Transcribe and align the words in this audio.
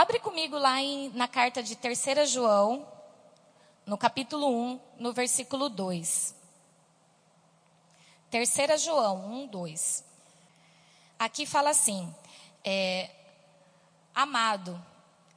Abre 0.00 0.18
comigo 0.18 0.56
lá 0.56 0.80
em, 0.80 1.10
na 1.10 1.28
carta 1.28 1.62
de 1.62 1.76
3 1.76 2.30
João, 2.30 2.88
no 3.84 3.98
capítulo 3.98 4.48
1, 4.48 4.80
no 4.98 5.12
versículo 5.12 5.68
2. 5.68 6.34
3 8.30 8.82
João 8.82 9.42
1, 9.42 9.46
2. 9.48 10.04
Aqui 11.18 11.44
fala 11.44 11.68
assim: 11.68 12.14
é, 12.64 13.10
Amado, 14.14 14.82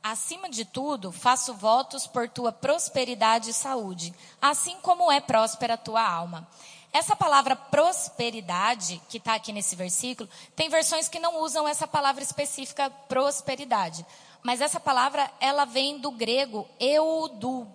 acima 0.02 0.50
de 0.50 0.64
tudo, 0.64 1.12
faço 1.12 1.54
votos 1.54 2.08
por 2.08 2.30
tua 2.30 2.54
prosperidade 2.54 3.50
e 3.50 3.54
saúde, 3.54 4.16
assim 4.42 4.78
como 4.80 5.12
é 5.12 5.20
próspera 5.20 5.74
a 5.74 5.78
tua 5.78 6.10
alma. 6.10 6.48
Essa 6.94 7.18
palavra 7.18 7.54
prosperidade, 7.56 9.02
que 9.10 9.18
está 9.18 9.34
aqui 9.34 9.52
nesse 9.52 9.76
versículo, 9.76 10.30
tem 10.56 10.70
versões 10.70 11.10
que 11.10 11.20
não 11.20 11.42
usam 11.42 11.68
essa 11.68 11.86
palavra 11.86 12.24
específica 12.24 12.90
prosperidade. 13.10 14.06
Mas 14.44 14.60
essa 14.60 14.80
palavra, 14.80 15.32
ela 15.40 15.64
vem 15.64 15.98
do 15.98 16.12
grego 16.12 16.68
eudu, 16.78 17.66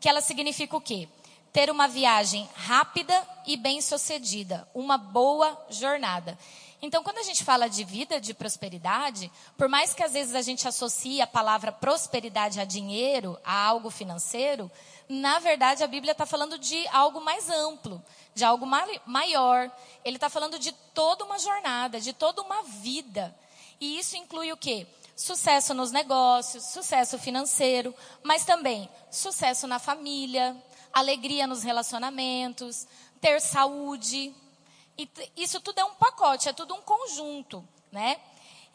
que 0.00 0.08
ela 0.08 0.20
significa 0.20 0.76
o 0.76 0.80
quê? 0.80 1.08
Ter 1.52 1.70
uma 1.70 1.86
viagem 1.86 2.48
rápida 2.54 3.26
e 3.46 3.56
bem-sucedida, 3.56 4.68
uma 4.74 4.98
boa 4.98 5.56
jornada. 5.70 6.36
Então, 6.82 7.02
quando 7.02 7.18
a 7.18 7.22
gente 7.22 7.42
fala 7.42 7.68
de 7.68 7.84
vida 7.84 8.20
de 8.20 8.34
prosperidade, 8.34 9.30
por 9.56 9.68
mais 9.68 9.94
que 9.94 10.02
às 10.02 10.12
vezes 10.12 10.34
a 10.34 10.42
gente 10.42 10.68
associe 10.68 11.22
a 11.22 11.26
palavra 11.26 11.72
prosperidade 11.72 12.60
a 12.60 12.64
dinheiro, 12.64 13.38
a 13.44 13.64
algo 13.64 13.88
financeiro, 13.88 14.70
na 15.08 15.38
verdade 15.38 15.82
a 15.82 15.86
Bíblia 15.86 16.12
está 16.12 16.26
falando 16.26 16.58
de 16.58 16.86
algo 16.88 17.20
mais 17.20 17.48
amplo, 17.48 18.02
de 18.34 18.44
algo 18.44 18.66
maior. 19.06 19.70
Ele 20.04 20.16
está 20.16 20.28
falando 20.28 20.58
de 20.58 20.72
toda 20.92 21.24
uma 21.24 21.38
jornada, 21.38 22.00
de 22.00 22.12
toda 22.12 22.42
uma 22.42 22.62
vida. 22.64 23.34
E 23.80 23.98
isso 23.98 24.16
inclui 24.16 24.52
o 24.52 24.56
quê? 24.56 24.86
Sucesso 25.16 25.72
nos 25.72 25.90
negócios, 25.90 26.62
sucesso 26.64 27.18
financeiro, 27.18 27.94
mas 28.22 28.44
também 28.44 28.86
sucesso 29.10 29.66
na 29.66 29.78
família, 29.78 30.54
alegria 30.92 31.46
nos 31.46 31.62
relacionamentos, 31.62 32.86
ter 33.18 33.40
saúde. 33.40 34.34
E 34.98 35.08
isso 35.34 35.58
tudo 35.60 35.78
é 35.80 35.84
um 35.84 35.94
pacote, 35.94 36.50
é 36.50 36.52
tudo 36.52 36.74
um 36.74 36.82
conjunto, 36.82 37.66
né? 37.90 38.20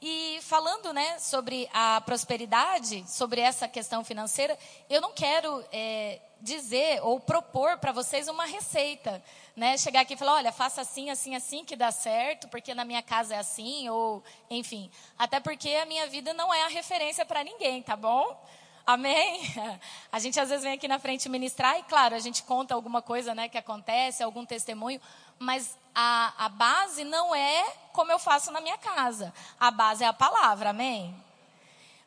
E 0.02 0.40
falando 0.42 0.92
né, 0.92 1.20
sobre 1.20 1.70
a 1.72 2.02
prosperidade, 2.02 3.06
sobre 3.08 3.40
essa 3.40 3.68
questão 3.68 4.04
financeira, 4.04 4.58
eu 4.90 5.00
não 5.00 5.12
quero 5.14 5.64
é, 5.72 6.20
dizer 6.42 7.00
ou 7.04 7.20
propor 7.20 7.78
para 7.78 7.92
vocês 7.92 8.28
uma 8.28 8.46
receita. 8.46 9.24
Né? 9.56 9.78
Chegar 9.78 10.02
aqui 10.02 10.16
e 10.16 10.18
falar, 10.18 10.36
olha, 10.36 10.52
faça 10.52 10.82
assim, 10.82 11.12
assim, 11.12 11.36
assim 11.36 11.64
que 11.64 11.76
dá 11.76 11.92
certo, 11.92 12.48
porque 12.48 12.74
na 12.74 12.84
minha 12.84 13.04
casa 13.04 13.36
é 13.36 13.38
assim, 13.38 13.90
ou 13.90 14.24
enfim. 14.50 14.90
Até 15.20 15.40
porque 15.40 15.70
a 15.70 15.86
minha 15.86 16.08
vida 16.08 16.34
não 16.34 16.52
é 16.52 16.64
a 16.64 16.70
referência 16.70 17.24
para 17.24 17.44
ninguém, 17.44 17.84
tá 17.84 17.96
bom? 17.96 18.44
Amém? 18.92 19.42
A 20.12 20.20
gente 20.20 20.38
às 20.38 20.50
vezes 20.50 20.66
vem 20.66 20.74
aqui 20.74 20.86
na 20.86 21.00
frente 21.00 21.30
ministrar 21.30 21.80
e, 21.80 21.84
claro, 21.84 22.14
a 22.14 22.20
gente 22.20 22.44
conta 22.44 22.74
alguma 22.76 23.02
coisa 23.02 23.34
né, 23.34 23.48
que 23.48 23.58
acontece, 23.58 24.22
algum 24.22 24.46
testemunho, 24.46 25.00
mas 25.40 25.78
a, 25.96 26.34
a 26.38 26.50
base 26.50 27.06
não 27.06 27.34
é 27.34 27.74
como 27.94 28.12
eu 28.12 28.20
faço 28.20 28.52
na 28.52 28.60
minha 28.60 28.78
casa. 28.78 29.34
A 29.58 29.72
base 29.72 30.04
é 30.04 30.08
a 30.08 30.12
palavra, 30.12 30.72
amém? 30.72 31.16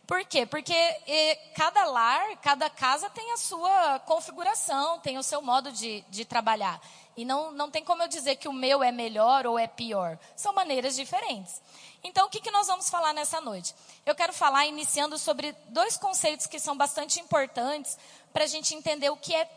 Por 0.07 0.23
quê? 0.27 0.45
Porque 0.45 0.75
e, 1.07 1.37
cada 1.57 1.87
lar, 1.87 2.37
cada 2.43 2.69
casa 2.69 3.09
tem 3.09 3.33
a 3.33 3.39
sua 3.39 3.99
configuração, 4.01 5.01
tem 5.01 5.17
o 5.17 5.23
seu 5.23 5.41
modo 5.41 5.73
de, 5.73 6.05
de 6.11 6.27
trabalhar. 6.27 6.79
E 7.17 7.25
não, 7.25 7.53
não 7.53 7.71
tem 7.71 7.85
como 7.85 8.03
eu 8.03 8.09
dizer 8.09 8.37
que 8.37 8.49
o 8.49 8.53
meu 8.53 8.83
é 8.83 8.91
melhor 8.91 9.47
ou 9.47 9.59
é 9.59 9.67
pior. 9.67 10.19
São 10.35 10.53
maneiras 10.53 10.97
diferentes. 10.97 11.63
Então, 12.03 12.27
o 12.27 12.31
que, 12.31 12.41
que 12.41 12.51
nós 12.51 12.67
vamos 12.67 12.89
falar 12.89 13.13
nessa 13.13 13.41
noite? 13.41 13.75
Eu 14.05 14.15
quero 14.15 14.33
falar 14.33 14.67
iniciando 14.67 15.17
sobre 15.17 15.53
dois 15.69 15.97
conceitos 15.97 16.47
que 16.47 16.59
são 16.59 16.77
bastante 16.77 17.21
importantes 17.21 17.97
para 18.33 18.45
a 18.45 18.49
gente 18.49 18.75
entender 18.75 19.11
o 19.11 19.17
que 19.17 19.35
é 19.35 19.49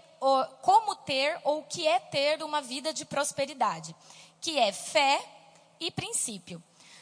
como 0.61 0.95
ter 0.95 1.39
ou 1.43 1.59
o 1.59 1.63
que 1.63 1.87
é 1.87 1.99
ter 1.99 2.41
uma 2.43 2.61
vida 2.61 2.93
de 2.93 3.05
prosperidade, 3.05 3.95
que 4.41 4.57
é 4.57 4.71
fé 4.71 5.23
e 5.79 5.91
princípio. 5.91 6.61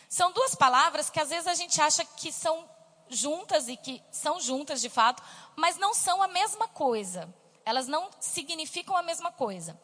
São 0.09 0.31
duas 0.31 0.55
palavras 0.55 1.09
que 1.09 1.19
às 1.19 1.29
vezes 1.29 1.47
a 1.47 1.53
gente 1.53 1.79
acha 1.81 2.03
que 2.03 2.31
são 2.31 2.67
juntas 3.09 3.67
e 3.67 3.77
que 3.77 4.01
são 4.11 4.39
juntas 4.39 4.81
de 4.81 4.89
fato, 4.89 5.21
mas 5.55 5.77
não 5.77 5.93
são 5.93 6.21
a 6.21 6.27
mesma 6.27 6.67
coisa. 6.67 7.33
Elas 7.65 7.87
não 7.87 8.09
significam 8.19 8.95
a 8.95 9.03
mesma 9.03 9.31
coisa. 9.31 9.79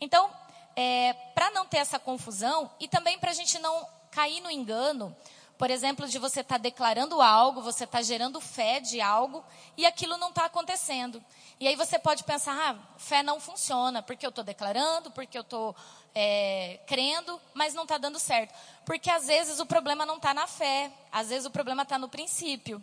Então, 0.00 0.30
é, 0.76 1.12
para 1.34 1.50
não 1.50 1.66
ter 1.66 1.78
essa 1.78 1.98
confusão 1.98 2.70
e 2.80 2.88
também 2.88 3.18
para 3.18 3.30
a 3.30 3.34
gente 3.34 3.58
não 3.58 3.86
cair 4.10 4.40
no 4.40 4.50
engano, 4.50 5.14
por 5.60 5.70
exemplo, 5.70 6.08
de 6.08 6.18
você 6.18 6.40
estar 6.40 6.54
tá 6.54 6.58
declarando 6.58 7.20
algo, 7.20 7.60
você 7.60 7.84
está 7.84 8.00
gerando 8.00 8.40
fé 8.40 8.80
de 8.80 8.98
algo 8.98 9.44
e 9.76 9.84
aquilo 9.84 10.16
não 10.16 10.30
está 10.30 10.46
acontecendo. 10.46 11.22
E 11.60 11.68
aí 11.68 11.76
você 11.76 11.98
pode 11.98 12.24
pensar, 12.24 12.56
ah, 12.56 12.98
fé 12.98 13.22
não 13.22 13.38
funciona, 13.38 14.02
porque 14.02 14.24
eu 14.24 14.30
estou 14.30 14.42
declarando, 14.42 15.10
porque 15.10 15.36
eu 15.36 15.42
estou 15.42 15.76
é, 16.14 16.80
crendo, 16.86 17.38
mas 17.52 17.74
não 17.74 17.82
está 17.82 17.98
dando 17.98 18.18
certo. 18.18 18.54
Porque 18.86 19.10
às 19.10 19.26
vezes 19.26 19.60
o 19.60 19.66
problema 19.66 20.06
não 20.06 20.16
está 20.16 20.32
na 20.32 20.46
fé, 20.46 20.90
às 21.12 21.28
vezes 21.28 21.44
o 21.44 21.50
problema 21.50 21.82
está 21.82 21.98
no 21.98 22.08
princípio. 22.08 22.82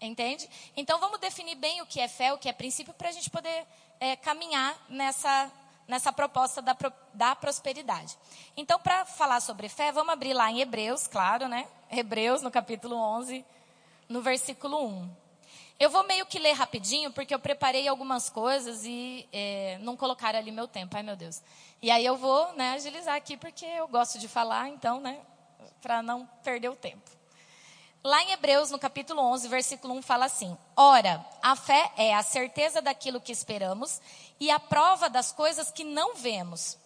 Entende? 0.00 0.48
Então 0.74 0.98
vamos 0.98 1.20
definir 1.20 1.56
bem 1.56 1.82
o 1.82 1.86
que 1.86 2.00
é 2.00 2.08
fé, 2.08 2.32
o 2.32 2.38
que 2.38 2.48
é 2.48 2.52
princípio, 2.54 2.94
para 2.94 3.10
a 3.10 3.12
gente 3.12 3.28
poder 3.28 3.66
é, 4.00 4.16
caminhar 4.16 4.74
nessa, 4.88 5.52
nessa 5.88 6.12
proposta 6.12 6.60
da, 6.60 6.76
da 7.14 7.34
prosperidade. 7.34 8.16
Então, 8.54 8.78
para 8.78 9.06
falar 9.06 9.40
sobre 9.40 9.68
fé, 9.70 9.90
vamos 9.90 10.12
abrir 10.12 10.34
lá 10.34 10.50
em 10.50 10.60
Hebreus, 10.60 11.06
claro, 11.06 11.48
né? 11.48 11.66
Hebreus, 11.90 12.42
no 12.42 12.50
capítulo 12.50 12.94
11, 12.94 13.42
no 14.06 14.20
versículo 14.20 14.86
1. 14.86 15.10
Eu 15.80 15.88
vou 15.88 16.06
meio 16.06 16.26
que 16.26 16.38
ler 16.38 16.52
rapidinho, 16.52 17.10
porque 17.12 17.34
eu 17.34 17.38
preparei 17.38 17.88
algumas 17.88 18.28
coisas 18.28 18.84
e 18.84 19.26
é, 19.32 19.78
não 19.80 19.96
colocaram 19.96 20.38
ali 20.38 20.50
meu 20.50 20.68
tempo. 20.68 20.94
Ai, 20.96 21.02
meu 21.02 21.16
Deus. 21.16 21.40
E 21.80 21.90
aí 21.90 22.04
eu 22.04 22.16
vou 22.16 22.52
né, 22.54 22.72
agilizar 22.72 23.14
aqui, 23.14 23.36
porque 23.36 23.64
eu 23.64 23.88
gosto 23.88 24.18
de 24.18 24.28
falar, 24.28 24.68
então, 24.68 25.00
né, 25.00 25.20
para 25.80 26.02
não 26.02 26.26
perder 26.42 26.68
o 26.68 26.76
tempo. 26.76 27.17
Lá 28.02 28.22
em 28.22 28.32
Hebreus, 28.32 28.70
no 28.70 28.78
capítulo 28.78 29.20
11, 29.20 29.48
versículo 29.48 29.94
1, 29.94 30.02
fala 30.02 30.26
assim: 30.26 30.56
Ora, 30.76 31.24
a 31.42 31.56
fé 31.56 31.92
é 31.96 32.14
a 32.14 32.22
certeza 32.22 32.80
daquilo 32.80 33.20
que 33.20 33.32
esperamos 33.32 34.00
e 34.38 34.50
a 34.50 34.60
prova 34.60 35.10
das 35.10 35.32
coisas 35.32 35.70
que 35.70 35.84
não 35.84 36.14
vemos. 36.14 36.78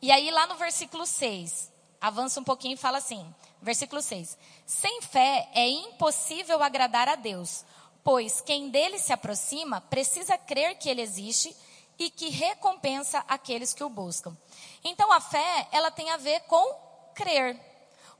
E 0.00 0.10
aí, 0.10 0.30
lá 0.30 0.46
no 0.46 0.56
versículo 0.56 1.06
6, 1.06 1.70
avança 2.00 2.40
um 2.40 2.44
pouquinho 2.44 2.74
e 2.74 2.78
fala 2.78 2.98
assim: 2.98 3.34
versículo 3.60 4.02
6: 4.02 4.36
Sem 4.66 5.00
fé 5.02 5.48
é 5.54 5.68
impossível 5.68 6.62
agradar 6.62 7.08
a 7.08 7.16
Deus 7.16 7.64
pois 8.04 8.40
quem 8.40 8.68
dele 8.68 8.98
se 8.98 9.12
aproxima 9.12 9.80
precisa 9.80 10.36
crer 10.36 10.76
que 10.76 10.88
ele 10.88 11.02
existe 11.02 11.54
e 11.98 12.10
que 12.10 12.30
recompensa 12.30 13.24
aqueles 13.28 13.72
que 13.72 13.84
o 13.84 13.88
buscam. 13.88 14.36
Então 14.82 15.12
a 15.12 15.20
fé, 15.20 15.68
ela 15.70 15.90
tem 15.90 16.10
a 16.10 16.16
ver 16.16 16.40
com 16.40 16.74
crer, 17.14 17.58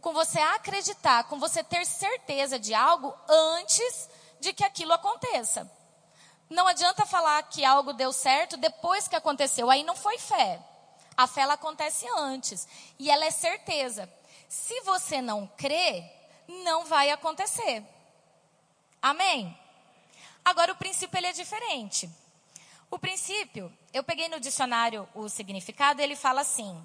com 0.02 0.12
você 0.12 0.40
acreditar, 0.40 1.24
com 1.24 1.38
você 1.38 1.62
ter 1.62 1.86
certeza 1.86 2.58
de 2.58 2.74
algo 2.74 3.14
antes 3.28 4.10
de 4.40 4.52
que 4.52 4.64
aquilo 4.64 4.92
aconteça. 4.92 5.70
Não 6.50 6.66
adianta 6.66 7.06
falar 7.06 7.40
que 7.44 7.64
algo 7.64 7.92
deu 7.92 8.12
certo 8.12 8.56
depois 8.56 9.06
que 9.06 9.14
aconteceu, 9.14 9.70
aí 9.70 9.84
não 9.84 9.94
foi 9.94 10.18
fé. 10.18 10.60
A 11.16 11.26
fé 11.28 11.42
ela 11.42 11.54
acontece 11.54 12.04
antes 12.16 12.66
e 12.98 13.10
ela 13.10 13.24
é 13.24 13.30
certeza. 13.30 14.12
Se 14.48 14.80
você 14.80 15.22
não 15.22 15.46
crê, 15.56 16.04
não 16.48 16.84
vai 16.84 17.10
acontecer. 17.10 17.84
Amém? 19.00 19.56
Agora, 20.44 20.72
o 20.72 20.76
princípio 20.76 21.16
ele 21.16 21.28
é 21.28 21.32
diferente. 21.32 22.10
O 22.90 22.98
princípio, 22.98 23.72
eu 23.92 24.02
peguei 24.02 24.28
no 24.28 24.40
dicionário 24.40 25.08
o 25.14 25.28
significado, 25.28 26.02
ele 26.02 26.16
fala 26.16 26.40
assim: 26.40 26.84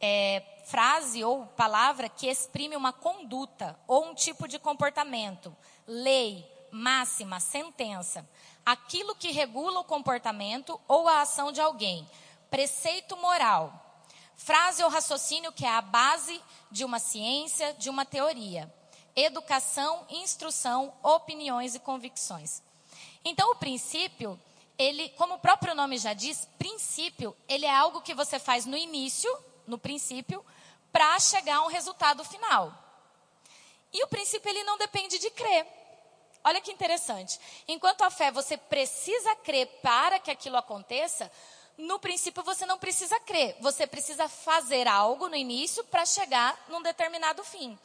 é, 0.00 0.42
frase 0.66 1.22
ou 1.22 1.46
palavra 1.46 2.08
que 2.08 2.28
exprime 2.28 2.76
uma 2.76 2.92
conduta 2.92 3.78
ou 3.86 4.06
um 4.06 4.14
tipo 4.14 4.48
de 4.48 4.58
comportamento, 4.58 5.54
lei, 5.86 6.48
máxima, 6.70 7.40
sentença, 7.40 8.28
aquilo 8.64 9.14
que 9.14 9.30
regula 9.30 9.80
o 9.80 9.84
comportamento 9.84 10.80
ou 10.86 11.08
a 11.08 11.22
ação 11.22 11.52
de 11.52 11.60
alguém, 11.60 12.08
preceito 12.50 13.16
moral, 13.16 14.02
frase 14.36 14.82
ou 14.82 14.88
raciocínio 14.88 15.52
que 15.52 15.66
é 15.66 15.70
a 15.70 15.82
base 15.82 16.40
de 16.70 16.84
uma 16.84 16.98
ciência, 16.98 17.74
de 17.74 17.90
uma 17.90 18.06
teoria, 18.06 18.72
educação, 19.14 20.06
instrução, 20.08 20.94
opiniões 21.02 21.74
e 21.74 21.80
convicções. 21.80 22.62
Então, 23.24 23.50
o 23.52 23.56
princípio, 23.56 24.40
ele, 24.78 25.10
como 25.10 25.34
o 25.34 25.38
próprio 25.38 25.74
nome 25.74 25.98
já 25.98 26.14
diz, 26.14 26.48
princípio, 26.58 27.36
ele 27.48 27.66
é 27.66 27.74
algo 27.74 28.00
que 28.00 28.14
você 28.14 28.38
faz 28.38 28.64
no 28.64 28.76
início, 28.76 29.30
no 29.70 29.78
princípio, 29.78 30.44
para 30.92 31.18
chegar 31.18 31.56
a 31.56 31.62
um 31.62 31.68
resultado 31.68 32.22
final. 32.24 32.76
E 33.92 34.04
o 34.04 34.08
princípio, 34.08 34.50
ele 34.50 34.64
não 34.64 34.76
depende 34.76 35.18
de 35.18 35.30
crer. 35.30 35.66
Olha 36.44 36.60
que 36.60 36.72
interessante. 36.72 37.38
Enquanto 37.68 38.02
a 38.02 38.10
fé 38.10 38.30
você 38.30 38.56
precisa 38.56 39.34
crer 39.36 39.66
para 39.82 40.18
que 40.18 40.30
aquilo 40.30 40.56
aconteça, 40.56 41.30
no 41.78 41.98
princípio 41.98 42.42
você 42.42 42.66
não 42.66 42.78
precisa 42.78 43.18
crer. 43.20 43.56
Você 43.60 43.86
precisa 43.86 44.28
fazer 44.28 44.86
algo 44.88 45.28
no 45.28 45.36
início 45.36 45.84
para 45.84 46.04
chegar 46.04 46.58
num 46.68 46.82
determinado 46.82 47.42
fim. 47.44 47.78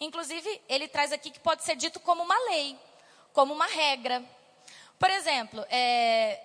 Inclusive, 0.00 0.62
ele 0.68 0.88
traz 0.88 1.12
aqui 1.12 1.30
que 1.30 1.40
pode 1.40 1.64
ser 1.64 1.76
dito 1.76 2.00
como 2.00 2.22
uma 2.22 2.38
lei. 2.50 2.78
como 3.32 3.54
uma 3.54 3.66
regra. 3.66 4.24
Por 4.98 5.10
exemplo, 5.10 5.64
é, 5.70 6.40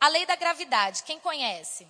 a 0.00 0.08
lei 0.08 0.24
da 0.26 0.36
gravidade, 0.36 1.02
quem 1.02 1.18
conhece? 1.18 1.86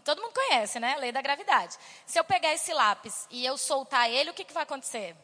Todo 0.00 0.22
mundo 0.22 0.32
conhece, 0.32 0.80
né? 0.80 0.94
A 0.94 0.96
lei 0.96 1.12
da 1.12 1.20
gravidade. 1.20 1.76
Se 2.06 2.18
eu 2.18 2.24
pegar 2.24 2.52
esse 2.52 2.72
lápis 2.72 3.26
e 3.30 3.44
eu 3.44 3.58
soltar 3.58 4.10
ele, 4.10 4.30
o 4.30 4.34
que, 4.34 4.44
que 4.44 4.54
vai 4.54 4.62
acontecer? 4.62 5.14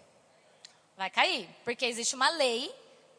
Vai 0.97 1.09
cair, 1.11 1.49
porque 1.65 1.87
existe 1.87 2.15
uma 2.15 2.29
lei 2.29 2.75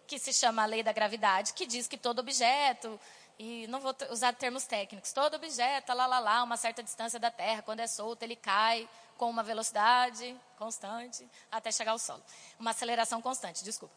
que 0.06 0.20
se 0.20 0.34
chama 0.34 0.64
a 0.64 0.66
lei 0.66 0.84
da 0.84 0.92
gravidade, 0.92 1.54
que 1.54 1.66
diz 1.66 1.88
que 1.88 1.98
todo 1.98 2.20
objeto, 2.20 3.00
e 3.38 3.68
não 3.68 3.80
vou 3.80 3.96
usar 4.10 4.34
termos 4.34 4.66
técnicos, 4.66 5.14
todo 5.14 5.36
objeto, 5.36 5.94
lá, 5.94 6.06
lá, 6.06 6.20
lá, 6.20 6.44
uma 6.44 6.58
certa 6.58 6.84
distância 6.84 7.20
da 7.20 7.32
Terra, 7.32 7.62
quando 7.62 7.80
é 7.80 7.88
solto, 7.88 8.22
ele 8.24 8.36
cai 8.36 8.88
com 9.18 9.30
uma 9.30 9.44
velocidade 9.44 10.36
constante 10.58 11.28
até 11.52 11.72
chegar 11.72 11.92
ao 11.92 12.00
solo. 12.00 12.24
Uma 12.60 12.72
aceleração 12.72 13.22
constante, 13.22 13.64
desculpa. 13.64 13.96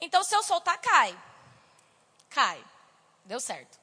Então, 0.00 0.22
se 0.22 0.34
eu 0.34 0.42
soltar, 0.42 0.78
cai. 0.78 1.18
Cai. 2.28 2.62
Deu 3.24 3.40
certo. 3.40 3.78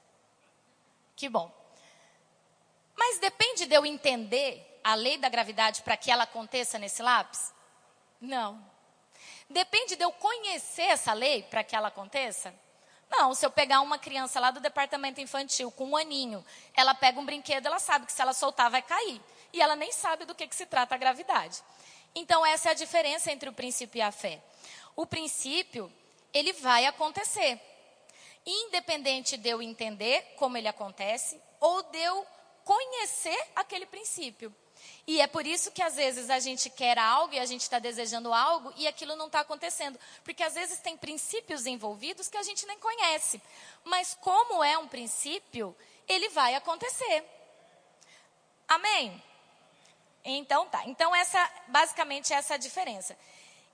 Que 1.15 1.27
bom. 1.29 1.58
Mas 2.99 3.17
depende 3.17 3.65
de 3.65 3.73
eu 3.73 3.85
entender 3.85 4.81
a 4.83 4.93
lei 4.93 5.17
da 5.17 5.29
gravidade 5.29 5.81
para 5.83 5.95
que 5.95 6.11
ela 6.11 6.25
aconteça 6.25 6.77
nesse 6.77 7.01
lápis? 7.01 7.53
Não. 8.19 8.61
Depende 9.49 9.95
de 9.95 10.03
eu 10.03 10.11
conhecer 10.11 10.81
essa 10.81 11.13
lei 11.13 11.43
para 11.43 11.63
que 11.63 11.77
ela 11.77 11.87
aconteça? 11.87 12.53
Não, 13.09 13.33
se 13.33 13.45
eu 13.45 13.49
pegar 13.49 13.79
uma 13.79 13.97
criança 13.97 14.37
lá 14.41 14.51
do 14.51 14.59
departamento 14.59 15.21
infantil 15.21 15.71
com 15.71 15.85
um 15.85 15.95
aninho, 15.95 16.45
ela 16.75 16.93
pega 16.93 17.17
um 17.17 17.25
brinquedo, 17.25 17.67
ela 17.67 17.79
sabe 17.79 18.05
que 18.05 18.11
se 18.11 18.21
ela 18.21 18.33
soltar 18.33 18.69
vai 18.69 18.81
cair. 18.81 19.21
E 19.53 19.61
ela 19.61 19.77
nem 19.77 19.93
sabe 19.93 20.25
do 20.25 20.35
que, 20.35 20.45
que 20.45 20.55
se 20.55 20.65
trata 20.65 20.93
a 20.93 20.97
gravidade. 20.97 21.63
Então, 22.13 22.45
essa 22.45 22.67
é 22.67 22.71
a 22.71 22.75
diferença 22.75 23.31
entre 23.31 23.47
o 23.47 23.53
princípio 23.53 23.99
e 23.99 24.01
a 24.01 24.11
fé. 24.11 24.43
O 24.93 25.05
princípio, 25.05 25.89
ele 26.33 26.51
vai 26.51 26.85
acontecer. 26.85 27.61
Independente 28.45 29.37
de 29.37 29.47
eu 29.47 29.61
entender 29.61 30.33
como 30.35 30.57
ele 30.57 30.67
acontece 30.67 31.41
ou 31.61 31.81
de 31.83 31.97
eu 31.97 32.27
conhecer 32.69 33.47
aquele 33.55 33.87
princípio. 33.87 34.55
E 35.07 35.19
é 35.19 35.25
por 35.25 35.47
isso 35.47 35.71
que 35.71 35.81
às 35.81 35.95
vezes 35.95 36.29
a 36.29 36.37
gente 36.37 36.69
quer 36.69 36.99
algo 36.99 37.33
e 37.33 37.39
a 37.39 37.45
gente 37.47 37.61
está 37.61 37.79
desejando 37.79 38.31
algo 38.31 38.71
e 38.77 38.87
aquilo 38.87 39.15
não 39.15 39.25
está 39.25 39.39
acontecendo. 39.39 39.99
Porque 40.23 40.43
às 40.43 40.53
vezes 40.53 40.77
tem 40.77 40.95
princípios 40.95 41.65
envolvidos 41.65 42.27
que 42.27 42.37
a 42.37 42.43
gente 42.43 42.67
nem 42.67 42.77
conhece. 42.77 43.41
Mas 43.83 44.15
como 44.21 44.63
é 44.63 44.77
um 44.77 44.87
princípio, 44.87 45.75
ele 46.07 46.29
vai 46.29 46.53
acontecer. 46.53 47.23
Amém? 48.67 49.19
Então 50.23 50.67
tá. 50.67 50.83
Então 50.85 51.15
essa 51.15 51.51
basicamente 51.69 52.31
essa 52.31 52.53
é 52.53 52.55
a 52.55 52.59
diferença. 52.59 53.17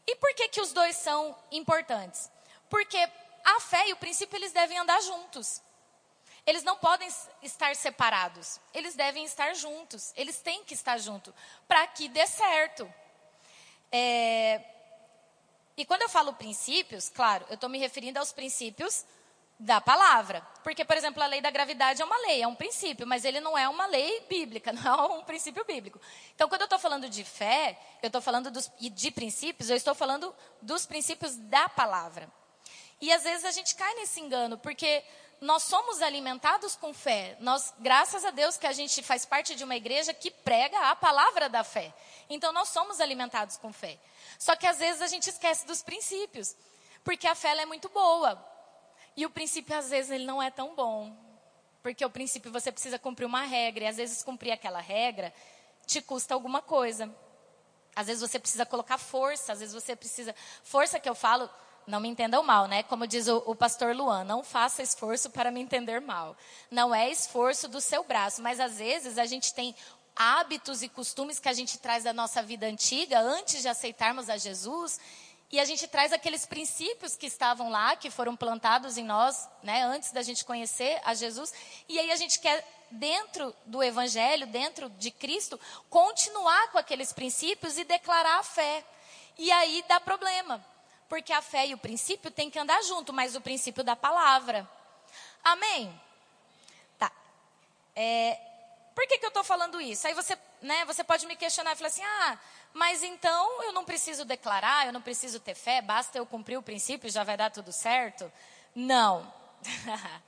E 0.07 0.15
por 0.15 0.33
que 0.35 0.47
que 0.47 0.61
os 0.61 0.71
dois 0.71 0.95
são 0.95 1.37
importantes? 1.51 2.31
Porque 2.69 2.97
a 3.43 3.59
fé 3.59 3.89
e 3.89 3.93
o 3.93 3.97
princípio 3.97 4.37
eles 4.37 4.53
devem 4.53 4.77
andar 4.77 5.01
juntos. 5.01 5.61
Eles 6.45 6.63
não 6.63 6.77
podem 6.77 7.07
estar 7.41 7.75
separados. 7.75 8.59
Eles 8.73 8.95
devem 8.95 9.25
estar 9.25 9.53
juntos. 9.55 10.13
Eles 10.15 10.39
têm 10.39 10.63
que 10.63 10.73
estar 10.73 10.97
juntos 10.97 11.33
para 11.67 11.85
que 11.87 12.07
dê 12.07 12.25
certo. 12.27 12.91
É... 13.91 14.61
E 15.77 15.85
quando 15.85 16.03
eu 16.03 16.09
falo 16.09 16.33
princípios, 16.33 17.09
claro, 17.09 17.45
eu 17.49 17.55
estou 17.55 17.69
me 17.69 17.79
referindo 17.79 18.19
aos 18.19 18.31
princípios 18.31 19.05
da 19.59 19.81
palavra. 19.81 20.41
Porque, 20.63 20.85
por 20.85 20.95
exemplo, 20.95 21.21
a 21.21 21.27
lei 21.27 21.41
da 21.41 21.49
gravidade 21.49 22.01
é 22.01 22.05
uma 22.05 22.17
lei, 22.27 22.41
é 22.41 22.47
um 22.47 22.55
princípio, 22.55 23.07
mas 23.07 23.25
ele 23.25 23.39
não 23.39 23.57
é 23.57 23.67
uma 23.67 23.85
lei 23.85 24.21
bíblica, 24.29 24.71
não 24.73 24.81
é 24.83 25.13
um 25.13 25.23
princípio 25.23 25.63
bíblico. 25.65 25.99
Então, 26.33 26.47
quando 26.47 26.61
eu 26.61 26.65
estou 26.65 26.79
falando 26.79 27.09
de 27.09 27.23
fé, 27.23 27.77
eu 28.01 28.07
estou 28.07 28.21
falando 28.21 28.51
dos, 28.51 28.71
de 28.79 29.11
princípios, 29.11 29.69
eu 29.69 29.75
estou 29.75 29.95
falando 29.95 30.33
dos 30.61 30.85
princípios 30.85 31.35
da 31.35 31.67
palavra. 31.69 32.29
E 33.01 33.11
às 33.11 33.23
vezes 33.23 33.43
a 33.45 33.51
gente 33.51 33.75
cai 33.75 33.93
nesse 33.95 34.19
engano, 34.21 34.57
porque 34.57 35.03
nós 35.45 35.63
somos 35.63 36.01
alimentados 36.01 36.75
com 36.75 36.91
fé. 36.91 37.37
Nós, 37.39 37.71
graças 37.79 38.25
a 38.25 38.31
Deus 38.31 38.57
que 38.57 38.65
a 38.65 38.73
gente 38.73 39.03
faz 39.03 39.25
parte 39.25 39.55
de 39.55 39.63
uma 39.63 39.75
igreja 39.75 40.11
que 40.13 40.31
prega 40.31 40.89
a 40.89 40.95
palavra 40.95 41.47
da 41.47 41.63
fé. 41.63 41.93
Então 42.27 42.51
nós 42.51 42.69
somos 42.69 42.99
alimentados 42.99 43.55
com 43.55 43.71
fé. 43.71 43.99
Só 44.39 44.55
que 44.55 44.65
às 44.65 44.79
vezes 44.79 45.03
a 45.03 45.07
gente 45.07 45.29
esquece 45.29 45.67
dos 45.67 45.83
princípios, 45.83 46.55
porque 47.03 47.27
a 47.27 47.35
fé 47.35 47.55
é 47.55 47.65
muito 47.65 47.87
boa. 47.89 48.43
E 49.15 49.23
o 49.23 49.29
princípio 49.29 49.77
às 49.77 49.89
vezes 49.89 50.09
ele 50.09 50.25
não 50.25 50.41
é 50.41 50.49
tão 50.49 50.73
bom. 50.73 51.15
Porque 51.83 52.03
o 52.03 52.09
princípio 52.09 52.51
você 52.51 52.71
precisa 52.71 52.97
cumprir 52.97 53.25
uma 53.25 53.43
regra 53.43 53.83
e 53.83 53.87
às 53.87 53.97
vezes 53.97 54.23
cumprir 54.23 54.51
aquela 54.51 54.81
regra 54.81 55.31
te 55.85 56.01
custa 56.01 56.33
alguma 56.33 56.59
coisa. 56.59 57.13
Às 57.95 58.07
vezes 58.07 58.27
você 58.27 58.39
precisa 58.39 58.65
colocar 58.65 58.97
força, 58.97 59.53
às 59.53 59.59
vezes 59.59 59.75
você 59.75 59.95
precisa. 59.95 60.35
Força 60.63 60.99
que 60.99 61.07
eu 61.07 61.13
falo, 61.13 61.47
não 61.87 61.99
me 61.99 62.09
entendam 62.09 62.43
mal, 62.43 62.67
né? 62.67 62.83
Como 62.83 63.05
diz 63.05 63.27
o, 63.27 63.43
o, 63.45 63.55
pastor 63.55 63.95
Luan, 63.95 64.23
não 64.23 64.43
faça 64.43 64.81
esforço 64.81 65.29
para 65.29 65.51
me 65.51 65.61
entender 65.61 66.01
mal. 66.01 66.35
Não 66.71 66.93
é 66.93 67.09
esforço 67.09 67.67
do 67.67 67.79
seu 67.79 68.03
braço, 68.03 68.41
mas 68.41 68.59
às 68.59 68.77
vezes 68.77 69.17
a 69.17 69.25
gente 69.25 69.53
tem 69.53 69.75
hábitos 70.15 70.81
e 70.81 70.89
costumes 70.89 71.39
que 71.39 71.49
a 71.49 71.53
gente 71.53 71.77
traz 71.77 72.03
da 72.03 72.13
nossa 72.13 72.41
vida 72.41 72.65
antiga, 72.65 73.19
antes 73.19 73.61
de 73.61 73.67
aceitarmos 73.67 74.29
a 74.29 74.37
Jesus, 74.37 74.99
e 75.51 75.59
a 75.59 75.65
gente 75.65 75.87
traz 75.87 76.11
aqueles 76.11 76.45
princípios 76.45 77.15
que 77.15 77.27
estavam 77.27 77.69
lá, 77.69 77.95
que 77.95 78.09
foram 78.09 78.35
plantados 78.35 78.97
em 78.97 79.03
nós, 79.03 79.47
né, 79.61 79.83
antes 79.83 80.11
da 80.11 80.23
gente 80.23 80.43
conhecer 80.43 80.99
a 81.03 81.13
Jesus, 81.13 81.53
e 81.87 81.99
aí 81.99 82.11
a 82.11 82.15
gente 82.15 82.39
quer 82.39 82.65
dentro 82.89 83.53
do 83.65 83.83
evangelho, 83.83 84.47
dentro 84.47 84.89
de 84.91 85.11
Cristo, 85.11 85.59
continuar 85.89 86.71
com 86.71 86.77
aqueles 86.77 87.11
princípios 87.11 87.77
e 87.77 87.83
declarar 87.83 88.39
a 88.39 88.43
fé. 88.43 88.83
E 89.37 89.51
aí 89.51 89.83
dá 89.87 89.99
problema 89.99 90.63
porque 91.07 91.31
a 91.31 91.41
fé 91.41 91.67
e 91.67 91.73
o 91.73 91.77
princípio 91.77 92.31
têm 92.31 92.49
que 92.49 92.59
andar 92.59 92.81
junto, 92.83 93.13
mas 93.13 93.35
o 93.35 93.41
princípio 93.41 93.83
da 93.83 93.95
palavra. 93.95 94.69
Amém? 95.43 96.01
Tá. 96.97 97.11
É, 97.95 98.39
por 98.95 99.05
que, 99.07 99.17
que 99.17 99.25
eu 99.25 99.29
estou 99.29 99.43
falando 99.43 99.79
isso? 99.79 100.07
Aí 100.07 100.13
você, 100.13 100.37
né, 100.61 100.85
você 100.85 101.03
pode 101.03 101.27
me 101.27 101.35
questionar 101.35 101.73
e 101.73 101.75
falar 101.75 101.89
assim: 101.89 102.03
ah, 102.03 102.39
mas 102.73 103.03
então 103.03 103.63
eu 103.63 103.73
não 103.73 103.85
preciso 103.85 104.25
declarar, 104.25 104.87
eu 104.87 104.93
não 104.93 105.01
preciso 105.01 105.39
ter 105.39 105.55
fé, 105.55 105.81
basta 105.81 106.17
eu 106.17 106.25
cumprir 106.25 106.57
o 106.57 106.63
princípio 106.63 107.07
e 107.07 107.11
já 107.11 107.23
vai 107.23 107.37
dar 107.37 107.51
tudo 107.51 107.71
certo? 107.71 108.31
Não. 108.73 109.31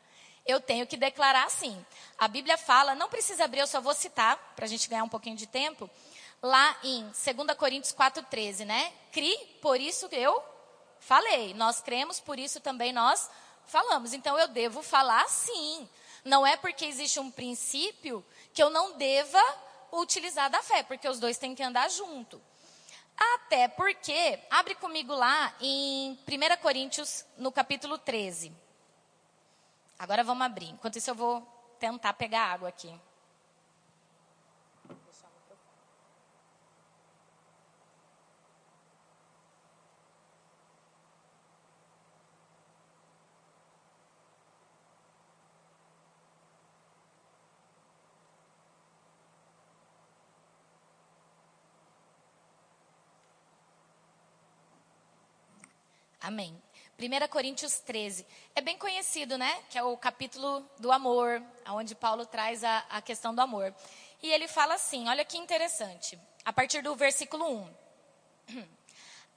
eu 0.46 0.62
tenho 0.62 0.86
que 0.86 0.96
declarar 0.96 1.50
sim. 1.50 1.86
A 2.18 2.28
Bíblia 2.28 2.58
fala, 2.58 2.96
não 2.96 3.10
precisa 3.10 3.46
abrir, 3.46 3.60
eu 3.60 3.68
só 3.68 3.82
vou 3.82 3.94
citar, 3.94 4.38
para 4.56 4.66
a 4.66 4.68
gente 4.68 4.88
ganhar 4.88 5.04
um 5.04 5.10
pouquinho 5.10 5.36
de 5.36 5.48
tempo, 5.48 5.90
lá 6.42 6.78
em 6.84 7.04
2 7.04 7.58
Coríntios 7.58 7.94
4,13, 7.94 8.66
né? 8.66 8.94
Cri, 9.12 9.36
por 9.62 9.80
isso 9.80 10.08
eu 10.12 10.42
Falei, 11.00 11.54
nós 11.54 11.80
cremos, 11.80 12.20
por 12.20 12.38
isso 12.38 12.60
também 12.60 12.92
nós 12.92 13.30
falamos. 13.66 14.14
Então 14.14 14.38
eu 14.38 14.48
devo 14.48 14.82
falar 14.82 15.28
sim. 15.28 15.88
Não 16.24 16.46
é 16.46 16.58
porque 16.58 16.86
existe 16.86 17.20
um 17.20 17.32
princípio 17.32 18.26
que 18.54 18.62
eu 18.62 18.70
não 18.70 18.98
deva 18.98 19.42
utilizar 19.92 20.50
da 20.50 20.62
fé, 20.62 20.84
porque 20.84 21.08
os 21.08 21.20
dois 21.20 21.38
têm 21.38 21.56
que 21.56 21.64
andar 21.64 21.90
junto. 21.90 22.42
Até 23.36 23.68
porque, 23.68 24.40
abre 24.50 24.76
comigo 24.76 25.14
lá 25.14 25.54
em 25.60 26.12
1 26.28 26.62
Coríntios, 26.62 27.26
no 27.38 27.52
capítulo 27.52 27.98
13. 27.98 28.54
Agora 29.98 30.24
vamos 30.24 30.46
abrir. 30.46 30.70
Enquanto 30.70 30.98
isso, 30.98 31.10
eu 31.10 31.16
vou 31.16 31.42
tentar 31.80 32.14
pegar 32.14 32.46
água 32.52 32.70
aqui. 32.70 32.94
Amém. 56.28 56.62
1 57.00 57.28
Coríntios 57.30 57.80
13. 57.80 58.28
É 58.54 58.60
bem 58.60 58.78
conhecido, 58.78 59.38
né? 59.38 59.64
Que 59.70 59.78
é 59.78 59.84
o 59.84 59.96
capítulo 59.96 60.60
do 60.78 60.92
amor, 60.92 61.42
onde 61.70 61.96
Paulo 61.96 62.26
traz 62.26 62.66
a, 62.66 62.80
a 62.90 63.02
questão 63.02 63.34
do 63.34 63.40
amor. 63.40 63.74
E 64.22 64.30
ele 64.30 64.46
fala 64.46 64.74
assim: 64.74 65.08
olha 65.08 65.24
que 65.24 65.38
interessante, 65.38 66.20
a 66.44 66.52
partir 66.52 66.82
do 66.82 66.94
versículo 66.98 67.50
1. 68.50 68.62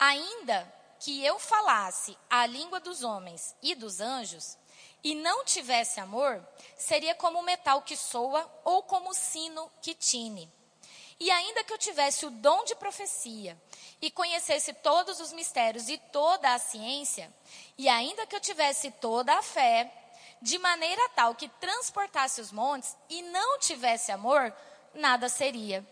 Ainda 0.01 0.75
que 0.99 1.25
eu 1.25 1.39
falasse 1.39 2.19
a 2.29 2.45
língua 2.45 2.81
dos 2.81 3.05
homens 3.05 3.55
e 3.63 3.77
dos 3.77 4.01
anjos, 4.01 4.59
e 5.05 5.15
não 5.15 5.45
tivesse 5.45 6.01
amor, 6.01 6.45
seria 6.77 7.15
como 7.15 7.39
o 7.39 7.45
metal 7.45 7.83
que 7.83 7.97
soa 7.97 8.51
ou 8.65 8.83
como 8.83 9.11
o 9.11 9.15
sino 9.15 9.71
que 9.81 9.95
tine. 9.95 10.53
E 11.21 11.31
ainda 11.31 11.63
que 11.63 11.73
eu 11.73 11.77
tivesse 11.77 12.25
o 12.25 12.31
dom 12.31 12.65
de 12.65 12.75
profecia 12.75 13.55
e 14.01 14.11
conhecesse 14.11 14.73
todos 14.73 15.21
os 15.21 15.35
mistérios 15.35 15.91
e 15.91 15.99
toda 15.99 16.55
a 16.55 16.59
ciência, 16.59 17.31
e 17.77 17.91
ainda 17.91 18.27
que 18.27 18.35
eu 18.35 18.41
tivesse 18.41 18.91
toda 18.93 19.35
a 19.35 19.43
fé, 19.43 19.93
de 20.41 20.59
maneira 20.59 21.07
tal 21.11 21.35
que 21.35 21.47
transportasse 21.61 22.41
os 22.41 22.51
montes 22.51 22.97
e 23.11 23.21
não 23.21 23.59
tivesse 23.59 24.11
amor, 24.11 24.51
nada 24.95 25.29
seria. 25.29 25.87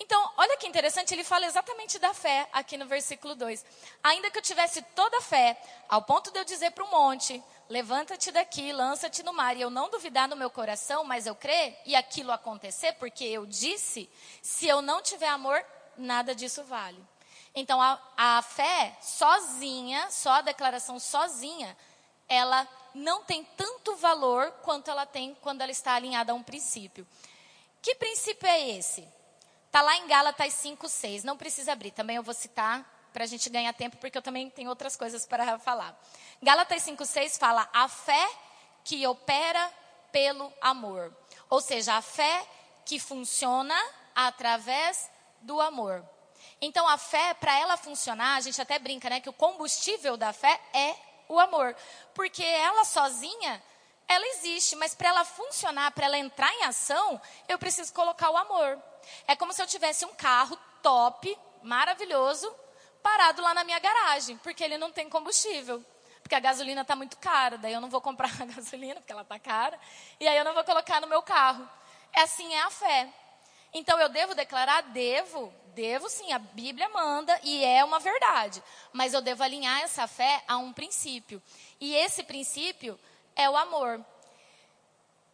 Então, 0.00 0.32
olha 0.36 0.56
que 0.56 0.66
interessante, 0.66 1.12
ele 1.12 1.24
fala 1.24 1.46
exatamente 1.46 1.98
da 1.98 2.14
fé 2.14 2.48
aqui 2.52 2.76
no 2.76 2.86
versículo 2.86 3.34
2. 3.34 3.64
Ainda 4.02 4.30
que 4.30 4.38
eu 4.38 4.42
tivesse 4.42 4.80
toda 4.94 5.18
a 5.18 5.20
fé, 5.20 5.60
ao 5.88 6.02
ponto 6.02 6.30
de 6.30 6.38
eu 6.38 6.44
dizer 6.44 6.70
para 6.70 6.84
o 6.84 6.90
monte: 6.90 7.42
levanta-te 7.68 8.30
daqui, 8.30 8.72
lança-te 8.72 9.24
no 9.24 9.32
mar, 9.32 9.56
e 9.56 9.60
eu 9.60 9.70
não 9.70 9.90
duvidar 9.90 10.28
no 10.28 10.36
meu 10.36 10.50
coração, 10.50 11.02
mas 11.02 11.26
eu 11.26 11.34
crer 11.34 11.80
e 11.84 11.96
aquilo 11.96 12.30
acontecer, 12.30 12.92
porque 12.92 13.24
eu 13.24 13.44
disse: 13.44 14.08
se 14.40 14.68
eu 14.68 14.80
não 14.80 15.02
tiver 15.02 15.28
amor, 15.28 15.64
nada 15.96 16.32
disso 16.32 16.62
vale. 16.62 17.04
Então, 17.52 17.82
a, 17.82 18.00
a 18.16 18.42
fé 18.42 18.96
sozinha, 19.02 20.08
só 20.12 20.30
a 20.34 20.42
declaração 20.42 21.00
sozinha, 21.00 21.76
ela 22.28 22.68
não 22.94 23.24
tem 23.24 23.42
tanto 23.56 23.96
valor 23.96 24.52
quanto 24.62 24.90
ela 24.90 25.04
tem 25.04 25.34
quando 25.42 25.60
ela 25.60 25.72
está 25.72 25.94
alinhada 25.94 26.30
a 26.30 26.36
um 26.36 26.42
princípio. 26.42 27.04
Que 27.82 27.96
princípio 27.96 28.48
é 28.48 28.70
esse? 28.70 29.17
Está 29.68 29.82
lá 29.82 29.96
em 29.98 30.06
Gálatas 30.06 30.54
5, 30.54 30.88
6. 30.88 31.24
Não 31.24 31.36
precisa 31.36 31.72
abrir, 31.72 31.90
também 31.90 32.16
eu 32.16 32.22
vou 32.22 32.32
citar 32.32 32.84
para 33.12 33.24
a 33.24 33.26
gente 33.26 33.50
ganhar 33.50 33.72
tempo, 33.74 33.98
porque 33.98 34.16
eu 34.16 34.22
também 34.22 34.48
tenho 34.48 34.70
outras 34.70 34.96
coisas 34.96 35.26
para 35.26 35.58
falar. 35.58 35.94
Gálatas 36.42 36.82
5, 36.82 37.04
6 37.04 37.36
fala 37.36 37.68
a 37.72 37.86
fé 37.86 38.28
que 38.82 39.06
opera 39.06 39.70
pelo 40.10 40.50
amor. 40.62 41.14
Ou 41.50 41.60
seja, 41.60 41.94
a 41.96 42.02
fé 42.02 42.46
que 42.86 42.98
funciona 42.98 43.76
através 44.14 45.10
do 45.42 45.60
amor. 45.60 46.02
Então, 46.60 46.88
a 46.88 46.96
fé, 46.96 47.34
para 47.34 47.56
ela 47.58 47.76
funcionar, 47.76 48.36
a 48.36 48.40
gente 48.40 48.60
até 48.60 48.78
brinca, 48.78 49.10
né? 49.10 49.20
Que 49.20 49.28
o 49.28 49.34
combustível 49.34 50.16
da 50.16 50.32
fé 50.32 50.58
é 50.72 50.96
o 51.28 51.38
amor. 51.38 51.76
Porque 52.14 52.42
ela 52.42 52.86
sozinha, 52.86 53.62
ela 54.08 54.26
existe, 54.28 54.74
mas 54.76 54.94
para 54.94 55.10
ela 55.10 55.24
funcionar, 55.24 55.90
para 55.92 56.06
ela 56.06 56.18
entrar 56.18 56.50
em 56.54 56.64
ação, 56.64 57.20
eu 57.46 57.58
preciso 57.58 57.92
colocar 57.92 58.30
o 58.30 58.36
amor. 58.36 58.82
É 59.26 59.36
como 59.36 59.52
se 59.52 59.62
eu 59.62 59.66
tivesse 59.66 60.04
um 60.04 60.14
carro 60.14 60.58
top, 60.82 61.36
maravilhoso, 61.62 62.52
parado 63.02 63.42
lá 63.42 63.54
na 63.54 63.64
minha 63.64 63.78
garagem, 63.78 64.36
porque 64.38 64.62
ele 64.62 64.78
não 64.78 64.92
tem 64.92 65.08
combustível. 65.08 65.84
Porque 66.22 66.34
a 66.34 66.40
gasolina 66.40 66.82
está 66.82 66.94
muito 66.94 67.16
cara, 67.18 67.56
daí 67.56 67.72
eu 67.72 67.80
não 67.80 67.88
vou 67.88 68.00
comprar 68.00 68.30
a 68.40 68.44
gasolina, 68.44 68.96
porque 68.96 69.12
ela 69.12 69.22
está 69.22 69.38
cara, 69.38 69.78
e 70.20 70.28
aí 70.28 70.36
eu 70.36 70.44
não 70.44 70.54
vou 70.54 70.64
colocar 70.64 71.00
no 71.00 71.06
meu 71.06 71.22
carro. 71.22 71.68
É 72.12 72.22
assim 72.22 72.52
é 72.54 72.62
a 72.62 72.70
fé. 72.70 73.08
Então 73.72 73.98
eu 74.00 74.08
devo 74.08 74.34
declarar? 74.34 74.82
Devo, 74.82 75.52
devo 75.74 76.08
sim, 76.08 76.32
a 76.32 76.38
Bíblia 76.38 76.88
manda 76.88 77.38
e 77.42 77.64
é 77.64 77.84
uma 77.84 77.98
verdade. 77.98 78.62
Mas 78.92 79.14
eu 79.14 79.20
devo 79.20 79.42
alinhar 79.42 79.80
essa 79.80 80.06
fé 80.06 80.42
a 80.48 80.56
um 80.56 80.72
princípio. 80.72 81.42
E 81.80 81.94
esse 81.94 82.22
princípio 82.22 82.98
é 83.36 83.48
o 83.48 83.56
amor. 83.56 84.04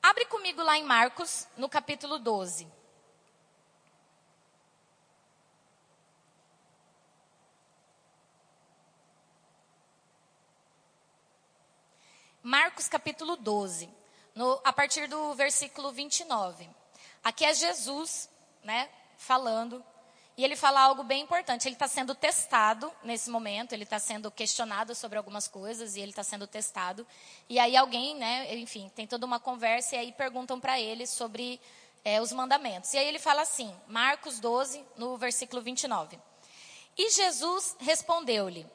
Abre 0.02 0.26
comigo 0.26 0.62
lá 0.62 0.76
em 0.76 0.84
Marcos, 0.84 1.48
no 1.56 1.68
capítulo 1.68 2.18
12. 2.18 2.66
Marcos 12.46 12.88
capítulo 12.88 13.36
12, 13.36 13.88
no, 14.34 14.60
a 14.62 14.70
partir 14.70 15.08
do 15.08 15.32
versículo 15.32 15.90
29. 15.90 16.68
Aqui 17.22 17.42
é 17.42 17.54
Jesus, 17.54 18.28
né, 18.62 18.86
falando, 19.16 19.82
e 20.36 20.44
ele 20.44 20.54
fala 20.54 20.82
algo 20.82 21.02
bem 21.02 21.22
importante. 21.22 21.66
Ele 21.66 21.74
está 21.74 21.88
sendo 21.88 22.14
testado 22.14 22.92
nesse 23.02 23.30
momento, 23.30 23.72
ele 23.72 23.84
está 23.84 23.98
sendo 23.98 24.30
questionado 24.30 24.94
sobre 24.94 25.16
algumas 25.16 25.48
coisas 25.48 25.96
e 25.96 26.00
ele 26.00 26.10
está 26.10 26.22
sendo 26.22 26.46
testado. 26.46 27.06
E 27.48 27.58
aí 27.58 27.74
alguém, 27.78 28.14
né, 28.14 28.54
enfim, 28.56 28.90
tem 28.94 29.06
toda 29.06 29.24
uma 29.24 29.40
conversa 29.40 29.96
e 29.96 30.00
aí 30.00 30.12
perguntam 30.12 30.60
para 30.60 30.78
ele 30.78 31.06
sobre 31.06 31.58
é, 32.04 32.20
os 32.20 32.30
mandamentos. 32.30 32.92
E 32.92 32.98
aí 32.98 33.08
ele 33.08 33.18
fala 33.18 33.40
assim, 33.40 33.74
Marcos 33.88 34.38
12, 34.38 34.84
no 34.98 35.16
versículo 35.16 35.62
29. 35.62 36.20
E 36.98 37.10
Jesus 37.10 37.74
respondeu-lhe: 37.80 38.66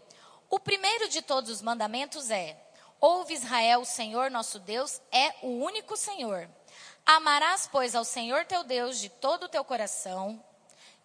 O 0.50 0.60
primeiro 0.60 1.08
de 1.08 1.22
todos 1.22 1.52
os 1.52 1.62
mandamentos 1.62 2.32
é: 2.32 2.58
Ouve 3.02 3.34
Israel, 3.34 3.82
o 3.82 3.86
Senhor 3.86 4.30
nosso 4.30 4.60
Deus 4.60 5.02
é 5.12 5.34
o 5.42 5.48
único 5.64 5.96
Senhor. 5.96 6.50
Amarás, 7.06 7.68
pois, 7.72 7.96
ao 7.96 8.04
Senhor 8.04 8.46
teu 8.46 8.64
Deus 8.64 9.00
de 9.00 9.10
todo 9.10 9.44
o 9.44 9.50
teu 9.50 9.64
coração, 9.64 10.44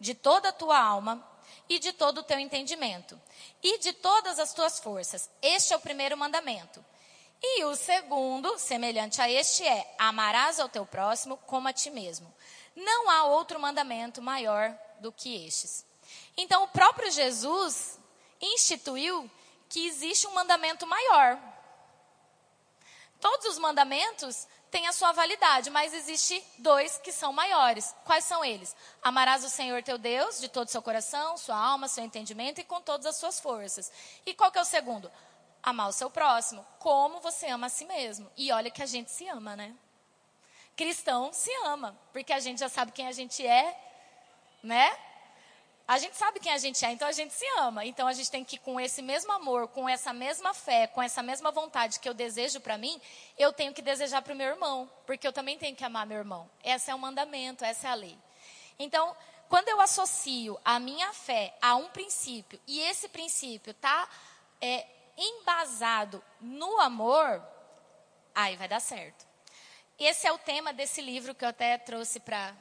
de 0.01 0.13
toda 0.13 0.49
a 0.49 0.53
tua 0.53 0.79
alma 0.79 1.25
e 1.69 1.79
de 1.79 1.93
todo 1.93 2.19
o 2.19 2.23
teu 2.23 2.39
entendimento, 2.39 3.21
e 3.63 3.79
de 3.79 3.93
todas 3.93 4.39
as 4.39 4.53
tuas 4.53 4.79
forças. 4.81 5.31
Este 5.41 5.73
é 5.73 5.77
o 5.77 5.81
primeiro 5.81 6.17
mandamento. 6.17 6.85
E 7.41 7.65
o 7.65 7.77
segundo, 7.77 8.59
semelhante 8.59 9.21
a 9.21 9.31
este, 9.31 9.65
é: 9.65 9.95
amarás 9.99 10.59
ao 10.59 10.69
teu 10.69 10.85
próximo 10.85 11.37
como 11.47 11.69
a 11.69 11.73
ti 11.73 11.91
mesmo. 11.91 12.35
Não 12.75 13.09
há 13.09 13.25
outro 13.25 13.61
mandamento 13.61 14.21
maior 14.21 14.77
do 14.99 15.13
que 15.13 15.47
estes. 15.47 15.87
Então, 16.37 16.65
o 16.65 16.69
próprio 16.69 17.11
Jesus 17.11 17.99
instituiu 18.41 19.31
que 19.69 19.87
existe 19.87 20.27
um 20.27 20.35
mandamento 20.35 20.87
maior. 20.87 21.54
Todos 23.25 23.47
os 23.47 23.59
mandamentos 23.59 24.47
tem 24.71 24.87
a 24.87 24.93
sua 24.93 25.11
validade, 25.11 25.71
mas 25.71 25.95
existe 25.95 26.45
dois 26.59 26.99
que 26.99 27.11
são 27.11 27.33
maiores. 27.33 27.97
Quais 28.05 28.23
são 28.23 28.45
eles? 28.45 28.77
Amarás 29.03 29.43
o 29.43 29.49
Senhor 29.49 29.83
teu 29.83 29.97
Deus 29.97 30.43
de 30.43 30.47
todo 30.47 30.69
o 30.69 30.71
seu 30.71 30.83
coração, 30.83 31.39
sua 31.39 31.57
alma, 31.57 31.89
seu 31.89 32.05
entendimento 32.05 32.61
e 32.61 32.65
com 32.65 32.83
todas 32.83 33.07
as 33.07 33.17
suas 33.17 33.41
forças. 33.41 33.91
E 34.27 34.35
qual 34.35 34.53
que 34.53 34.59
é 34.59 34.61
o 34.61 34.65
segundo? 34.67 35.11
Amar 35.63 35.89
o 35.89 35.93
seu 35.93 36.11
próximo, 36.11 36.67
como 36.79 37.19
você 37.21 37.47
ama 37.47 37.69
a 37.69 37.71
si 37.71 37.87
mesmo. 37.87 38.31
E 38.37 38.53
olha 38.53 38.71
que 38.71 38.83
a 38.83 38.87
gente 38.87 39.11
se 39.11 39.27
ama, 39.27 39.57
né? 39.57 39.75
Cristão 40.77 41.33
se 41.33 41.51
ama, 41.65 41.99
porque 42.13 42.31
a 42.31 42.41
gente 42.41 42.59
já 42.59 42.69
sabe 42.69 42.93
quem 42.93 43.09
a 43.09 43.13
gente 43.13 43.47
é, 43.47 43.75
né? 44.63 44.95
A 45.87 45.99
gente 45.99 46.17
sabe 46.17 46.41
quem 46.41 46.51
a 46.51 46.57
gente 46.57 46.83
é, 46.83 46.93
então 46.93 47.07
a 47.07 47.13
gente 47.13 47.35
se 47.35 47.45
ama. 47.59 47.85
Então 47.85 48.09
a 48.09 48.13
gente 48.15 48.31
tem 48.31 48.43
que, 48.43 48.57
com 48.57 48.81
esse 48.81 49.03
mesmo 49.03 49.31
amor, 49.33 49.69
com 49.69 49.87
essa 49.87 50.15
mesma 50.15 50.55
fé, 50.55 50.87
com 50.87 51.03
essa 51.03 51.23
mesma 51.23 51.51
vontade 51.51 52.01
que 52.01 52.09
eu 52.09 52.15
desejo 52.15 52.59
para 52.61 52.79
mim, 52.79 52.99
eu 53.39 53.53
tenho 53.53 53.75
que 53.75 53.83
desejar 53.83 54.23
para 54.23 54.33
o 54.33 54.37
meu 54.37 54.49
irmão, 54.49 54.91
porque 55.05 55.27
eu 55.27 55.33
também 55.33 55.59
tenho 55.59 55.77
que 55.77 55.85
amar 55.85 56.07
meu 56.07 56.17
irmão. 56.17 56.51
Esse 56.65 56.91
é 56.91 56.95
o 56.95 56.99
mandamento, 56.99 57.65
essa 57.65 57.89
é 57.89 57.91
a 57.91 57.95
lei. 57.95 58.19
Então, 58.79 59.15
quando 59.47 59.69
eu 59.69 59.79
associo 59.79 60.59
a 60.65 60.81
minha 60.81 61.13
fé 61.13 61.55
a 61.61 61.77
um 61.77 61.91
princípio, 61.91 62.59
e 62.67 62.81
esse 62.81 63.07
princípio 63.09 63.73
está 63.73 64.09
é, 64.63 64.87
embasado 65.19 66.25
no 66.41 66.81
amor, 66.81 67.47
aí 68.35 68.57
vai 68.57 68.69
dar 68.69 68.81
certo. 68.81 69.27
Esse 69.99 70.27
é 70.27 70.33
o 70.33 70.39
tema 70.39 70.73
desse 70.73 71.03
livro 71.03 71.35
que 71.35 71.45
eu 71.45 71.49
até 71.51 71.77
trouxe 71.77 72.19
para 72.19 72.55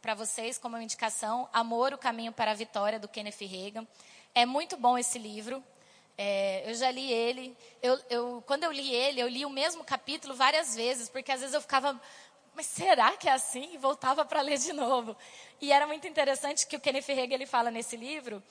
para 0.00 0.14
vocês 0.14 0.58
como 0.58 0.76
indicação, 0.78 1.48
Amor, 1.52 1.92
o 1.92 1.98
Caminho 1.98 2.32
para 2.32 2.52
a 2.52 2.54
Vitória, 2.54 2.98
do 2.98 3.08
Kenneth 3.08 3.38
Reagan. 3.40 3.86
É 4.34 4.46
muito 4.46 4.76
bom 4.76 4.96
esse 4.96 5.18
livro. 5.18 5.62
É, 6.16 6.68
eu 6.68 6.74
já 6.74 6.90
li 6.90 7.12
ele. 7.12 7.56
Eu, 7.82 8.00
eu, 8.08 8.44
quando 8.46 8.64
eu 8.64 8.72
li 8.72 8.92
ele, 8.92 9.20
eu 9.20 9.28
li 9.28 9.44
o 9.44 9.50
mesmo 9.50 9.84
capítulo 9.84 10.34
várias 10.34 10.74
vezes, 10.74 11.08
porque 11.08 11.32
às 11.32 11.40
vezes 11.40 11.54
eu 11.54 11.60
ficava, 11.60 12.00
mas 12.54 12.66
será 12.66 13.16
que 13.16 13.28
é 13.28 13.32
assim? 13.32 13.74
E 13.74 13.78
voltava 13.78 14.24
para 14.24 14.40
ler 14.40 14.58
de 14.58 14.72
novo. 14.72 15.16
E 15.60 15.72
era 15.72 15.86
muito 15.86 16.06
interessante 16.06 16.66
que 16.66 16.76
o 16.76 16.80
Kenneth 16.80 17.06
Reagan 17.06 17.34
ele 17.34 17.46
fala 17.46 17.70
nesse 17.70 17.96
livro 17.96 18.42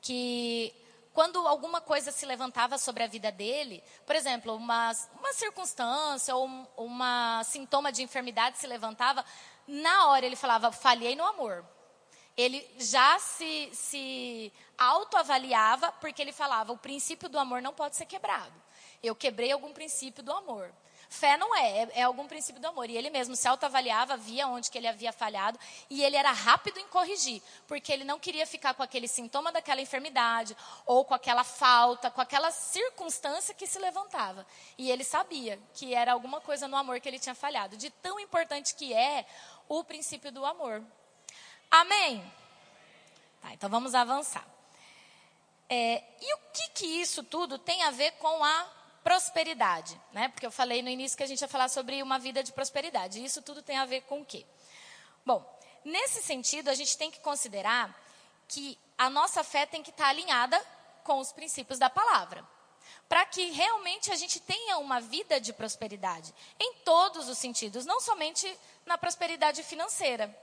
que 0.00 0.74
quando 1.14 1.38
alguma 1.46 1.80
coisa 1.80 2.10
se 2.10 2.26
levantava 2.26 2.76
sobre 2.76 3.04
a 3.04 3.06
vida 3.06 3.30
dele, 3.30 3.82
por 4.04 4.16
exemplo, 4.16 4.54
uma, 4.56 4.90
uma 5.18 5.32
circunstância 5.32 6.34
ou 6.34 6.46
um, 6.46 6.66
uma 6.76 7.42
sintoma 7.44 7.92
de 7.92 8.02
enfermidade 8.02 8.58
se 8.58 8.66
levantava, 8.66 9.24
na 9.66 10.08
hora 10.08 10.26
ele 10.26 10.36
falava, 10.36 10.72
falhei 10.72 11.16
no 11.16 11.24
amor. 11.24 11.64
Ele 12.36 12.68
já 12.78 13.18
se, 13.18 13.70
se 13.72 14.52
autoavaliava 14.76 15.92
porque 15.92 16.20
ele 16.20 16.32
falava, 16.32 16.72
o 16.72 16.78
princípio 16.78 17.28
do 17.28 17.38
amor 17.38 17.62
não 17.62 17.72
pode 17.72 17.96
ser 17.96 18.06
quebrado. 18.06 18.54
Eu 19.02 19.14
quebrei 19.14 19.52
algum 19.52 19.72
princípio 19.72 20.22
do 20.22 20.32
amor. 20.32 20.72
Fé 21.14 21.36
não 21.36 21.54
é, 21.54 21.82
é, 21.82 21.88
é 21.94 22.02
algum 22.02 22.26
princípio 22.26 22.60
do 22.60 22.66
amor. 22.66 22.90
E 22.90 22.96
ele 22.96 23.08
mesmo 23.08 23.36
se 23.36 23.46
autoavaliava, 23.46 24.16
via 24.16 24.48
onde 24.48 24.70
que 24.70 24.76
ele 24.76 24.88
havia 24.88 25.12
falhado, 25.12 25.58
e 25.88 26.02
ele 26.02 26.16
era 26.16 26.32
rápido 26.32 26.78
em 26.78 26.88
corrigir, 26.88 27.40
porque 27.68 27.92
ele 27.92 28.02
não 28.02 28.18
queria 28.18 28.46
ficar 28.46 28.74
com 28.74 28.82
aquele 28.82 29.06
sintoma 29.06 29.52
daquela 29.52 29.80
enfermidade, 29.80 30.56
ou 30.84 31.04
com 31.04 31.14
aquela 31.14 31.44
falta, 31.44 32.10
com 32.10 32.20
aquela 32.20 32.50
circunstância 32.50 33.54
que 33.54 33.66
se 33.66 33.78
levantava. 33.78 34.44
E 34.76 34.90
ele 34.90 35.04
sabia 35.04 35.58
que 35.72 35.94
era 35.94 36.12
alguma 36.12 36.40
coisa 36.40 36.66
no 36.66 36.76
amor 36.76 36.98
que 37.00 37.08
ele 37.08 37.18
tinha 37.18 37.34
falhado, 37.34 37.76
de 37.76 37.90
tão 37.90 38.18
importante 38.18 38.74
que 38.74 38.92
é 38.92 39.24
o 39.68 39.84
princípio 39.84 40.30
do 40.30 40.44
amor. 40.44 40.82
Amém? 41.70 42.24
Tá, 43.40 43.52
então 43.52 43.68
vamos 43.68 43.94
avançar. 43.94 44.46
É, 45.68 46.02
e 46.20 46.34
o 46.34 46.38
que, 46.52 46.68
que 46.74 46.86
isso 46.86 47.22
tudo 47.22 47.58
tem 47.58 47.82
a 47.82 47.90
ver 47.90 48.12
com 48.12 48.44
a 48.44 48.70
prosperidade? 49.02 50.00
Né? 50.12 50.28
Porque 50.28 50.46
eu 50.46 50.50
falei 50.50 50.82
no 50.82 50.88
início 50.88 51.16
que 51.16 51.24
a 51.24 51.26
gente 51.26 51.40
ia 51.40 51.48
falar 51.48 51.68
sobre 51.68 52.02
uma 52.02 52.18
vida 52.18 52.42
de 52.42 52.52
prosperidade. 52.52 53.20
E 53.20 53.24
isso 53.24 53.42
tudo 53.42 53.62
tem 53.62 53.76
a 53.76 53.84
ver 53.84 54.02
com 54.02 54.20
o 54.20 54.24
quê? 54.24 54.46
Bom, 55.24 55.44
nesse 55.84 56.22
sentido, 56.22 56.68
a 56.68 56.74
gente 56.74 56.96
tem 56.96 57.10
que 57.10 57.20
considerar 57.20 57.94
que 58.46 58.78
a 58.96 59.08
nossa 59.08 59.42
fé 59.42 59.66
tem 59.66 59.82
que 59.82 59.90
estar 59.90 60.06
alinhada 60.06 60.62
com 61.02 61.18
os 61.18 61.32
princípios 61.32 61.78
da 61.78 61.90
palavra 61.90 62.53
para 63.08 63.24
que 63.26 63.50
realmente 63.50 64.10
a 64.10 64.16
gente 64.16 64.40
tenha 64.40 64.78
uma 64.78 65.00
vida 65.00 65.40
de 65.40 65.52
prosperidade, 65.52 66.34
em 66.58 66.74
todos 66.84 67.28
os 67.28 67.38
sentidos, 67.38 67.84
não 67.84 68.00
somente 68.00 68.46
na 68.86 68.98
prosperidade 68.98 69.62
financeira. 69.62 70.34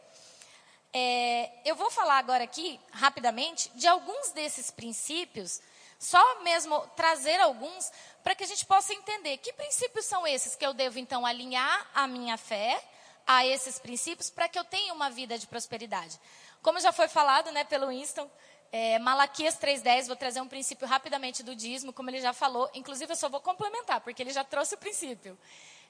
É, 0.94 1.50
eu 1.64 1.76
vou 1.76 1.90
falar 1.90 2.18
agora 2.18 2.44
aqui, 2.44 2.80
rapidamente, 2.92 3.70
de 3.76 3.88
alguns 3.88 4.32
desses 4.32 4.70
princípios, 4.72 5.62
só 5.98 6.42
mesmo 6.42 6.80
trazer 6.96 7.40
alguns, 7.40 7.92
para 8.24 8.36
que 8.36 8.44
a 8.44 8.48
gente 8.48 8.66
possa 8.66 8.94
entender 8.94 9.38
que 9.38 9.54
princípios 9.54 10.06
são 10.06 10.26
esses 10.28 10.56
que 10.56 10.66
eu 10.66 10.74
devo, 10.74 11.00
então, 11.00 11.26
alinhar 11.26 11.90
a 11.94 12.08
minha 12.08 12.38
fé 12.38 12.84
a 13.26 13.46
esses 13.46 13.80
princípios 13.80 14.30
para 14.30 14.50
que 14.50 14.58
eu 14.58 14.64
tenha 14.64 14.94
uma 14.94 15.10
vida 15.10 15.38
de 15.38 15.48
prosperidade. 15.48 16.20
Como 16.62 16.80
já 16.80 16.92
foi 16.92 17.08
falado 17.08 17.52
né, 17.52 17.64
pelo 17.64 17.88
Winston, 17.88 18.30
é, 18.72 18.98
Malaquias 19.00 19.60
3,10, 19.60 20.08
vou 20.08 20.16
trazer 20.16 20.40
um 20.40 20.48
princípio 20.48 20.88
rapidamente 20.88 21.44
do 21.44 21.54
dízimo, 21.54 21.92
como 21.92 22.10
ele 22.10 22.22
já 22.22 22.32
falou. 22.32 22.70
Inclusive, 22.74 23.12
eu 23.12 23.18
só 23.18 23.28
vou 23.28 23.42
complementar, 23.42 24.00
porque 24.00 24.24
ele 24.24 24.32
já 24.32 24.44
trouxe 24.44 24.76
o 24.76 24.78
princípio. 24.78 25.38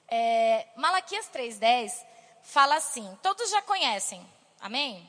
É, 0.08 0.66
Malaquias 0.76 1.30
3,10 1.32 1.92
fala 2.42 2.74
assim: 2.74 3.16
todos 3.22 3.48
já 3.50 3.62
conhecem, 3.62 4.26
amém? 4.60 5.08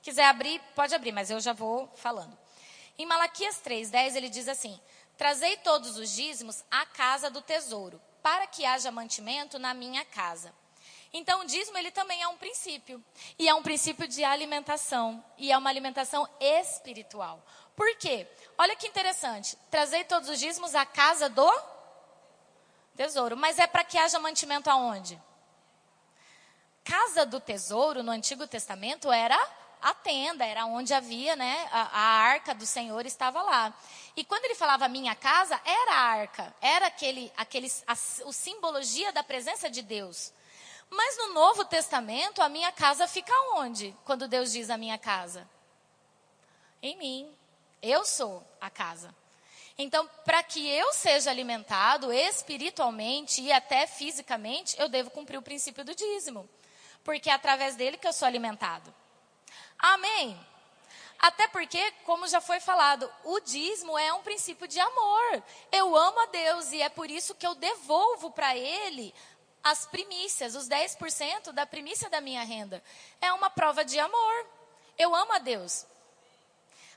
Quiser 0.00 0.26
abrir, 0.26 0.60
pode 0.76 0.94
abrir, 0.94 1.10
mas 1.10 1.28
eu 1.28 1.40
já 1.40 1.52
vou 1.52 1.90
falando. 1.96 2.38
Em 2.96 3.04
Malaquias 3.04 3.60
3,10 3.64 4.14
ele 4.14 4.28
diz 4.28 4.46
assim: 4.46 4.80
Trazei 5.16 5.56
todos 5.56 5.96
os 5.96 6.14
dízimos 6.14 6.64
à 6.70 6.86
casa 6.86 7.28
do 7.28 7.42
tesouro, 7.42 8.00
para 8.22 8.46
que 8.46 8.64
haja 8.64 8.92
mantimento 8.92 9.58
na 9.58 9.74
minha 9.74 10.04
casa. 10.04 10.54
Então, 11.12 11.40
o 11.40 11.44
dízimo 11.46 11.78
ele 11.78 11.90
também 11.90 12.22
é 12.22 12.28
um 12.28 12.36
princípio. 12.36 13.02
E 13.38 13.48
é 13.48 13.54
um 13.54 13.62
princípio 13.62 14.06
de 14.06 14.22
alimentação. 14.24 15.24
E 15.36 15.50
é 15.50 15.56
uma 15.56 15.70
alimentação 15.70 16.28
espiritual. 16.38 17.42
Por 17.74 17.96
quê? 17.96 18.26
Olha 18.58 18.76
que 18.76 18.86
interessante. 18.86 19.56
Trazei 19.70 20.04
todos 20.04 20.28
os 20.28 20.38
dízimos 20.38 20.74
à 20.74 20.84
casa 20.84 21.28
do 21.28 21.50
tesouro. 22.96 23.36
Mas 23.36 23.58
é 23.58 23.66
para 23.66 23.84
que 23.84 23.96
haja 23.96 24.18
mantimento 24.18 24.68
aonde? 24.68 25.20
Casa 26.84 27.24
do 27.24 27.40
tesouro, 27.40 28.02
no 28.02 28.10
Antigo 28.10 28.46
Testamento, 28.46 29.12
era 29.12 29.38
a 29.80 29.94
tenda, 29.94 30.44
era 30.44 30.66
onde 30.66 30.92
havia, 30.92 31.36
né? 31.36 31.68
A, 31.70 31.82
a, 31.82 32.00
arca 32.00 32.54
do 32.54 32.66
Senhor 32.66 33.06
estava 33.06 33.42
lá. 33.42 33.72
E 34.16 34.24
quando 34.24 34.44
ele 34.44 34.54
falava 34.54 34.88
minha 34.88 35.14
casa, 35.14 35.60
era 35.64 35.92
a 35.92 36.00
arca. 36.00 36.54
Era 36.60 36.86
aquele, 36.86 37.32
aquele, 37.36 37.70
a, 37.86 37.92
a 37.92 37.96
simbologia 37.96 39.12
da 39.12 39.22
presença 39.22 39.70
de 39.70 39.82
Deus. 39.82 40.32
Mas 40.90 41.16
no 41.18 41.34
Novo 41.34 41.64
Testamento, 41.64 42.42
a 42.42 42.48
minha 42.48 42.72
casa 42.72 43.06
fica 43.06 43.32
onde? 43.54 43.94
Quando 44.04 44.28
Deus 44.28 44.52
diz 44.52 44.70
a 44.70 44.78
minha 44.78 44.98
casa? 44.98 45.48
Em 46.82 46.96
mim. 46.96 47.34
Eu 47.80 48.04
sou 48.04 48.44
a 48.60 48.68
casa. 48.68 49.14
Então, 49.76 50.08
para 50.24 50.42
que 50.42 50.68
eu 50.68 50.92
seja 50.92 51.30
alimentado 51.30 52.12
espiritualmente 52.12 53.40
e 53.40 53.52
até 53.52 53.86
fisicamente, 53.86 54.74
eu 54.80 54.88
devo 54.88 55.10
cumprir 55.10 55.38
o 55.38 55.42
princípio 55.42 55.84
do 55.84 55.94
dízimo. 55.94 56.48
Porque 57.04 57.30
é 57.30 57.32
através 57.32 57.76
dele 57.76 57.96
que 57.96 58.06
eu 58.06 58.12
sou 58.12 58.26
alimentado. 58.26 58.92
Amém? 59.78 60.38
Até 61.20 61.46
porque, 61.48 61.92
como 62.04 62.26
já 62.26 62.40
foi 62.40 62.58
falado, 62.58 63.10
o 63.24 63.38
dízimo 63.40 63.96
é 63.96 64.12
um 64.12 64.22
princípio 64.22 64.66
de 64.66 64.80
amor. 64.80 65.42
Eu 65.70 65.96
amo 65.96 66.20
a 66.20 66.26
Deus 66.26 66.72
e 66.72 66.82
é 66.82 66.88
por 66.88 67.08
isso 67.08 67.34
que 67.34 67.46
eu 67.46 67.54
devolvo 67.54 68.32
para 68.32 68.56
Ele 68.56 69.14
as 69.62 69.86
primícias, 69.86 70.54
os 70.54 70.68
10% 70.68 71.52
da 71.52 71.66
primícia 71.66 72.08
da 72.08 72.20
minha 72.20 72.42
renda. 72.44 72.82
É 73.20 73.32
uma 73.32 73.50
prova 73.50 73.84
de 73.84 73.98
amor. 73.98 74.46
Eu 74.98 75.14
amo 75.14 75.32
a 75.32 75.38
Deus. 75.38 75.86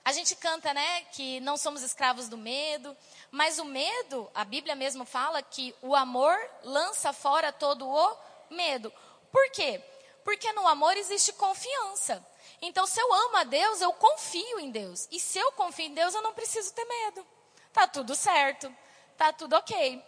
A 0.04 0.12
gente 0.12 0.36
canta, 0.36 0.74
né, 0.74 1.02
que 1.12 1.40
não 1.42 1.56
somos 1.58 1.84
escravos 1.84 2.28
do 2.28 2.38
medo, 2.38 2.98
mas 3.30 3.60
o 3.60 3.66
medo, 3.66 4.30
a 4.34 4.44
Bíblia 4.44 4.76
mesmo 4.76 5.06
fala 5.06 5.44
que 5.44 5.76
o 5.82 5.96
amor 5.96 6.36
lança 6.64 7.14
fora 7.14 7.52
todo 7.52 7.88
o 7.88 8.18
medo. 8.50 8.92
Por 9.32 9.52
quê? 9.52 9.80
Porque 10.24 10.52
no 10.54 10.68
amor 10.68 10.98
existe 10.98 11.32
confiança. 11.34 12.26
Então, 12.62 12.88
se 12.88 13.00
eu 13.00 13.14
amo 13.14 13.38
a 13.38 13.44
Deus, 13.44 13.82
eu 13.82 13.94
confio 13.94 14.60
em 14.60 14.72
Deus. 14.72 15.08
E 15.12 15.20
se 15.20 15.38
eu 15.38 15.52
confio 15.52 15.86
em 15.86 15.94
Deus, 15.94 16.14
eu 16.14 16.22
não 16.22 16.34
preciso 16.34 16.74
ter 16.74 16.86
medo. 16.86 17.26
Tá 17.72 17.88
tudo 17.88 18.16
certo. 18.16 18.76
Tá 19.18 19.32
tudo 19.32 19.56
ok. 19.56 20.04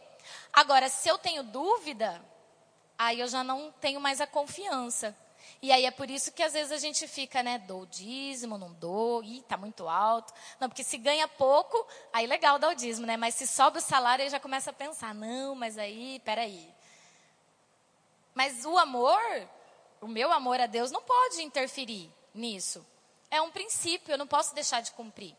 Agora, 0.52 0.90
se 0.90 1.08
eu 1.08 1.18
tenho 1.18 1.44
dúvida, 1.44 2.24
aí 2.98 3.20
eu 3.20 3.28
já 3.28 3.44
não 3.44 3.72
tenho 3.80 4.00
mais 4.00 4.22
a 4.22 4.28
confiança. 4.28 5.16
E 5.62 5.72
aí 5.72 5.86
é 5.86 5.92
por 5.92 6.10
isso 6.10 6.32
que 6.32 6.44
às 6.44 6.54
vezes 6.54 6.72
a 6.72 6.78
gente 6.78 7.08
fica, 7.08 7.42
né, 7.42 7.58
dou 7.58 7.86
dízimo, 7.86 8.58
não 8.58 8.74
dou, 8.74 9.24
ih, 9.24 9.42
tá 9.44 9.56
muito 9.56 9.88
alto. 9.88 10.34
Não, 10.60 10.68
porque 10.68 10.84
se 10.84 10.98
ganha 10.98 11.28
pouco, 11.28 11.88
aí 12.12 12.28
legal 12.28 12.60
dar 12.60 12.70
o 12.70 12.76
dízimo, 12.76 13.08
né? 13.08 13.16
Mas 13.16 13.36
se 13.36 13.48
sobe 13.48 13.78
o 13.78 13.82
salário, 13.82 14.24
aí 14.24 14.30
já 14.30 14.40
começa 14.40 14.72
a 14.72 14.74
pensar, 14.74 15.14
não, 15.14 15.56
mas 15.56 15.78
aí, 15.78 16.22
peraí. 16.26 16.70
Mas 18.34 18.66
o 18.66 18.78
amor, 18.78 19.22
o 20.02 20.08
meu 20.08 20.32
amor 20.32 20.60
a 20.60 20.66
Deus 20.66 20.92
não 20.92 21.02
pode 21.02 21.42
interferir 21.42 22.12
nisso. 22.34 22.86
É 23.30 23.42
um 23.42 23.52
princípio, 23.52 24.14
eu 24.14 24.18
não 24.18 24.28
posso 24.28 24.54
deixar 24.54 24.82
de 24.82 24.92
cumprir. 24.92 25.36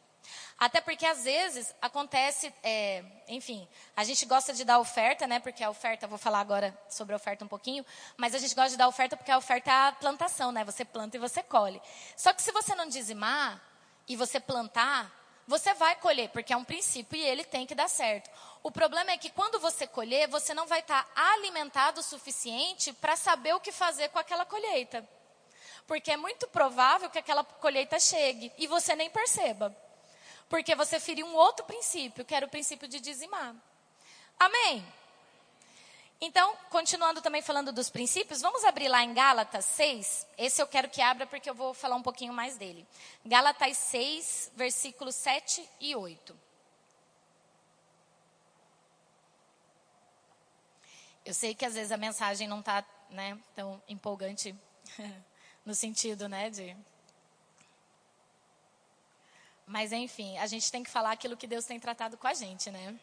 Até 0.58 0.80
porque 0.80 1.04
às 1.04 1.24
vezes 1.24 1.74
acontece, 1.82 2.54
é, 2.62 3.04
enfim, 3.28 3.68
a 3.96 4.04
gente 4.04 4.24
gosta 4.24 4.52
de 4.52 4.64
dar 4.64 4.78
oferta, 4.78 5.26
né? 5.26 5.40
Porque 5.40 5.64
a 5.64 5.70
oferta, 5.70 6.06
vou 6.06 6.18
falar 6.18 6.40
agora 6.40 6.76
sobre 6.88 7.12
a 7.12 7.16
oferta 7.16 7.44
um 7.44 7.48
pouquinho, 7.48 7.84
mas 8.16 8.34
a 8.34 8.38
gente 8.38 8.54
gosta 8.54 8.70
de 8.70 8.76
dar 8.76 8.88
oferta 8.88 9.16
porque 9.16 9.32
a 9.32 9.38
oferta 9.38 9.70
é 9.70 9.74
a 9.88 9.92
plantação, 9.92 10.52
né? 10.52 10.64
Você 10.64 10.84
planta 10.84 11.16
e 11.16 11.20
você 11.20 11.42
colhe. 11.42 11.82
Só 12.16 12.32
que 12.32 12.40
se 12.40 12.52
você 12.52 12.74
não 12.74 12.86
dizimar 12.86 13.60
e 14.06 14.16
você 14.16 14.38
plantar, 14.38 15.12
você 15.46 15.74
vai 15.74 15.96
colher, 15.96 16.30
porque 16.30 16.52
é 16.52 16.56
um 16.56 16.64
princípio 16.64 17.18
e 17.18 17.24
ele 17.24 17.44
tem 17.44 17.66
que 17.66 17.74
dar 17.74 17.88
certo. 17.88 18.30
O 18.62 18.70
problema 18.70 19.10
é 19.10 19.18
que 19.18 19.30
quando 19.30 19.60
você 19.60 19.86
colher, 19.86 20.28
você 20.28 20.54
não 20.54 20.66
vai 20.66 20.80
estar 20.80 21.06
alimentado 21.14 22.00
o 22.00 22.02
suficiente 22.02 22.92
para 22.94 23.16
saber 23.16 23.54
o 23.54 23.60
que 23.60 23.72
fazer 23.72 24.08
com 24.08 24.18
aquela 24.18 24.46
colheita. 24.46 25.06
Porque 25.86 26.12
é 26.12 26.16
muito 26.16 26.46
provável 26.48 27.10
que 27.10 27.18
aquela 27.18 27.44
colheita 27.44 27.98
chegue 28.00 28.50
e 28.56 28.66
você 28.66 28.96
nem 28.96 29.10
perceba. 29.10 29.76
Porque 30.48 30.74
você 30.74 31.00
feriu 31.00 31.26
um 31.26 31.34
outro 31.34 31.64
princípio, 31.64 32.24
que 32.24 32.34
era 32.34 32.46
o 32.46 32.50
princípio 32.50 32.86
de 32.86 33.00
dizimar. 33.00 33.54
Amém? 34.38 34.84
Então, 36.20 36.56
continuando 36.70 37.20
também 37.20 37.42
falando 37.42 37.72
dos 37.72 37.90
princípios, 37.90 38.40
vamos 38.40 38.64
abrir 38.64 38.88
lá 38.88 39.02
em 39.02 39.12
Gálatas 39.12 39.64
6. 39.64 40.26
Esse 40.38 40.62
eu 40.62 40.66
quero 40.66 40.88
que 40.88 41.02
abra 41.02 41.26
porque 41.26 41.50
eu 41.50 41.54
vou 41.54 41.74
falar 41.74 41.96
um 41.96 42.02
pouquinho 42.02 42.32
mais 42.32 42.56
dele. 42.56 42.86
Gálatas 43.24 43.76
6, 43.76 44.52
versículos 44.54 45.14
7 45.16 45.68
e 45.80 45.94
8. 45.94 46.38
Eu 51.24 51.34
sei 51.34 51.54
que 51.54 51.64
às 51.64 51.74
vezes 51.74 51.90
a 51.90 51.96
mensagem 51.96 52.46
não 52.46 52.60
está 52.60 52.84
né, 53.10 53.38
tão 53.54 53.82
empolgante 53.88 54.54
no 55.64 55.74
sentido 55.74 56.28
né, 56.28 56.50
de 56.50 56.76
mas 59.66 59.92
enfim, 59.92 60.36
a 60.38 60.46
gente 60.46 60.70
tem 60.70 60.82
que 60.82 60.90
falar 60.90 61.12
aquilo 61.12 61.36
que 61.36 61.46
Deus 61.46 61.64
tem 61.64 61.80
tratado 61.80 62.16
com 62.16 62.26
a 62.26 62.34
gente, 62.34 62.70
né? 62.70 62.94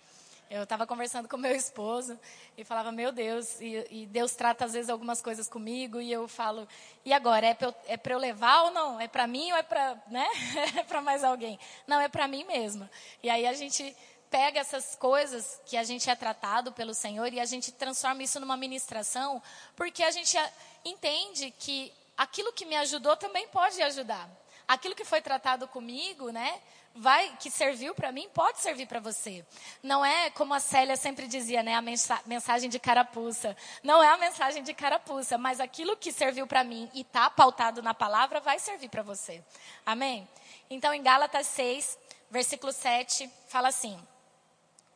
Eu 0.50 0.64
estava 0.64 0.86
conversando 0.86 1.30
com 1.30 1.38
meu 1.38 1.56
esposo 1.56 2.20
e 2.58 2.66
falava, 2.66 2.92
meu 2.92 3.14
Deus, 3.14 3.62
e, 3.62 3.88
e, 3.90 4.06
Deus 4.06 4.36
trata 4.36 4.66
às 4.66 4.74
vezes 4.74 4.90
algumas 4.90 5.22
coisas 5.22 5.48
comigo 5.48 6.02
e 6.02 6.12
eu 6.12 6.28
falo, 6.28 6.68
e 7.06 7.14
agora, 7.14 7.48
é 7.48 7.54
para 7.54 7.68
eu, 7.68 7.76
é 7.88 8.00
eu 8.04 8.18
levar 8.18 8.64
ou 8.64 8.72
não? 8.72 9.00
É 9.00 9.08
para 9.08 9.26
mim 9.26 9.50
ou 9.54 9.58
é 9.58 9.64
para 9.64 9.98
né? 10.08 10.28
é 10.90 11.00
mais 11.00 11.24
alguém? 11.24 11.58
Não, 11.88 12.02
é 12.02 12.10
para 12.10 12.28
mim 12.28 12.44
mesma. 12.44 12.92
E 13.24 13.30
aí 13.30 13.48
a 13.48 13.54
gente 13.54 13.96
pega 14.30 14.60
essas 14.60 14.94
coisas 14.98 15.62
que 15.66 15.78
a 15.78 15.84
gente 15.84 16.10
é 16.10 16.16
tratado 16.18 16.74
pelo 16.74 16.94
Senhor 16.94 17.32
e 17.32 17.40
a 17.40 17.46
gente 17.46 17.72
transforma 17.72 18.22
isso 18.22 18.38
numa 18.38 18.58
ministração, 18.58 19.42
porque 19.74 20.04
a 20.04 20.12
gente 20.12 20.38
entende 20.84 21.52
que 21.52 21.94
aquilo 22.18 22.52
que 22.52 22.66
me 22.66 22.76
ajudou 22.76 23.16
também 23.16 23.48
pode 23.48 23.82
ajudar 23.82 24.30
aquilo 24.74 24.96
que 24.96 25.04
foi 25.04 25.22
tratado 25.22 25.68
comigo, 25.68 26.30
né? 26.30 26.62
Vai, 26.94 27.36
que 27.40 27.50
serviu 27.50 27.96
para 27.96 28.12
mim, 28.12 28.30
pode 28.34 28.60
servir 28.60 28.86
para 28.86 29.00
você. 29.00 29.46
Não 29.82 30.04
é 30.04 30.30
como 30.30 30.54
a 30.54 30.60
Célia 30.60 30.96
sempre 30.96 31.28
dizia, 31.28 31.64
né? 31.64 31.76
A 31.76 31.82
mensagem 32.26 32.70
de 32.70 32.80
carapuça. 32.80 33.56
Não 33.84 34.04
é 34.04 34.10
a 34.10 34.18
mensagem 34.18 34.64
de 34.64 34.74
carapuça, 34.74 35.38
mas 35.38 35.60
aquilo 35.60 35.96
que 35.96 36.12
serviu 36.12 36.48
para 36.48 36.64
mim 36.64 36.90
e 36.94 37.02
está 37.02 37.30
pautado 37.30 37.82
na 37.82 37.94
palavra 37.94 38.40
vai 38.40 38.60
servir 38.60 38.90
para 38.90 39.04
você. 39.04 39.44
Amém? 39.86 40.28
Então, 40.70 40.94
em 40.94 41.04
Gálatas 41.04 41.48
6, 41.48 41.98
versículo 42.30 42.72
7, 42.72 43.30
fala 43.48 43.68
assim: 43.70 43.98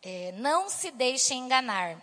é, 0.01 0.33
Não 0.37 0.69
se 0.69 0.91
deixe 0.91 1.33
enganar. 1.33 1.97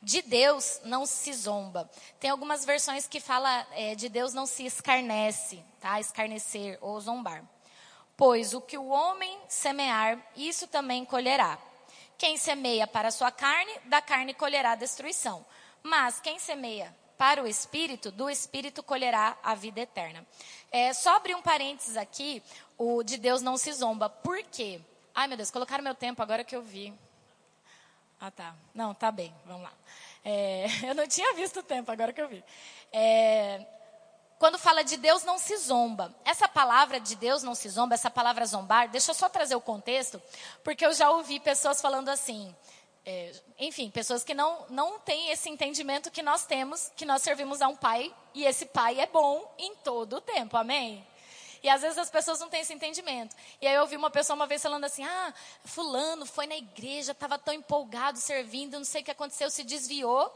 De 0.00 0.22
Deus 0.22 0.80
não 0.84 1.04
se 1.04 1.32
zomba. 1.32 1.90
Tem 2.20 2.30
algumas 2.30 2.64
versões 2.64 3.08
que 3.08 3.18
fala 3.18 3.66
é, 3.72 3.94
de 3.94 4.08
Deus 4.08 4.32
não 4.32 4.46
se 4.46 4.64
escarnece, 4.64 5.62
tá? 5.80 5.98
Escarnecer 5.98 6.78
ou 6.80 7.00
zombar. 7.00 7.44
Pois 8.16 8.54
o 8.54 8.60
que 8.60 8.78
o 8.78 8.88
homem 8.88 9.38
semear, 9.48 10.18
isso 10.36 10.66
também 10.66 11.04
colherá. 11.04 11.58
Quem 12.16 12.36
semeia 12.36 12.86
para 12.86 13.08
a 13.08 13.12
sua 13.12 13.30
carne, 13.30 13.72
da 13.84 14.00
carne 14.00 14.34
colherá 14.34 14.74
destruição. 14.74 15.44
Mas 15.82 16.20
quem 16.20 16.38
semeia 16.38 16.94
para 17.16 17.42
o 17.42 17.46
Espírito, 17.46 18.12
do 18.12 18.30
Espírito 18.30 18.82
colherá 18.82 19.36
a 19.42 19.54
vida 19.54 19.80
eterna. 19.80 20.24
É, 20.70 20.92
só 20.92 21.16
abrir 21.16 21.34
um 21.34 21.42
parênteses 21.42 21.96
aqui, 21.96 22.42
o 22.76 23.02
de 23.02 23.16
Deus 23.16 23.42
não 23.42 23.56
se 23.56 23.72
zomba. 23.72 24.08
Por 24.08 24.42
quê? 24.44 24.80
Ai, 25.14 25.26
meu 25.26 25.36
Deus, 25.36 25.50
colocaram 25.50 25.82
meu 25.82 25.94
tempo 25.94 26.22
agora 26.22 26.44
que 26.44 26.54
eu 26.54 26.62
vi. 26.62 26.94
Ah, 28.20 28.30
tá. 28.30 28.54
Não, 28.74 28.94
tá 28.94 29.10
bem. 29.10 29.34
Vamos 29.46 29.62
lá. 29.62 29.72
É, 30.24 30.66
eu 30.88 30.94
não 30.94 31.06
tinha 31.06 31.34
visto 31.34 31.60
o 31.60 31.62
tempo, 31.62 31.90
agora 31.90 32.12
que 32.12 32.20
eu 32.20 32.28
vi. 32.28 32.42
É, 32.92 33.64
quando 34.38 34.58
fala 34.58 34.82
de 34.84 34.96
Deus 34.96 35.24
não 35.24 35.38
se 35.38 35.56
zomba. 35.56 36.14
Essa 36.24 36.48
palavra 36.48 37.00
de 37.00 37.16
Deus 37.16 37.42
não 37.42 37.54
se 37.54 37.68
zomba, 37.68 37.94
essa 37.94 38.10
palavra 38.10 38.46
zombar, 38.46 38.88
deixa 38.88 39.10
eu 39.10 39.14
só 39.14 39.28
trazer 39.28 39.56
o 39.56 39.60
contexto, 39.60 40.22
porque 40.62 40.86
eu 40.86 40.92
já 40.92 41.10
ouvi 41.10 41.40
pessoas 41.40 41.80
falando 41.80 42.08
assim, 42.08 42.54
é, 43.04 43.32
enfim, 43.58 43.90
pessoas 43.90 44.22
que 44.22 44.34
não, 44.34 44.64
não 44.68 44.98
têm 45.00 45.30
esse 45.30 45.48
entendimento 45.48 46.10
que 46.10 46.22
nós 46.22 46.44
temos, 46.46 46.92
que 46.94 47.04
nós 47.04 47.22
servimos 47.22 47.60
a 47.60 47.68
um 47.68 47.76
pai 47.76 48.14
e 48.34 48.44
esse 48.44 48.66
pai 48.66 49.00
é 49.00 49.06
bom 49.06 49.52
em 49.58 49.74
todo 49.76 50.16
o 50.16 50.20
tempo, 50.20 50.56
amém? 50.56 51.04
E 51.68 51.70
às 51.70 51.82
vezes 51.82 51.98
as 51.98 52.08
pessoas 52.08 52.40
não 52.40 52.48
têm 52.48 52.62
esse 52.62 52.72
entendimento. 52.72 53.36
E 53.60 53.66
aí 53.66 53.74
eu 53.74 53.82
ouvi 53.82 53.94
uma 53.94 54.10
pessoa 54.10 54.34
uma 54.34 54.46
vez 54.46 54.62
falando 54.62 54.84
assim: 54.84 55.04
ah, 55.04 55.34
Fulano 55.66 56.24
foi 56.24 56.46
na 56.46 56.56
igreja, 56.56 57.12
estava 57.12 57.38
tão 57.38 57.52
empolgado 57.52 58.16
servindo, 58.18 58.78
não 58.78 58.86
sei 58.86 59.02
o 59.02 59.04
que 59.04 59.10
aconteceu, 59.10 59.50
se 59.50 59.62
desviou. 59.62 60.32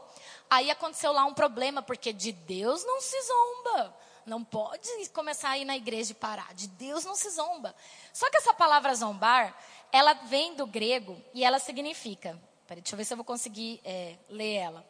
Aí 0.47 0.69
aconteceu 0.69 1.11
lá 1.11 1.25
um 1.25 1.33
problema, 1.33 1.81
porque 1.81 2.13
de 2.13 2.31
Deus 2.31 2.85
não 2.85 3.01
se 3.01 3.19
zomba. 3.23 3.97
Não 4.27 4.43
pode 4.43 4.87
começar 5.09 5.49
a 5.49 5.57
ir 5.57 5.65
na 5.65 5.75
igreja 5.75 6.11
e 6.11 6.15
parar. 6.15 6.53
De 6.53 6.67
Deus 6.67 7.03
não 7.03 7.15
se 7.15 7.31
zomba. 7.31 7.75
Só 8.13 8.29
que 8.29 8.37
essa 8.37 8.53
palavra 8.53 8.93
zombar, 8.93 9.57
ela 9.91 10.13
vem 10.13 10.53
do 10.53 10.67
grego 10.67 11.19
e 11.33 11.43
ela 11.43 11.57
significa. 11.57 12.39
Peraí, 12.67 12.83
deixa 12.83 12.93
eu 12.93 12.97
ver 12.97 13.05
se 13.05 13.13
eu 13.13 13.17
vou 13.17 13.25
conseguir 13.25 13.81
é, 13.83 14.17
ler 14.29 14.53
ela. 14.53 14.85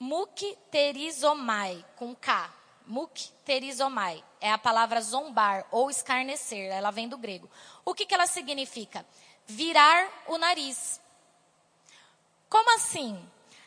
Mukterizomai, 0.00 1.84
com 1.94 2.14
K. 2.14 2.61
Mukterizomai. 2.86 4.22
É 4.40 4.50
a 4.50 4.58
palavra 4.58 5.00
zombar 5.00 5.66
ou 5.70 5.90
escarnecer. 5.90 6.70
Ela 6.70 6.90
vem 6.90 7.08
do 7.08 7.18
grego. 7.18 7.50
O 7.84 7.94
que, 7.94 8.06
que 8.06 8.14
ela 8.14 8.26
significa? 8.26 9.04
Virar 9.46 10.08
o 10.26 10.38
nariz. 10.38 11.00
Como 12.48 12.74
assim? 12.76 13.18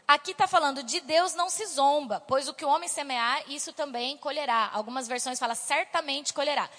Aqui 0.07 0.31
está 0.31 0.45
falando 0.45 0.83
de 0.83 1.01
Deus 1.01 1.33
não 1.33 1.49
se 1.49 1.65
zomba, 1.65 2.19
pois 2.27 2.47
o 2.47 2.53
que 2.53 2.63
o 2.63 2.69
homem 2.69 2.87
semear, 2.87 3.43
isso 3.47 3.73
também 3.73 4.15
colherá. 4.17 4.69
Algumas 4.71 5.07
versões 5.07 5.39
falam 5.39 5.55
certamente 5.55 6.31
colherá. 6.31 6.69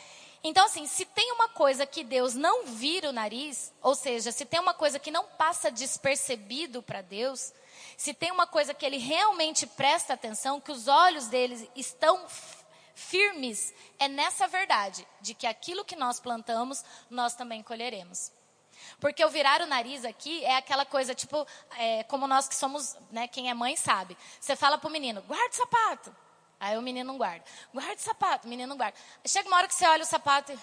Então, 0.44 0.64
assim, 0.64 0.86
se 0.86 1.04
tem 1.04 1.32
uma 1.32 1.48
coisa 1.48 1.84
que 1.84 2.04
Deus 2.04 2.34
não 2.34 2.66
vira 2.66 3.08
o 3.08 3.12
nariz, 3.12 3.72
ou 3.82 3.96
seja, 3.96 4.30
se 4.30 4.44
tem 4.44 4.60
uma 4.60 4.74
coisa 4.74 5.00
que 5.00 5.10
não 5.10 5.24
passa 5.24 5.72
despercebido 5.72 6.80
para 6.80 7.02
Deus, 7.02 7.52
se 7.96 8.12
tem 8.12 8.30
uma 8.30 8.46
coisa 8.46 8.74
que 8.74 8.84
ele 8.84 8.98
realmente 8.98 9.66
presta 9.66 10.14
atenção, 10.14 10.60
que 10.60 10.70
os 10.70 10.86
olhos 10.86 11.26
dele 11.28 11.70
estão 11.74 12.26
firmes, 12.94 13.74
é 13.98 14.08
nessa 14.08 14.46
verdade, 14.46 15.06
de 15.20 15.34
que 15.34 15.46
aquilo 15.46 15.84
que 15.84 15.96
nós 15.96 16.20
plantamos, 16.20 16.84
nós 17.10 17.34
também 17.34 17.62
colheremos. 17.62 18.32
Porque 19.00 19.24
o 19.24 19.30
virar 19.30 19.60
o 19.60 19.66
nariz 19.66 20.04
aqui 20.04 20.44
é 20.44 20.56
aquela 20.56 20.84
coisa, 20.84 21.14
tipo, 21.14 21.46
é, 21.78 22.02
como 22.04 22.26
nós 22.26 22.48
que 22.48 22.54
somos, 22.54 22.96
né, 23.10 23.28
quem 23.28 23.50
é 23.50 23.54
mãe 23.54 23.76
sabe. 23.76 24.16
Você 24.40 24.56
fala 24.56 24.78
pro 24.78 24.90
menino, 24.90 25.22
guarda 25.22 25.50
o 25.50 25.54
sapato. 25.54 26.16
Aí 26.58 26.76
o 26.76 26.82
menino 26.82 27.12
não 27.12 27.18
guarda. 27.18 27.44
Guarda 27.72 27.94
o 27.94 27.98
sapato, 28.00 28.46
o 28.46 28.50
menino 28.50 28.70
não 28.70 28.76
guarda. 28.76 28.96
Chega 29.26 29.48
uma 29.48 29.58
hora 29.58 29.68
que 29.68 29.74
você 29.74 29.86
olha 29.86 30.02
o 30.02 30.06
sapato 30.06 30.52
e 30.52 30.58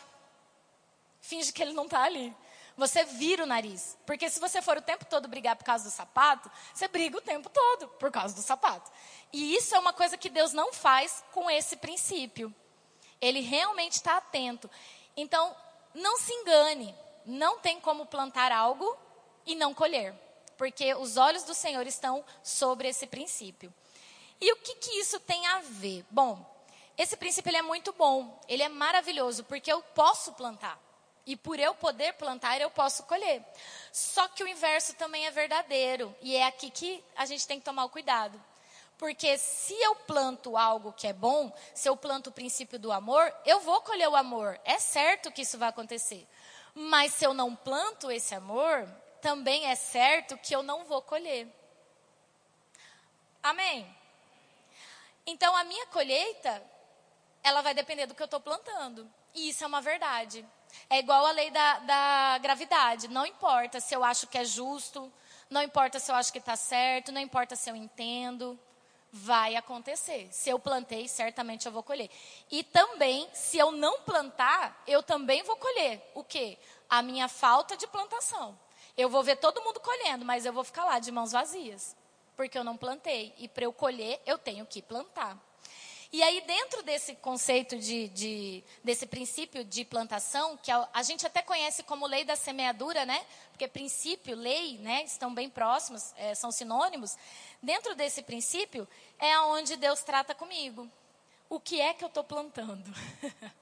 finge 1.21 1.51
que 1.51 1.61
ele 1.61 1.73
não 1.73 1.85
está 1.85 2.03
ali. 2.03 2.35
Você 2.77 3.03
vira 3.03 3.43
o 3.43 3.47
nariz. 3.47 3.97
Porque 4.05 4.29
se 4.29 4.39
você 4.39 4.61
for 4.61 4.77
o 4.77 4.81
tempo 4.81 5.05
todo 5.05 5.27
brigar 5.27 5.55
por 5.55 5.63
causa 5.63 5.83
do 5.83 5.91
sapato, 5.91 6.49
você 6.73 6.87
briga 6.87 7.17
o 7.17 7.21
tempo 7.21 7.49
todo 7.49 7.87
por 7.99 8.11
causa 8.11 8.33
do 8.33 8.41
sapato. 8.41 8.91
E 9.31 9.55
isso 9.55 9.75
é 9.75 9.79
uma 9.79 9.93
coisa 9.93 10.17
que 10.17 10.29
Deus 10.29 10.53
não 10.53 10.73
faz 10.73 11.23
com 11.31 11.49
esse 11.49 11.75
princípio. 11.75 12.53
Ele 13.21 13.41
realmente 13.41 13.93
está 13.93 14.17
atento. 14.17 14.69
Então, 15.15 15.55
não 15.93 16.17
se 16.17 16.33
engane 16.33 16.95
não 17.25 17.59
tem 17.59 17.79
como 17.79 18.05
plantar 18.05 18.51
algo 18.51 18.97
e 19.45 19.55
não 19.55 19.73
colher, 19.73 20.13
porque 20.57 20.93
os 20.95 21.17
olhos 21.17 21.43
do 21.43 21.53
Senhor 21.53 21.85
estão 21.87 22.23
sobre 22.43 22.87
esse 22.87 23.07
princípio. 23.07 23.73
E 24.39 24.51
o 24.51 24.57
que, 24.57 24.75
que 24.75 24.99
isso 24.99 25.19
tem 25.19 25.45
a 25.47 25.59
ver? 25.59 26.05
Bom, 26.09 26.45
esse 26.97 27.15
princípio 27.15 27.49
ele 27.49 27.57
é 27.57 27.61
muito 27.61 27.93
bom, 27.93 28.39
ele 28.47 28.63
é 28.63 28.69
maravilhoso, 28.69 29.43
porque 29.45 29.71
eu 29.71 29.81
posso 29.81 30.33
plantar. 30.33 30.79
E 31.25 31.35
por 31.35 31.57
eu 31.57 31.73
poder 31.73 32.13
plantar, 32.13 32.59
eu 32.59 32.69
posso 32.69 33.03
colher. 33.03 33.41
Só 33.91 34.27
que 34.27 34.43
o 34.43 34.47
inverso 34.47 34.93
também 34.95 35.25
é 35.25 35.31
verdadeiro. 35.31 36.13
E 36.21 36.35
é 36.35 36.45
aqui 36.45 36.69
que 36.69 37.03
a 37.15 37.25
gente 37.25 37.47
tem 37.47 37.59
que 37.59 37.65
tomar 37.65 37.85
o 37.85 37.89
cuidado. 37.89 38.41
Porque 38.97 39.37
se 39.37 39.73
eu 39.81 39.95
planto 39.95 40.57
algo 40.57 40.93
que 40.93 41.07
é 41.07 41.13
bom, 41.13 41.51
se 41.73 41.87
eu 41.87 41.95
planto 41.95 42.27
o 42.27 42.33
princípio 42.33 42.77
do 42.77 42.91
amor, 42.91 43.33
eu 43.45 43.59
vou 43.61 43.81
colher 43.81 44.07
o 44.09 44.15
amor. 44.15 44.59
É 44.63 44.79
certo 44.79 45.31
que 45.31 45.41
isso 45.41 45.57
vai 45.57 45.69
acontecer. 45.69 46.27
Mas 46.75 47.13
se 47.13 47.25
eu 47.25 47.33
não 47.33 47.55
planto 47.55 48.11
esse 48.11 48.35
amor, 48.35 48.87
também 49.21 49.67
é 49.67 49.75
certo 49.75 50.37
que 50.37 50.55
eu 50.55 50.61
não 50.63 50.85
vou 50.85 51.01
colher. 51.01 51.47
Amém? 53.41 53.93
Então 55.25 55.55
a 55.55 55.63
minha 55.63 55.85
colheita, 55.87 56.61
ela 57.43 57.61
vai 57.61 57.73
depender 57.73 58.05
do 58.05 58.15
que 58.15 58.21
eu 58.21 58.25
estou 58.25 58.39
plantando. 58.39 59.09
E 59.33 59.49
isso 59.49 59.63
é 59.63 59.67
uma 59.67 59.81
verdade. 59.81 60.45
É 60.89 60.99
igual 60.99 61.25
a 61.25 61.31
lei 61.31 61.51
da, 61.51 61.79
da 61.79 62.37
gravidade. 62.39 63.07
Não 63.07 63.25
importa 63.25 63.79
se 63.79 63.95
eu 63.95 64.03
acho 64.03 64.27
que 64.27 64.37
é 64.37 64.45
justo, 64.45 65.11
não 65.49 65.61
importa 65.61 65.99
se 65.99 66.11
eu 66.11 66.15
acho 66.15 66.31
que 66.31 66.39
está 66.39 66.55
certo, 66.55 67.11
não 67.11 67.21
importa 67.21 67.55
se 67.55 67.69
eu 67.69 67.75
entendo 67.75 68.59
vai 69.15 69.55
acontecer. 69.55 70.27
Se 70.31 70.49
eu 70.49 70.57
plantei, 70.57 71.07
certamente 71.07 71.67
eu 71.67 71.71
vou 71.71 71.83
colher. 71.83 72.09
E 72.49 72.63
também, 72.63 73.29
se 73.31 73.59
eu 73.59 73.71
não 73.71 74.01
plantar, 74.01 74.81
eu 74.87 75.03
também 75.03 75.43
vou 75.43 75.55
colher. 75.55 76.01
O 76.15 76.23
quê? 76.23 76.57
A 76.89 77.03
minha 77.03 77.27
falta 77.27 77.77
de 77.77 77.85
plantação. 77.85 78.57
Eu 78.97 79.09
vou 79.09 79.21
ver 79.21 79.35
todo 79.35 79.61
mundo 79.61 79.79
colhendo, 79.79 80.25
mas 80.25 80.47
eu 80.47 80.51
vou 80.51 80.63
ficar 80.63 80.85
lá 80.85 80.97
de 80.97 81.11
mãos 81.11 81.31
vazias. 81.31 81.95
Porque 82.35 82.57
eu 82.57 82.63
não 82.63 82.75
plantei. 82.75 83.31
E 83.37 83.47
para 83.47 83.65
eu 83.65 83.71
colher, 83.71 84.19
eu 84.25 84.39
tenho 84.39 84.65
que 84.65 84.81
plantar. 84.81 85.37
E 86.13 86.21
aí, 86.21 86.41
dentro 86.41 86.83
desse 86.83 87.15
conceito 87.15 87.75
de, 87.75 88.07
de, 88.09 88.63
desse 88.83 89.03
princípio 89.07 89.63
de 89.63 89.83
plantação, 89.83 90.55
que 90.57 90.69
a, 90.69 90.87
a, 90.93 91.01
gente 91.01 91.25
até 91.25 91.41
conhece 91.41 91.81
como 91.81 92.05
lei 92.05 92.23
da 92.23 92.35
semeadura, 92.35 93.03
né? 93.03 93.25
Porque 93.49 93.67
princípio, 93.67 94.35
lei, 94.35 94.77
né? 94.77 95.03
Estão 95.05 95.33
bem 95.33 95.49
próximos, 95.49 96.13
é, 96.15 96.35
são 96.35 96.51
sinônimos. 96.51 97.17
Dentro 97.63 97.95
desse 97.95 98.21
princípio 98.21 98.87
é 99.17 99.39
onde 99.39 99.75
Deus 99.75 100.03
trata 100.03 100.35
comigo. 100.35 100.87
O 101.49 101.59
que 101.59 101.81
é 101.81 101.95
que 101.95 102.03
eu 102.03 102.09
estou 102.09 102.23
plantando? 102.23 102.93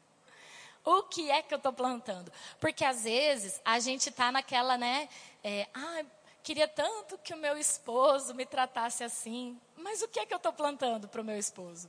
o 0.84 1.04
que 1.04 1.32
é 1.32 1.42
que 1.42 1.54
eu 1.54 1.58
estou 1.58 1.72
plantando? 1.72 2.34
Porque 2.60 2.84
às 2.84 3.06
vezes 3.06 3.62
a 3.64 3.80
gente 3.80 4.10
está 4.10 4.30
naquela, 4.30 4.78
né? 4.78 5.08
É, 5.42 5.70
ah, 5.74 6.04
queria 6.44 6.68
tanto 6.68 7.18
que 7.20 7.34
o 7.34 7.38
meu 7.38 7.58
esposo 7.58 8.36
me 8.36 8.46
tratasse 8.46 9.06
assim. 9.06 9.58
Mas 9.78 10.02
o 10.02 10.08
que 10.10 10.20
é 10.20 10.26
que 10.26 10.34
eu 10.34 10.38
estou 10.38 10.52
plantando 10.52 11.08
para 11.08 11.22
o 11.22 11.24
meu 11.24 11.40
esposo? 11.40 11.88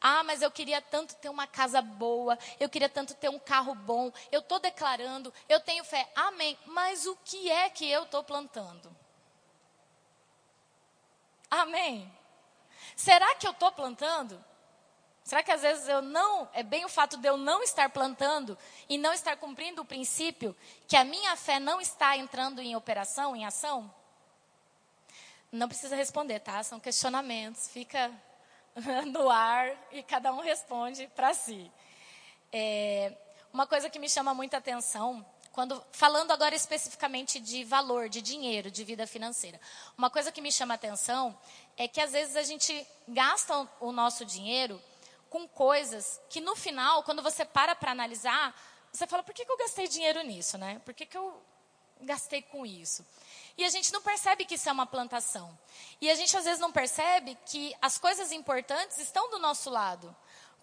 Ah, 0.00 0.22
mas 0.22 0.42
eu 0.42 0.50
queria 0.50 0.82
tanto 0.82 1.14
ter 1.16 1.28
uma 1.28 1.46
casa 1.46 1.80
boa, 1.80 2.38
eu 2.60 2.68
queria 2.68 2.88
tanto 2.88 3.14
ter 3.14 3.28
um 3.28 3.38
carro 3.38 3.74
bom. 3.74 4.12
Eu 4.30 4.40
estou 4.40 4.58
declarando, 4.58 5.32
eu 5.48 5.60
tenho 5.60 5.84
fé, 5.84 6.10
amém. 6.14 6.58
Mas 6.66 7.06
o 7.06 7.16
que 7.24 7.50
é 7.50 7.70
que 7.70 7.90
eu 7.90 8.04
estou 8.04 8.22
plantando? 8.22 8.94
Amém. 11.50 12.12
Será 12.96 13.34
que 13.36 13.46
eu 13.46 13.52
estou 13.52 13.72
plantando? 13.72 14.42
Será 15.24 15.42
que 15.42 15.50
às 15.50 15.62
vezes 15.62 15.88
eu 15.88 16.02
não, 16.02 16.46
é 16.52 16.62
bem 16.62 16.84
o 16.84 16.88
fato 16.88 17.16
de 17.16 17.26
eu 17.26 17.38
não 17.38 17.62
estar 17.62 17.88
plantando 17.88 18.58
e 18.88 18.98
não 18.98 19.12
estar 19.14 19.36
cumprindo 19.38 19.80
o 19.80 19.84
princípio 19.84 20.54
que 20.86 20.96
a 20.96 21.02
minha 21.02 21.34
fé 21.34 21.58
não 21.58 21.80
está 21.80 22.14
entrando 22.14 22.60
em 22.60 22.76
operação, 22.76 23.34
em 23.34 23.46
ação? 23.46 23.92
Não 25.50 25.66
precisa 25.66 25.96
responder, 25.96 26.40
tá? 26.40 26.62
São 26.62 26.78
questionamentos. 26.78 27.68
Fica 27.68 28.12
no 29.12 29.30
ar 29.30 29.70
e 29.92 30.02
cada 30.02 30.32
um 30.32 30.40
responde 30.40 31.06
para 31.14 31.32
si. 31.34 31.70
É, 32.52 33.12
uma 33.52 33.66
coisa 33.66 33.88
que 33.88 33.98
me 33.98 34.08
chama 34.08 34.34
muita 34.34 34.56
atenção, 34.56 35.24
quando 35.52 35.80
falando 35.92 36.32
agora 36.32 36.54
especificamente 36.54 37.38
de 37.38 37.62
valor, 37.64 38.08
de 38.08 38.20
dinheiro, 38.20 38.70
de 38.70 38.82
vida 38.82 39.06
financeira, 39.06 39.60
uma 39.96 40.10
coisa 40.10 40.32
que 40.32 40.40
me 40.40 40.50
chama 40.50 40.74
atenção 40.74 41.38
é 41.76 41.86
que 41.86 42.00
às 42.00 42.12
vezes 42.12 42.36
a 42.36 42.42
gente 42.42 42.86
gasta 43.06 43.68
o 43.80 43.92
nosso 43.92 44.24
dinheiro 44.24 44.80
com 45.30 45.46
coisas 45.46 46.20
que 46.28 46.40
no 46.40 46.56
final, 46.56 47.02
quando 47.04 47.22
você 47.22 47.44
para 47.44 47.74
para 47.74 47.92
analisar, 47.92 48.54
você 48.92 49.06
fala: 49.06 49.22
por 49.22 49.34
que, 49.34 49.44
que 49.44 49.50
eu 49.50 49.58
gastei 49.58 49.88
dinheiro 49.88 50.22
nisso, 50.22 50.58
né? 50.58 50.80
Por 50.84 50.94
que, 50.94 51.06
que 51.06 51.16
eu 51.16 51.40
gastei 52.00 52.42
com 52.42 52.66
isso? 52.66 53.04
E 53.56 53.64
a 53.64 53.68
gente 53.68 53.92
não 53.92 54.02
percebe 54.02 54.44
que 54.44 54.56
isso 54.56 54.68
é 54.68 54.72
uma 54.72 54.86
plantação. 54.86 55.56
E 56.00 56.10
a 56.10 56.14
gente 56.14 56.36
às 56.36 56.44
vezes 56.44 56.60
não 56.60 56.72
percebe 56.72 57.38
que 57.46 57.74
as 57.80 57.98
coisas 57.98 58.32
importantes 58.32 58.98
estão 58.98 59.30
do 59.30 59.38
nosso 59.38 59.70
lado. 59.70 60.14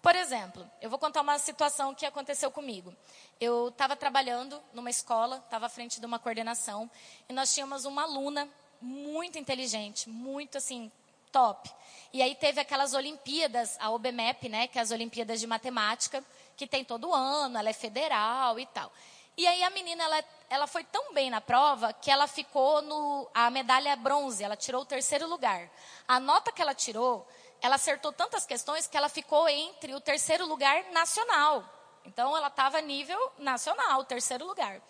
Por 0.02 0.16
exemplo, 0.16 0.68
eu 0.80 0.90
vou 0.90 0.98
contar 0.98 1.20
uma 1.20 1.38
situação 1.38 1.94
que 1.94 2.04
aconteceu 2.04 2.50
comigo. 2.50 2.94
Eu 3.40 3.68
estava 3.68 3.94
trabalhando 3.94 4.60
numa 4.72 4.90
escola, 4.90 5.36
estava 5.44 5.66
à 5.66 5.68
frente 5.68 6.00
de 6.00 6.06
uma 6.06 6.18
coordenação, 6.18 6.90
e 7.28 7.32
nós 7.32 7.54
tínhamos 7.54 7.84
uma 7.84 8.02
aluna 8.02 8.48
muito 8.80 9.38
inteligente, 9.38 10.10
muito 10.10 10.58
assim, 10.58 10.90
top. 11.30 11.70
E 12.12 12.20
aí 12.20 12.34
teve 12.34 12.60
aquelas 12.60 12.94
Olimpíadas, 12.94 13.76
a 13.80 13.90
OBMEP, 13.90 14.48
né, 14.48 14.66
que 14.66 14.78
é 14.78 14.82
as 14.82 14.90
Olimpíadas 14.90 15.40
de 15.40 15.46
Matemática, 15.46 16.22
que 16.56 16.66
tem 16.66 16.84
todo 16.84 17.14
ano, 17.14 17.56
ela 17.56 17.70
é 17.70 17.72
federal 17.72 18.58
e 18.58 18.66
tal. 18.66 18.92
E 19.36 19.46
aí 19.46 19.62
a 19.62 19.70
menina, 19.70 20.04
ela, 20.04 20.24
ela 20.50 20.66
foi 20.66 20.84
tão 20.84 21.14
bem 21.14 21.30
na 21.30 21.40
prova 21.40 21.92
que 21.92 22.10
ela 22.10 22.26
ficou 22.26 22.82
no 22.82 23.28
a 23.32 23.50
medalha 23.50 23.96
bronze, 23.96 24.44
ela 24.44 24.56
tirou 24.56 24.82
o 24.82 24.86
terceiro 24.86 25.26
lugar. 25.26 25.70
A 26.06 26.20
nota 26.20 26.52
que 26.52 26.60
ela 26.60 26.74
tirou, 26.74 27.26
ela 27.60 27.76
acertou 27.76 28.12
tantas 28.12 28.44
questões 28.44 28.86
que 28.86 28.96
ela 28.96 29.08
ficou 29.08 29.48
entre 29.48 29.94
o 29.94 30.00
terceiro 30.00 30.46
lugar 30.46 30.84
nacional. 30.92 31.64
Então, 32.04 32.36
ela 32.36 32.48
estava 32.48 32.80
nível 32.80 33.32
nacional, 33.38 34.04
terceiro 34.04 34.46
lugar. 34.46 34.82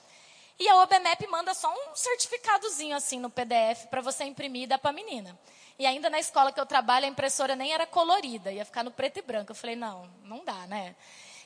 E 0.59 0.69
a 0.69 0.77
OBMEP 0.77 1.27
manda 1.29 1.55
só 1.55 1.73
um 1.73 1.95
certificadozinho 1.95 2.97
assim 2.97 3.19
no 3.19 3.31
PDF 3.31 3.87
para 3.91 4.01
você 4.01 4.25
imprimir 4.25 4.63
e 4.63 4.67
dar 4.67 4.79
para 4.79 4.91
a 4.91 4.95
menina. 4.95 5.39
E 5.79 5.87
ainda 5.87 6.11
na 6.11 6.19
escola 6.19 6.53
que 6.53 6.61
eu 6.61 6.67
trabalho, 6.67 7.07
a 7.07 7.09
impressora 7.09 7.57
nem 7.57 7.73
era 7.73 7.87
colorida, 7.87 8.53
ia 8.53 8.65
ficar 8.65 8.83
no 8.83 8.91
preto 8.91 9.19
e 9.19 9.23
branco. 9.23 9.53
Eu 9.53 9.57
falei, 9.57 9.77
não, 9.77 10.09
não 10.23 10.45
dá, 10.45 10.67
né? 10.67 10.95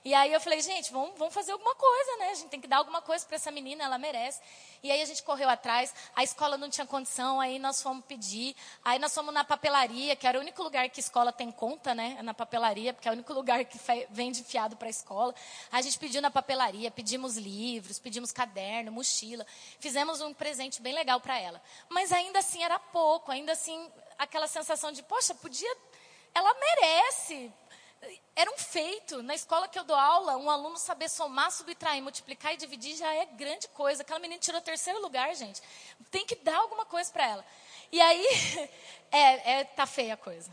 E 0.07 0.15
aí 0.15 0.33
eu 0.33 0.41
falei, 0.41 0.61
gente, 0.61 0.93
vamos, 0.93 1.19
vamos 1.19 1.35
fazer 1.35 1.51
alguma 1.51 1.75
coisa, 1.75 2.17
né? 2.19 2.31
A 2.31 2.35
gente 2.35 2.49
tem 2.49 2.61
que 2.61 2.69
dar 2.69 2.77
alguma 2.77 3.03
coisa 3.03 3.27
para 3.27 3.35
essa 3.35 3.51
menina, 3.51 3.83
ela 3.83 3.99
merece. 3.99 4.41
E 4.81 4.89
aí 4.89 5.03
a 5.03 5.05
gente 5.05 5.21
correu 5.21 5.49
atrás, 5.49 5.93
a 6.15 6.23
escola 6.23 6.57
não 6.57 6.71
tinha 6.71 6.87
condição, 6.87 7.41
aí 7.41 7.59
nós 7.59 7.83
fomos 7.83 8.05
pedir. 8.05 8.55
Aí 8.85 9.01
nós 9.01 9.13
fomos 9.13 9.35
na 9.35 9.43
papelaria, 9.43 10.15
que 10.15 10.25
era 10.25 10.39
o 10.39 10.43
único 10.43 10.63
lugar 10.63 10.89
que 10.91 11.01
a 11.01 11.03
escola 11.03 11.33
tem 11.33 11.51
conta, 11.51 11.93
né? 11.93 12.15
É 12.21 12.23
na 12.23 12.33
papelaria, 12.33 12.95
porque 12.95 13.09
é 13.09 13.11
o 13.11 13.15
único 13.15 13.33
lugar 13.33 13.65
que 13.65 13.81
vende 14.09 14.45
fiado 14.45 14.77
para 14.77 14.87
a 14.87 14.91
escola. 14.91 15.35
A 15.73 15.83
gente 15.83 15.99
pediu 15.99 16.23
na 16.23 16.31
papelaria, 16.31 16.89
pedimos 16.89 17.37
livros, 17.37 17.99
pedimos 17.99 18.31
caderno, 18.31 18.93
mochila. 18.93 19.45
Fizemos 19.81 20.21
um 20.21 20.33
presente 20.33 20.81
bem 20.81 20.95
legal 20.95 21.19
para 21.19 21.37
ela. 21.37 21.61
Mas 21.89 22.13
ainda 22.13 22.39
assim 22.39 22.63
era 22.63 22.79
pouco, 22.79 23.33
ainda 23.33 23.51
assim 23.51 23.91
aquela 24.17 24.47
sensação 24.47 24.93
de, 24.93 25.03
poxa, 25.03 25.35
podia. 25.35 25.77
Ela 26.33 26.55
merece 26.55 27.53
era 28.37 28.51
um 28.51 28.59
feito. 28.59 29.23
Na 29.23 29.35
escola 29.35 29.67
que 29.67 29.79
eu 29.79 29.85
dou 29.85 29.97
aula, 29.97 30.37
um 30.37 30.51
aluno 30.51 30.77
saber 30.77 31.09
somar, 31.09 31.51
subtrair, 31.51 32.03
multiplicar 32.03 32.53
e 32.53 32.57
dividir 32.59 32.95
já 32.95 33.13
é 33.15 33.25
grande 33.25 33.67
coisa. 33.69 34.03
Aquela 34.03 34.19
menina 34.19 34.39
tirou 34.39 34.61
terceiro 34.61 35.01
lugar, 35.01 35.35
gente. 35.35 35.63
Tem 36.11 36.27
que 36.27 36.35
dar 36.37 36.57
alguma 36.57 36.85
coisa 36.85 37.11
para 37.11 37.27
ela. 37.27 37.45
E 37.91 38.01
aí, 38.01 38.27
é, 39.11 39.61
é, 39.61 39.65
tá 39.65 39.87
feia 39.87 40.15
a 40.15 40.17
coisa. 40.19 40.51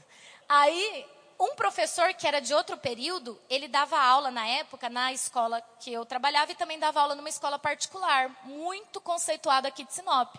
Aí, 0.47 1.05
um 1.37 1.55
professor 1.55 2.13
que 2.13 2.25
era 2.25 2.39
de 2.39 2.53
outro 2.53 2.77
período, 2.77 3.37
ele 3.49 3.67
dava 3.67 3.99
aula 3.99 4.31
na 4.31 4.47
época 4.47 4.89
na 4.89 5.11
escola 5.11 5.61
que 5.79 5.91
eu 5.91 6.05
trabalhava 6.05 6.53
e 6.53 6.55
também 6.55 6.79
dava 6.79 7.01
aula 7.01 7.15
numa 7.15 7.29
escola 7.29 7.59
particular, 7.59 8.29
muito 8.43 9.01
conceituada 9.01 9.67
aqui 9.67 9.83
de 9.83 9.93
Sinop. 9.93 10.35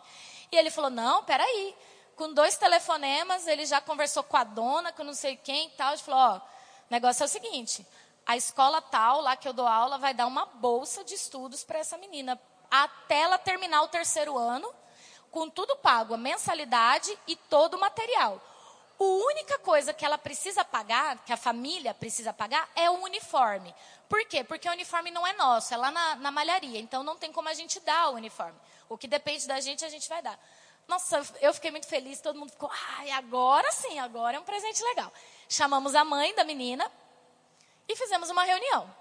E 0.50 0.56
ele 0.56 0.70
falou: 0.70 0.90
Não, 0.90 1.22
peraí. 1.24 1.74
Com 2.16 2.32
dois 2.32 2.56
telefonemas, 2.56 3.44
ele 3.48 3.66
já 3.66 3.80
conversou 3.80 4.22
com 4.22 4.36
a 4.36 4.44
dona, 4.44 4.92
com 4.92 5.02
não 5.02 5.14
sei 5.14 5.36
quem 5.36 5.66
e 5.66 5.70
tal. 5.70 5.92
Ele 5.92 6.02
falou: 6.02 6.20
Ó 6.20 6.53
o 6.88 6.92
negócio 6.92 7.22
é 7.22 7.26
o 7.26 7.28
seguinte: 7.28 7.86
a 8.26 8.36
escola 8.36 8.80
tal, 8.80 9.20
lá 9.20 9.36
que 9.36 9.48
eu 9.48 9.52
dou 9.52 9.66
aula, 9.66 9.98
vai 9.98 10.14
dar 10.14 10.26
uma 10.26 10.46
bolsa 10.46 11.04
de 11.04 11.14
estudos 11.14 11.62
para 11.64 11.78
essa 11.78 11.98
menina, 11.98 12.40
até 12.70 13.20
ela 13.20 13.38
terminar 13.38 13.82
o 13.82 13.88
terceiro 13.88 14.36
ano, 14.38 14.72
com 15.30 15.48
tudo 15.50 15.76
pago, 15.76 16.14
a 16.14 16.18
mensalidade 16.18 17.16
e 17.26 17.36
todo 17.36 17.74
o 17.74 17.80
material. 17.80 18.40
A 18.98 19.02
única 19.02 19.58
coisa 19.58 19.92
que 19.92 20.04
ela 20.04 20.16
precisa 20.16 20.64
pagar, 20.64 21.18
que 21.24 21.32
a 21.32 21.36
família 21.36 21.92
precisa 21.92 22.32
pagar, 22.32 22.68
é 22.76 22.88
o 22.88 23.02
uniforme. 23.02 23.74
Por 24.08 24.24
quê? 24.26 24.44
Porque 24.44 24.68
o 24.68 24.72
uniforme 24.72 25.10
não 25.10 25.26
é 25.26 25.32
nosso, 25.32 25.74
é 25.74 25.76
lá 25.76 25.90
na, 25.90 26.16
na 26.16 26.30
malharia. 26.30 26.78
Então 26.78 27.02
não 27.02 27.16
tem 27.16 27.32
como 27.32 27.48
a 27.48 27.54
gente 27.54 27.80
dar 27.80 28.10
o 28.10 28.14
uniforme. 28.14 28.58
O 28.88 28.96
que 28.96 29.08
depende 29.08 29.48
da 29.48 29.60
gente, 29.60 29.84
a 29.84 29.88
gente 29.88 30.08
vai 30.08 30.22
dar. 30.22 30.38
Nossa, 30.86 31.22
eu 31.40 31.54
fiquei 31.54 31.70
muito 31.70 31.86
feliz, 31.86 32.20
todo 32.20 32.38
mundo 32.38 32.50
ficou, 32.50 32.70
ai, 32.98 33.10
agora 33.10 33.70
sim, 33.72 33.98
agora 33.98 34.36
é 34.36 34.40
um 34.40 34.44
presente 34.44 34.82
legal. 34.82 35.12
Chamamos 35.48 35.94
a 35.94 36.04
mãe 36.04 36.34
da 36.34 36.44
menina 36.44 36.90
e 37.88 37.96
fizemos 37.96 38.28
uma 38.30 38.44
reunião. 38.44 38.94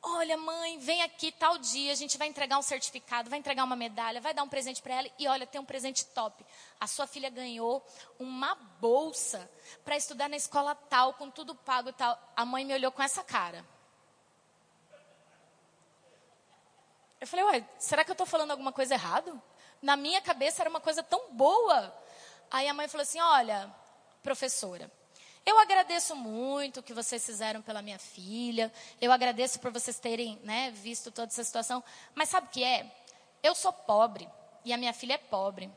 Olha, 0.00 0.36
mãe, 0.36 0.78
vem 0.78 1.02
aqui 1.02 1.32
tal 1.32 1.58
dia, 1.58 1.90
a 1.92 1.94
gente 1.94 2.16
vai 2.16 2.28
entregar 2.28 2.56
um 2.56 2.62
certificado, 2.62 3.28
vai 3.28 3.38
entregar 3.38 3.64
uma 3.64 3.74
medalha, 3.74 4.20
vai 4.20 4.32
dar 4.32 4.44
um 4.44 4.48
presente 4.48 4.80
para 4.80 4.94
ela. 4.94 5.10
E 5.18 5.26
olha, 5.26 5.46
tem 5.46 5.60
um 5.60 5.64
presente 5.64 6.04
top. 6.06 6.44
A 6.78 6.86
sua 6.86 7.06
filha 7.06 7.28
ganhou 7.28 7.84
uma 8.18 8.54
bolsa 8.80 9.50
para 9.84 9.96
estudar 9.96 10.28
na 10.28 10.36
escola 10.36 10.74
tal, 10.74 11.14
com 11.14 11.28
tudo 11.30 11.54
pago 11.54 11.88
e 11.88 11.92
tal. 11.92 12.18
A 12.36 12.44
mãe 12.44 12.64
me 12.64 12.72
olhou 12.74 12.92
com 12.92 13.02
essa 13.02 13.24
cara. 13.24 13.64
Eu 17.20 17.26
falei, 17.26 17.44
ué, 17.46 17.68
será 17.78 18.04
que 18.04 18.10
eu 18.10 18.14
estou 18.14 18.26
falando 18.26 18.52
alguma 18.52 18.72
coisa 18.72 18.94
errado? 18.94 19.42
Na 19.80 19.96
minha 19.96 20.20
cabeça 20.20 20.62
era 20.62 20.70
uma 20.70 20.80
coisa 20.80 21.02
tão 21.02 21.32
boa. 21.32 21.94
Aí 22.50 22.68
a 22.68 22.74
mãe 22.74 22.88
falou 22.88 23.02
assim: 23.02 23.20
olha, 23.20 23.72
professora, 24.22 24.90
eu 25.46 25.58
agradeço 25.58 26.14
muito 26.14 26.80
o 26.80 26.82
que 26.82 26.92
vocês 26.92 27.24
fizeram 27.24 27.62
pela 27.62 27.80
minha 27.80 27.98
filha. 27.98 28.72
Eu 29.00 29.10
agradeço 29.10 29.58
por 29.60 29.72
vocês 29.72 29.98
terem 29.98 30.38
né, 30.44 30.70
visto 30.72 31.10
toda 31.10 31.28
essa 31.28 31.42
situação. 31.42 31.82
Mas 32.14 32.28
sabe 32.28 32.48
o 32.48 32.50
que 32.50 32.62
é? 32.62 32.90
Eu 33.42 33.54
sou 33.54 33.72
pobre 33.72 34.28
e 34.64 34.72
a 34.72 34.76
minha 34.76 34.92
filha 34.92 35.14
é 35.14 35.18
pobre. 35.18 35.70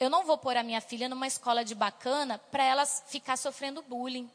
Eu 0.00 0.10
não 0.10 0.24
vou 0.24 0.36
pôr 0.36 0.56
a 0.56 0.64
minha 0.64 0.80
filha 0.80 1.08
numa 1.08 1.28
escola 1.28 1.64
de 1.64 1.74
bacana 1.74 2.38
para 2.50 2.64
ela 2.64 2.84
ficar 2.84 3.36
sofrendo 3.36 3.82
bullying. 3.82 4.28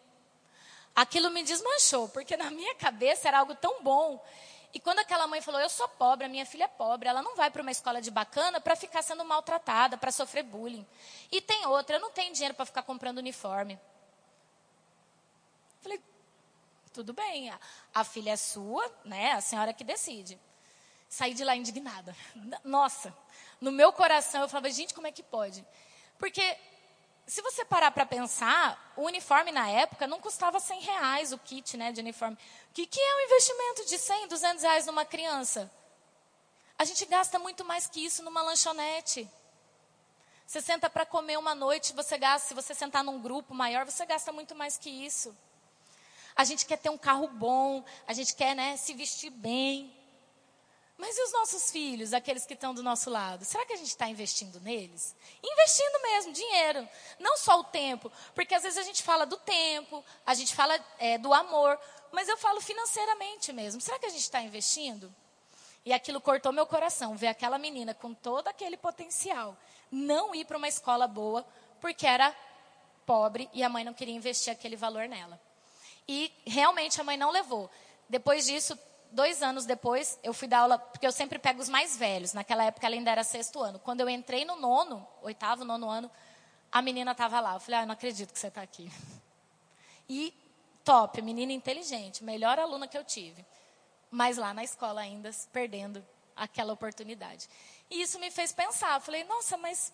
Aquilo 0.95 1.29
me 1.29 1.43
desmanchou, 1.43 2.07
porque 2.09 2.37
na 2.37 2.49
minha 2.49 2.73
cabeça 2.75 3.27
era 3.27 3.39
algo 3.39 3.55
tão 3.55 3.83
bom. 3.83 4.23
E 4.73 4.79
quando 4.79 4.99
aquela 4.99 5.27
mãe 5.27 5.41
falou, 5.41 5.59
eu 5.61 5.69
sou 5.69 5.87
pobre, 5.87 6.25
a 6.25 6.29
minha 6.29 6.45
filha 6.45 6.65
é 6.65 6.67
pobre, 6.67 7.07
ela 7.07 7.21
não 7.21 7.35
vai 7.35 7.49
para 7.49 7.61
uma 7.61 7.71
escola 7.71 8.01
de 8.01 8.11
bacana 8.11 8.59
para 8.59 8.75
ficar 8.75 9.01
sendo 9.01 9.23
maltratada, 9.23 9.97
para 9.97 10.11
sofrer 10.11 10.43
bullying. 10.43 10.85
E 11.31 11.41
tem 11.41 11.65
outra, 11.65 11.95
eu 11.95 11.99
não 11.99 12.11
tenho 12.11 12.33
dinheiro 12.33 12.53
para 12.53 12.65
ficar 12.65 12.83
comprando 12.83 13.17
uniforme. 13.17 13.79
Falei, 15.81 16.01
tudo 16.93 17.13
bem, 17.13 17.51
a, 17.93 18.03
filha 18.03 18.31
é 18.31 18.35
sua, 18.35 18.91
né? 19.05 19.31
A 19.33 19.41
senhora 19.41 19.73
que 19.73 19.83
decide. 19.83 20.39
Saí 21.07 21.33
de 21.33 21.43
lá 21.43 21.55
indignada. 21.55 22.15
Nossa, 22.63 23.15
no 23.61 23.71
meu 23.71 23.93
coração 23.93 24.41
eu 24.41 24.49
falava, 24.49 24.69
gente, 24.69 24.93
como 24.93 25.07
é 25.07 25.11
que 25.11 25.23
pode? 25.23 25.65
Porque 26.17 26.57
se 27.27 27.41
você 27.41 27.65
parar 27.65 27.91
para 27.91 28.05
pensar, 28.05 28.93
o 28.95 29.03
uniforme 29.03 29.51
na 29.51 29.67
época 29.67 30.07
não 30.07 30.21
custava 30.21 30.61
100 30.61 30.79
reais 30.79 31.33
o 31.33 31.37
kit 31.37 31.75
né, 31.75 31.91
de 31.91 31.99
uniforme. 31.99 32.37
O 32.69 32.73
que, 32.73 32.87
que 32.87 32.99
é 32.99 33.15
um 33.15 33.19
investimento 33.25 33.85
de 33.85 33.97
100, 33.97 34.27
200 34.29 34.63
reais 34.63 34.85
numa 34.85 35.03
criança? 35.03 35.69
A 36.79 36.85
gente 36.85 37.05
gasta 37.05 37.37
muito 37.37 37.65
mais 37.65 37.85
que 37.85 38.05
isso 38.05 38.23
numa 38.23 38.41
lanchonete. 38.41 39.29
Você 40.45 40.61
senta 40.61 40.89
para 40.89 41.05
comer 41.05 41.37
uma 41.37 41.53
noite, 41.53 41.91
você 41.91 42.17
gasta, 42.17 42.47
se 42.47 42.53
você 42.53 42.73
sentar 42.73 43.03
num 43.03 43.21
grupo 43.21 43.53
maior, 43.53 43.83
você 43.83 44.05
gasta 44.05 44.31
muito 44.31 44.55
mais 44.55 44.77
que 44.77 44.89
isso. 44.89 45.35
A 46.33 46.45
gente 46.45 46.65
quer 46.65 46.77
ter 46.77 46.89
um 46.89 46.97
carro 46.97 47.27
bom, 47.27 47.83
a 48.07 48.13
gente 48.13 48.35
quer 48.35 48.55
né, 48.55 48.77
se 48.77 48.93
vestir 48.93 49.31
bem. 49.31 49.93
Mas 50.97 51.15
e 51.17 51.21
os 51.21 51.31
nossos 51.31 51.69
filhos, 51.69 52.11
aqueles 52.11 52.45
que 52.45 52.53
estão 52.53 52.73
do 52.73 52.81
nosso 52.81 53.09
lado? 53.09 53.45
Será 53.45 53.65
que 53.65 53.73
a 53.73 53.77
gente 53.77 53.89
está 53.89 54.07
investindo 54.09 54.59
neles? 54.61 55.15
Investindo 55.43 56.01
mesmo, 56.01 56.33
dinheiro. 56.33 56.89
Não 57.19 57.37
só 57.37 57.59
o 57.59 57.63
tempo. 57.65 58.11
Porque 58.33 58.55
às 58.55 58.63
vezes 58.63 58.79
a 58.79 58.83
gente 58.83 59.03
fala 59.03 59.25
do 59.25 59.37
tempo, 59.37 60.03
a 60.25 60.33
gente 60.33 60.55
fala 60.55 60.79
é, 60.97 61.17
do 61.19 61.33
amor, 61.33 61.79
mas 62.11 62.27
eu 62.27 62.37
falo 62.37 62.59
financeiramente 62.61 63.53
mesmo. 63.53 63.79
Será 63.79 63.99
que 63.99 64.07
a 64.07 64.09
gente 64.09 64.21
está 64.21 64.41
investindo? 64.41 65.13
E 65.85 65.93
aquilo 65.93 66.19
cortou 66.19 66.51
meu 66.51 66.65
coração, 66.65 67.15
ver 67.15 67.27
aquela 67.27 67.57
menina 67.57 67.93
com 67.93 68.13
todo 68.13 68.47
aquele 68.47 68.75
potencial 68.75 69.55
não 69.91 70.35
ir 70.35 70.45
para 70.45 70.57
uma 70.57 70.67
escola 70.67 71.07
boa 71.07 71.45
porque 71.79 72.05
era 72.05 72.35
pobre 73.05 73.49
e 73.53 73.63
a 73.63 73.69
mãe 73.69 73.83
não 73.83 73.93
queria 73.93 74.13
investir 74.13 74.51
aquele 74.51 74.75
valor 74.75 75.07
nela. 75.07 75.39
E 76.07 76.31
realmente 76.45 76.99
a 76.99 77.03
mãe 77.03 77.17
não 77.17 77.31
levou. 77.31 77.69
Depois 78.09 78.45
disso, 78.45 78.77
dois 79.11 79.41
anos 79.41 79.65
depois, 79.65 80.19
eu 80.23 80.33
fui 80.33 80.47
dar 80.47 80.59
aula, 80.59 80.77
porque 80.77 81.05
eu 81.05 81.11
sempre 81.11 81.39
pego 81.39 81.61
os 81.61 81.69
mais 81.69 81.95
velhos. 81.97 82.33
Naquela 82.33 82.63
época 82.63 82.85
ela 82.85 82.95
ainda 82.95 83.11
era 83.11 83.23
sexto 83.23 83.61
ano. 83.61 83.79
Quando 83.79 84.01
eu 84.01 84.09
entrei 84.09 84.45
no 84.45 84.55
nono, 84.55 85.07
oitavo, 85.21 85.63
nono 85.63 85.89
ano, 85.89 86.09
a 86.71 86.81
menina 86.81 87.11
estava 87.11 87.39
lá. 87.39 87.55
Eu 87.55 87.59
falei, 87.59 87.79
ah, 87.79 87.83
eu 87.83 87.87
não 87.87 87.93
acredito 87.93 88.33
que 88.33 88.39
você 88.39 88.47
está 88.47 88.61
aqui. 88.61 88.91
E 90.09 90.33
top, 90.85 91.21
menina 91.21 91.51
inteligente, 91.51 92.23
melhor 92.23 92.57
aluna 92.57 92.87
que 92.87 92.97
eu 92.97 93.03
tive. 93.03 93.45
Mas 94.09 94.37
lá 94.37 94.53
na 94.53 94.63
escola 94.63 95.01
ainda, 95.01 95.29
perdendo 95.51 96.01
aquela 96.33 96.71
oportunidade. 96.71 97.49
E 97.89 98.01
isso 98.01 98.17
me 98.17 98.31
fez 98.31 98.53
pensar. 98.53 98.93
Eu 98.93 99.01
falei, 99.01 99.25
nossa, 99.25 99.57
mas 99.57 99.91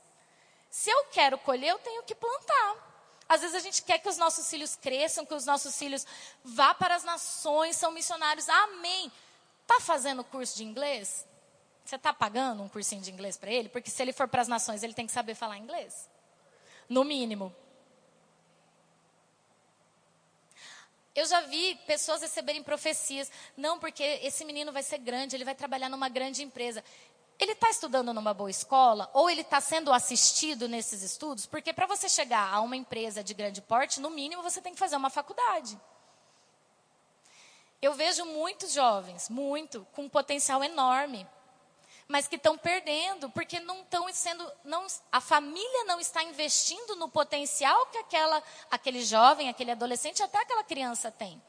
se 0.69 0.91
eu 0.91 1.05
quero 1.05 1.37
colher, 1.39 1.69
eu 1.69 1.79
tenho 1.79 2.03
que 2.03 2.13
plantar. 2.13 2.92
Às 3.33 3.41
vezes 3.41 3.55
a 3.55 3.59
gente 3.59 3.81
quer 3.81 3.97
que 3.97 4.07
os 4.07 4.15
nossos 4.15 4.47
filhos 4.47 4.75
cresçam, 4.75 5.25
que 5.25 5.33
os 5.33 5.43
nossos 5.43 5.75
filhos 5.75 6.05
vá 6.43 6.71
para 6.75 6.93
as 6.93 7.03
nações, 7.03 7.75
são 7.75 7.91
missionários. 7.91 8.47
Amém. 8.47 9.11
Está 9.63 9.79
fazendo 9.79 10.23
curso 10.23 10.55
de 10.55 10.63
inglês? 10.63 11.25
Você 11.83 11.95
está 11.95 12.13
pagando 12.13 12.61
um 12.61 12.69
cursinho 12.69 13.01
de 13.01 13.11
inglês 13.11 13.35
para 13.35 13.49
ele? 13.49 13.69
Porque 13.69 13.89
se 13.89 13.99
ele 14.03 14.13
for 14.13 14.27
para 14.27 14.43
as 14.43 14.47
nações, 14.47 14.83
ele 14.83 14.93
tem 14.93 15.07
que 15.07 15.11
saber 15.11 15.33
falar 15.33 15.57
inglês. 15.57 16.07
No 16.87 17.03
mínimo. 17.03 17.53
Eu 21.15 21.25
já 21.25 21.41
vi 21.41 21.73
pessoas 21.87 22.21
receberem 22.21 22.61
profecias. 22.61 23.31
Não, 23.57 23.79
porque 23.79 24.03
esse 24.03 24.45
menino 24.45 24.71
vai 24.71 24.83
ser 24.83 24.99
grande, 24.99 25.35
ele 25.35 25.43
vai 25.43 25.55
trabalhar 25.55 25.89
numa 25.89 26.07
grande 26.07 26.43
empresa 26.43 26.83
ele 27.43 27.51
está 27.51 27.69
estudando 27.69 28.13
numa 28.13 28.33
boa 28.33 28.49
escola 28.49 29.09
ou 29.13 29.29
ele 29.29 29.41
está 29.41 29.61
sendo 29.61 29.91
assistido 29.93 30.67
nesses 30.67 31.01
estudos? 31.03 31.45
Porque 31.45 31.73
para 31.73 31.85
você 31.85 32.09
chegar 32.09 32.53
a 32.53 32.61
uma 32.61 32.75
empresa 32.75 33.23
de 33.23 33.33
grande 33.33 33.61
porte, 33.61 33.99
no 33.99 34.09
mínimo 34.09 34.41
você 34.41 34.61
tem 34.61 34.73
que 34.73 34.79
fazer 34.79 34.95
uma 34.95 35.09
faculdade. 35.09 35.79
Eu 37.81 37.93
vejo 37.93 38.25
muitos 38.25 38.71
jovens, 38.71 39.29
muito, 39.29 39.85
com 39.93 40.03
um 40.03 40.09
potencial 40.09 40.63
enorme. 40.63 41.27
mas 42.07 42.27
que 42.27 42.35
estão 42.35 42.57
perdendo 42.57 43.29
porque 43.29 43.59
não 43.59 43.81
estão 43.81 44.11
sendo, 44.13 44.51
não, 44.63 44.85
a 45.11 45.21
família 45.21 45.83
não 45.85 45.99
está 45.99 46.23
investindo 46.23 46.95
no 46.95 47.09
potencial 47.09 47.85
que 47.87 47.97
aquela, 47.97 48.43
aquele 48.69 49.03
jovem, 49.03 49.49
aquele 49.49 49.71
adolescente, 49.71 50.21
até 50.21 50.39
aquela 50.39 50.63
criança 50.63 51.11
tem. 51.11 51.41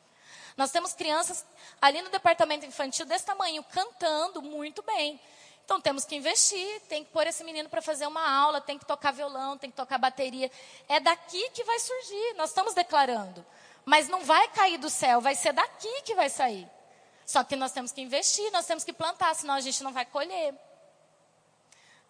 Nós 0.56 0.70
temos 0.70 0.94
crianças 0.94 1.44
ali 1.80 2.00
no 2.00 2.10
departamento 2.10 2.64
infantil 2.64 3.04
desse 3.04 3.26
tamanho, 3.26 3.62
cantando 3.64 4.40
muito 4.40 4.82
bem. 4.82 5.20
Então 5.64 5.80
temos 5.80 6.04
que 6.04 6.14
investir, 6.14 6.80
tem 6.82 7.02
que 7.02 7.10
pôr 7.10 7.26
esse 7.26 7.42
menino 7.42 7.70
para 7.70 7.80
fazer 7.80 8.06
uma 8.06 8.28
aula, 8.28 8.60
tem 8.60 8.78
que 8.78 8.84
tocar 8.84 9.12
violão, 9.12 9.56
tem 9.56 9.70
que 9.70 9.76
tocar 9.76 9.96
bateria. 9.96 10.50
É 10.88 11.00
daqui 11.00 11.50
que 11.50 11.64
vai 11.64 11.78
surgir, 11.78 12.34
nós 12.36 12.50
estamos 12.50 12.74
declarando. 12.74 13.44
Mas 13.84 14.08
não 14.08 14.22
vai 14.22 14.46
cair 14.48 14.78
do 14.78 14.90
céu, 14.90 15.20
vai 15.20 15.34
ser 15.34 15.52
daqui 15.52 16.02
que 16.02 16.14
vai 16.14 16.28
sair. 16.28 16.68
Só 17.24 17.42
que 17.42 17.56
nós 17.56 17.72
temos 17.72 17.92
que 17.92 18.02
investir, 18.02 18.50
nós 18.52 18.66
temos 18.66 18.84
que 18.84 18.92
plantar, 18.92 19.34
senão 19.34 19.54
a 19.54 19.60
gente 19.60 19.82
não 19.82 19.92
vai 19.92 20.04
colher. 20.04 20.54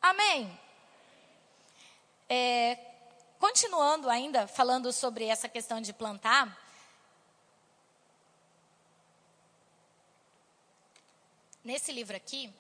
Amém? 0.03 0.61
É, 2.29 2.77
continuando 3.39 4.11
ainda, 4.11 4.49
falando 4.49 4.93
sobre 4.93 5.27
essa 5.27 5.49
questão 5.49 5.81
de 5.81 5.93
plantar. 5.93 6.59
Nesse 11.63 11.93
livro 11.93 12.17
aqui. 12.17 12.53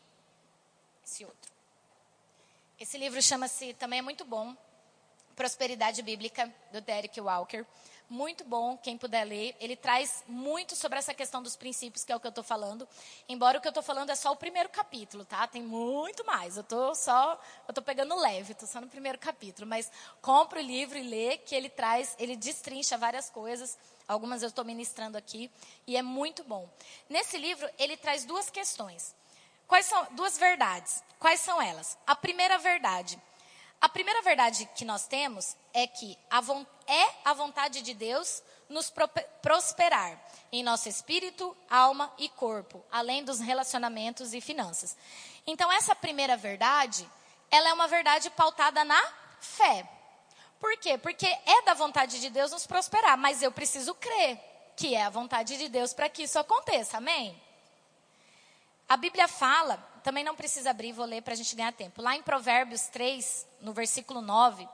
Esse 2.84 2.98
livro 2.98 3.22
chama-se, 3.22 3.72
também 3.72 4.00
é 4.00 4.02
muito 4.02 4.26
bom, 4.26 4.54
Prosperidade 5.34 6.02
Bíblica, 6.02 6.54
do 6.70 6.82
Derek 6.82 7.18
Walker 7.18 7.64
muito 8.08 8.44
bom, 8.44 8.76
quem 8.76 8.96
puder 8.96 9.24
ler. 9.24 9.56
Ele 9.58 9.76
traz 9.76 10.22
muito 10.28 10.76
sobre 10.76 10.98
essa 10.98 11.14
questão 11.14 11.42
dos 11.42 11.56
princípios, 11.56 12.04
que 12.04 12.12
é 12.12 12.16
o 12.16 12.20
que 12.20 12.26
eu 12.26 12.30
estou 12.30 12.44
falando. 12.44 12.86
Embora 13.28 13.58
o 13.58 13.60
que 13.60 13.66
eu 13.66 13.70
estou 13.70 13.82
falando 13.82 14.10
é 14.10 14.14
só 14.14 14.32
o 14.32 14.36
primeiro 14.36 14.68
capítulo, 14.68 15.24
tá? 15.24 15.46
Tem 15.46 15.62
muito 15.62 16.24
mais. 16.24 16.56
Eu 16.56 16.62
estou 16.62 16.94
só, 16.94 17.32
eu 17.66 17.72
estou 17.72 17.82
pegando 17.82 18.14
leve, 18.16 18.52
estou 18.52 18.68
só 18.68 18.80
no 18.80 18.88
primeiro 18.88 19.18
capítulo. 19.18 19.66
Mas 19.66 19.90
compre 20.20 20.60
o 20.60 20.62
livro 20.62 20.98
e 20.98 21.02
lê, 21.02 21.38
que 21.38 21.54
ele 21.54 21.68
traz, 21.68 22.14
ele 22.18 22.36
destrincha 22.36 22.98
várias 22.98 23.30
coisas. 23.30 23.78
Algumas 24.06 24.42
eu 24.42 24.48
estou 24.48 24.64
ministrando 24.64 25.16
aqui 25.16 25.50
e 25.86 25.96
é 25.96 26.02
muito 26.02 26.44
bom. 26.44 26.68
Nesse 27.08 27.38
livro 27.38 27.68
ele 27.78 27.96
traz 27.96 28.24
duas 28.24 28.50
questões. 28.50 29.14
Quais 29.66 29.86
são 29.86 30.06
duas 30.12 30.38
verdades? 30.38 31.02
Quais 31.18 31.40
são 31.40 31.60
elas? 31.60 31.96
A 32.06 32.14
primeira 32.14 32.58
verdade 32.58 33.20
a 33.84 33.88
primeira 33.90 34.22
verdade 34.22 34.66
que 34.74 34.82
nós 34.82 35.06
temos 35.06 35.54
é 35.74 35.86
que 35.86 36.18
a 36.30 36.40
é 36.86 37.06
a 37.22 37.34
vontade 37.34 37.82
de 37.82 37.92
Deus 37.92 38.42
nos 38.66 38.90
prosperar 39.42 40.18
em 40.50 40.62
nosso 40.62 40.88
espírito, 40.88 41.54
alma 41.68 42.10
e 42.16 42.30
corpo, 42.30 42.82
além 42.90 43.22
dos 43.22 43.40
relacionamentos 43.40 44.32
e 44.32 44.40
finanças. 44.40 44.96
Então, 45.46 45.70
essa 45.70 45.94
primeira 45.94 46.34
verdade, 46.34 47.06
ela 47.50 47.68
é 47.68 47.74
uma 47.74 47.86
verdade 47.86 48.30
pautada 48.30 48.86
na 48.86 49.00
fé. 49.38 49.86
Por 50.58 50.74
quê? 50.78 50.96
Porque 50.96 51.26
é 51.26 51.62
da 51.66 51.74
vontade 51.74 52.22
de 52.22 52.30
Deus 52.30 52.52
nos 52.52 52.66
prosperar, 52.66 53.18
mas 53.18 53.42
eu 53.42 53.52
preciso 53.52 53.94
crer 53.96 54.40
que 54.78 54.94
é 54.94 55.04
a 55.04 55.10
vontade 55.10 55.58
de 55.58 55.68
Deus 55.68 55.92
para 55.92 56.08
que 56.08 56.22
isso 56.22 56.38
aconteça. 56.38 56.96
Amém? 56.96 57.38
A 58.94 58.96
Bíblia 58.96 59.26
fala, 59.26 59.76
também 60.04 60.22
não 60.22 60.36
precisa 60.36 60.70
abrir, 60.70 60.92
vou 60.92 61.04
ler 61.04 61.20
para 61.20 61.32
a 61.32 61.36
gente 61.36 61.56
ganhar 61.56 61.72
tempo. 61.72 62.00
Lá 62.00 62.14
em 62.14 62.22
Provérbios 62.22 62.82
3, 62.82 63.44
no 63.60 63.72
versículo 63.72 64.20
9, 64.20 64.68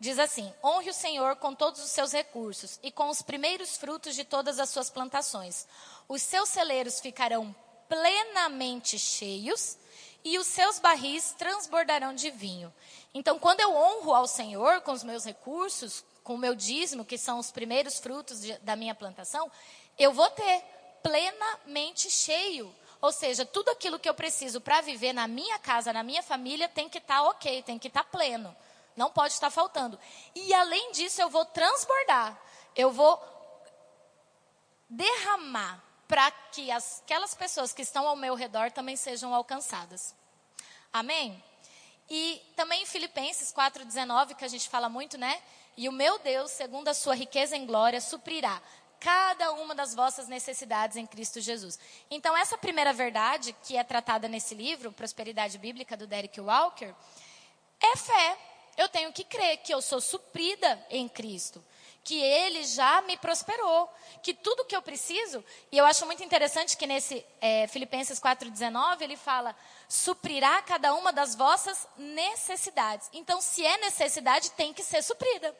diz 0.00 0.18
assim: 0.18 0.52
Honre 0.60 0.90
o 0.90 0.92
Senhor 0.92 1.36
com 1.36 1.54
todos 1.54 1.80
os 1.80 1.92
seus 1.92 2.10
recursos 2.10 2.80
e 2.82 2.90
com 2.90 3.08
os 3.08 3.22
primeiros 3.22 3.76
frutos 3.76 4.16
de 4.16 4.24
todas 4.24 4.58
as 4.58 4.70
suas 4.70 4.90
plantações. 4.90 5.68
Os 6.08 6.20
seus 6.20 6.48
celeiros 6.48 6.98
ficarão 6.98 7.54
plenamente 7.88 8.98
cheios 8.98 9.78
e 10.24 10.36
os 10.36 10.48
seus 10.48 10.80
barris 10.80 11.32
transbordarão 11.38 12.12
de 12.12 12.32
vinho. 12.32 12.74
Então, 13.14 13.38
quando 13.38 13.60
eu 13.60 13.72
honro 13.72 14.14
ao 14.14 14.26
Senhor 14.26 14.80
com 14.80 14.90
os 14.90 15.04
meus 15.04 15.24
recursos, 15.24 16.04
com 16.24 16.34
o 16.34 16.38
meu 16.38 16.56
dízimo, 16.56 17.04
que 17.04 17.16
são 17.16 17.38
os 17.38 17.52
primeiros 17.52 18.00
frutos 18.00 18.40
de, 18.40 18.58
da 18.58 18.74
minha 18.74 18.96
plantação, 18.96 19.48
eu 19.96 20.12
vou 20.12 20.28
ter 20.30 20.60
plenamente 21.04 22.10
cheio 22.10 22.74
ou 23.04 23.12
seja, 23.12 23.44
tudo 23.44 23.68
aquilo 23.68 23.98
que 23.98 24.08
eu 24.08 24.14
preciso 24.14 24.62
para 24.62 24.80
viver 24.80 25.12
na 25.12 25.28
minha 25.28 25.58
casa, 25.58 25.92
na 25.92 26.02
minha 26.02 26.22
família, 26.22 26.70
tem 26.70 26.88
que 26.88 26.96
estar 26.96 27.16
tá 27.16 27.22
ok, 27.24 27.62
tem 27.62 27.78
que 27.78 27.88
estar 27.88 28.02
tá 28.02 28.08
pleno. 28.08 28.56
Não 28.96 29.10
pode 29.10 29.34
estar 29.34 29.50
faltando. 29.50 30.00
E 30.34 30.54
além 30.54 30.90
disso, 30.92 31.20
eu 31.20 31.28
vou 31.28 31.44
transbordar. 31.44 32.34
Eu 32.74 32.90
vou 32.90 33.22
derramar 34.88 35.84
para 36.08 36.30
que 36.30 36.70
as, 36.70 37.02
aquelas 37.02 37.34
pessoas 37.34 37.74
que 37.74 37.82
estão 37.82 38.08
ao 38.08 38.16
meu 38.16 38.34
redor 38.34 38.70
também 38.70 38.96
sejam 38.96 39.34
alcançadas. 39.34 40.14
Amém? 40.90 41.44
E 42.08 42.40
também 42.56 42.84
em 42.84 42.86
Filipenses 42.86 43.52
4,19, 43.52 44.34
que 44.34 44.46
a 44.46 44.48
gente 44.48 44.66
fala 44.66 44.88
muito, 44.88 45.18
né? 45.18 45.42
E 45.76 45.90
o 45.90 45.92
meu 45.92 46.18
Deus, 46.20 46.52
segundo 46.52 46.88
a 46.88 46.94
sua 46.94 47.14
riqueza 47.14 47.54
em 47.54 47.66
glória, 47.66 48.00
suprirá 48.00 48.62
cada 49.04 49.52
uma 49.52 49.74
das 49.74 49.94
vossas 49.94 50.28
necessidades 50.28 50.96
em 50.96 51.04
Cristo 51.04 51.38
Jesus. 51.38 51.78
Então, 52.10 52.34
essa 52.34 52.56
primeira 52.56 52.90
verdade 52.90 53.54
que 53.62 53.76
é 53.76 53.84
tratada 53.84 54.26
nesse 54.26 54.54
livro, 54.54 54.90
Prosperidade 54.92 55.58
Bíblica, 55.58 55.94
do 55.94 56.06
Derek 56.06 56.40
Walker, 56.40 56.94
é 57.82 57.96
fé. 57.98 58.38
Eu 58.78 58.88
tenho 58.88 59.12
que 59.12 59.22
crer 59.22 59.58
que 59.58 59.74
eu 59.74 59.82
sou 59.82 60.00
suprida 60.00 60.82
em 60.88 61.06
Cristo, 61.06 61.62
que 62.02 62.18
Ele 62.18 62.64
já 62.64 63.02
me 63.02 63.18
prosperou, 63.18 63.92
que 64.22 64.32
tudo 64.32 64.64
que 64.64 64.74
eu 64.74 64.80
preciso, 64.80 65.44
e 65.70 65.76
eu 65.76 65.84
acho 65.84 66.06
muito 66.06 66.24
interessante 66.24 66.74
que 66.74 66.86
nesse 66.86 67.22
é, 67.42 67.66
Filipenses 67.66 68.18
4,19 68.18 69.02
ele 69.02 69.18
fala: 69.18 69.54
suprirá 69.86 70.62
cada 70.62 70.94
uma 70.94 71.12
das 71.12 71.34
vossas 71.34 71.86
necessidades. 71.98 73.10
Então, 73.12 73.38
se 73.42 73.66
é 73.66 73.76
necessidade, 73.76 74.50
tem 74.52 74.72
que 74.72 74.82
ser 74.82 75.02
suprida. 75.02 75.54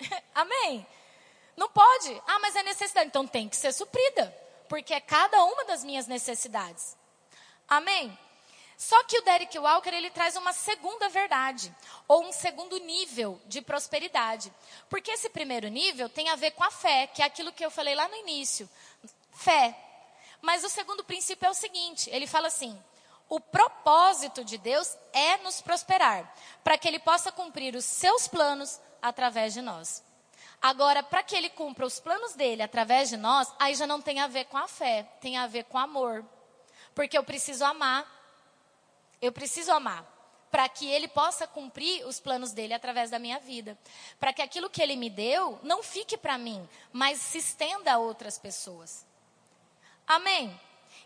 Amém? 0.34 0.84
Não 1.56 1.68
pode. 1.68 2.22
Ah, 2.26 2.38
mas 2.38 2.56
é 2.56 2.62
necessidade. 2.62 3.08
Então 3.08 3.26
tem 3.26 3.48
que 3.48 3.56
ser 3.56 3.72
suprida. 3.72 4.34
Porque 4.68 4.94
é 4.94 5.00
cada 5.00 5.44
uma 5.44 5.64
das 5.64 5.84
minhas 5.84 6.06
necessidades. 6.06 6.96
Amém? 7.68 8.16
Só 8.82 9.04
que 9.04 9.16
o 9.16 9.22
Derek 9.22 9.56
Walker 9.58 9.90
ele 9.90 10.10
traz 10.10 10.34
uma 10.34 10.52
segunda 10.52 11.08
verdade, 11.08 11.72
ou 12.08 12.24
um 12.24 12.32
segundo 12.32 12.78
nível 12.78 13.40
de 13.46 13.62
prosperidade. 13.62 14.52
Porque 14.90 15.12
esse 15.12 15.30
primeiro 15.30 15.68
nível 15.68 16.08
tem 16.08 16.28
a 16.30 16.34
ver 16.34 16.50
com 16.50 16.64
a 16.64 16.70
fé, 16.70 17.06
que 17.06 17.22
é 17.22 17.24
aquilo 17.24 17.52
que 17.52 17.64
eu 17.64 17.70
falei 17.70 17.94
lá 17.94 18.08
no 18.08 18.16
início. 18.16 18.68
Fé. 19.32 19.78
Mas 20.40 20.64
o 20.64 20.68
segundo 20.68 21.04
princípio 21.04 21.46
é 21.46 21.50
o 21.50 21.54
seguinte: 21.54 22.10
ele 22.10 22.26
fala 22.26 22.48
assim: 22.48 22.76
o 23.28 23.38
propósito 23.38 24.44
de 24.44 24.58
Deus 24.58 24.96
é 25.12 25.36
nos 25.38 25.62
prosperar, 25.62 26.34
para 26.64 26.76
que 26.76 26.88
ele 26.88 26.98
possa 26.98 27.30
cumprir 27.30 27.76
os 27.76 27.84
seus 27.84 28.26
planos 28.26 28.80
através 29.00 29.54
de 29.54 29.62
nós. 29.62 30.02
Agora, 30.62 31.02
para 31.02 31.24
que 31.24 31.34
ele 31.34 31.50
cumpra 31.50 31.84
os 31.84 31.98
planos 31.98 32.34
dele 32.34 32.62
através 32.62 33.08
de 33.08 33.16
nós, 33.16 33.52
aí 33.58 33.74
já 33.74 33.86
não 33.86 34.00
tem 34.00 34.20
a 34.20 34.28
ver 34.28 34.44
com 34.44 34.56
a 34.56 34.68
fé, 34.68 35.02
tem 35.20 35.36
a 35.36 35.48
ver 35.48 35.64
com 35.64 35.76
amor. 35.76 36.24
Porque 36.94 37.18
eu 37.18 37.24
preciso 37.24 37.64
amar. 37.64 38.06
Eu 39.20 39.32
preciso 39.32 39.72
amar 39.72 40.06
para 40.52 40.68
que 40.68 40.86
ele 40.86 41.08
possa 41.08 41.46
cumprir 41.46 42.06
os 42.06 42.20
planos 42.20 42.52
dele 42.52 42.74
através 42.74 43.10
da 43.10 43.18
minha 43.18 43.40
vida. 43.40 43.76
Para 44.20 44.34
que 44.34 44.42
aquilo 44.42 44.68
que 44.68 44.82
ele 44.82 44.96
me 44.96 45.08
deu 45.08 45.58
não 45.62 45.82
fique 45.82 46.14
para 46.14 46.36
mim, 46.36 46.68
mas 46.92 47.18
se 47.18 47.38
estenda 47.38 47.94
a 47.94 47.98
outras 47.98 48.38
pessoas. 48.38 49.06
Amém? 50.06 50.60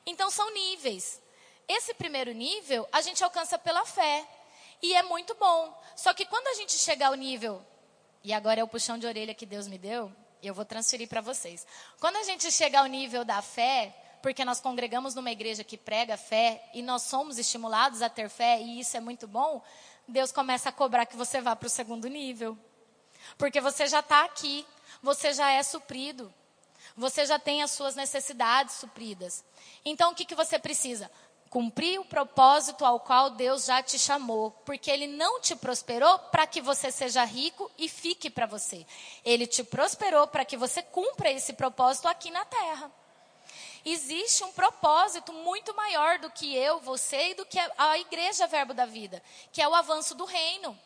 Então 0.05 0.31
são 0.31 0.53
níveis. 0.53 1.23
Esse 1.69 1.95
primeiro 1.95 2.33
nível 2.33 2.89
a 2.91 3.01
gente 3.01 3.23
alcança 3.23 3.57
pela 3.57 3.87
fé. 3.87 4.27
E 4.83 4.95
é 4.95 5.03
muito 5.05 5.35
bom. 5.37 5.81
Só 5.95 6.13
que 6.13 6.27
quando 6.27 6.49
a 6.49 6.55
gente 6.55 6.77
chegar 6.77 7.07
ao 7.07 7.15
nível 7.15 7.65
e 8.27 8.33
agora 8.33 8.61
é 8.61 8.65
o 8.65 8.67
puxão 8.67 8.99
de 8.99 9.07
orelha 9.07 9.33
que 9.33 9.47
Deus 9.47 9.69
me 9.69 9.79
deu, 9.79 10.13
eu 10.43 10.53
vou 10.53 10.65
transferir 10.65 11.09
para 11.09 11.21
vocês. 11.21 11.65
Quando 12.01 12.17
a 12.17 12.25
gente 12.25 12.51
chega 12.51 12.81
ao 12.81 12.87
nível 12.87 13.25
da 13.25 13.41
fé, 13.41 13.95
porque 14.21 14.45
nós 14.45 14.61
congregamos 14.61 15.15
numa 15.15 15.31
igreja 15.31 15.63
que 15.63 15.77
prega 15.77 16.17
fé 16.17 16.69
e 16.75 16.83
nós 16.83 17.03
somos 17.03 17.39
estimulados 17.39 18.03
a 18.03 18.09
ter 18.09 18.29
fé 18.29 18.61
e 18.61 18.81
isso 18.81 18.97
é 18.97 19.01
muito 19.01 19.29
bom, 19.29 19.63
Deus 20.09 20.33
começa 20.33 20.71
a 20.71 20.73
cobrar 20.73 21.07
que 21.07 21.17
você 21.17 21.41
vá 21.41 21.55
para 21.55 21.69
o 21.69 21.71
segundo 21.71 22.09
nível. 22.09 22.59
Porque 23.39 23.61
você 23.61 23.87
já 23.87 24.01
está 24.01 24.25
aqui, 24.25 24.67
você 25.01 25.33
já 25.33 25.53
é 25.53 25.63
suprido, 25.63 26.35
você 26.97 27.27
já 27.27 27.39
tem 27.39 27.63
as 27.63 27.71
suas 27.71 27.95
necessidades 27.95 28.75
supridas. 28.75 29.45
Então 29.85 30.11
o 30.11 30.15
que, 30.17 30.25
que 30.25 30.35
você 30.35 30.59
precisa? 30.59 31.09
Cumprir 31.57 31.99
o 31.99 32.05
propósito 32.05 32.85
ao 32.85 33.01
qual 33.01 33.31
Deus 33.31 33.65
já 33.65 33.83
te 33.83 33.99
chamou, 33.99 34.51
porque 34.67 34.91
Ele 34.91 35.07
não 35.07 35.41
te 35.41 35.57
prosperou 35.57 36.19
para 36.19 36.47
que 36.47 36.61
você 36.61 36.93
seja 36.93 37.25
rico 37.25 37.71
e 37.79 37.89
fique 37.89 38.29
para 38.29 38.45
você. 38.45 38.85
Ele 39.25 39.47
te 39.47 39.65
prosperou 39.65 40.27
para 40.27 40.45
que 40.45 40.55
você 40.55 40.83
cumpra 40.83 41.31
esse 41.31 41.55
propósito 41.55 42.09
aqui 42.09 42.31
na 42.31 42.45
terra. 42.45 42.93
Existe 43.87 44.45
um 44.45 44.53
propósito 44.53 45.33
muito 45.33 45.75
maior 45.75 46.19
do 46.19 46.29
que 46.29 46.55
eu, 46.55 46.79
você 46.81 47.31
e 47.31 47.35
do 47.35 47.47
que 47.47 47.59
a 47.79 47.99
igreja 48.01 48.47
Verbo 48.47 48.75
da 48.75 48.85
Vida, 48.85 49.23
que 49.51 49.63
é 49.63 49.67
o 49.67 49.75
avanço 49.75 50.15
do 50.15 50.27
reino. 50.27 50.79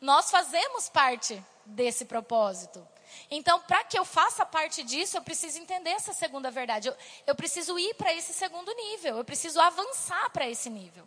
Nós 0.00 0.32
fazemos 0.32 0.88
parte 0.88 1.40
desse 1.64 2.04
propósito. 2.04 2.84
Então, 3.30 3.60
para 3.60 3.84
que 3.84 3.98
eu 3.98 4.04
faça 4.04 4.44
parte 4.44 4.82
disso, 4.82 5.16
eu 5.16 5.22
preciso 5.22 5.58
entender 5.58 5.90
essa 5.90 6.12
segunda 6.12 6.50
verdade. 6.50 6.88
Eu, 6.88 6.96
eu 7.26 7.34
preciso 7.34 7.78
ir 7.78 7.94
para 7.94 8.12
esse 8.12 8.32
segundo 8.32 8.72
nível. 8.74 9.18
Eu 9.18 9.24
preciso 9.24 9.60
avançar 9.60 10.30
para 10.30 10.48
esse 10.48 10.70
nível. 10.70 11.06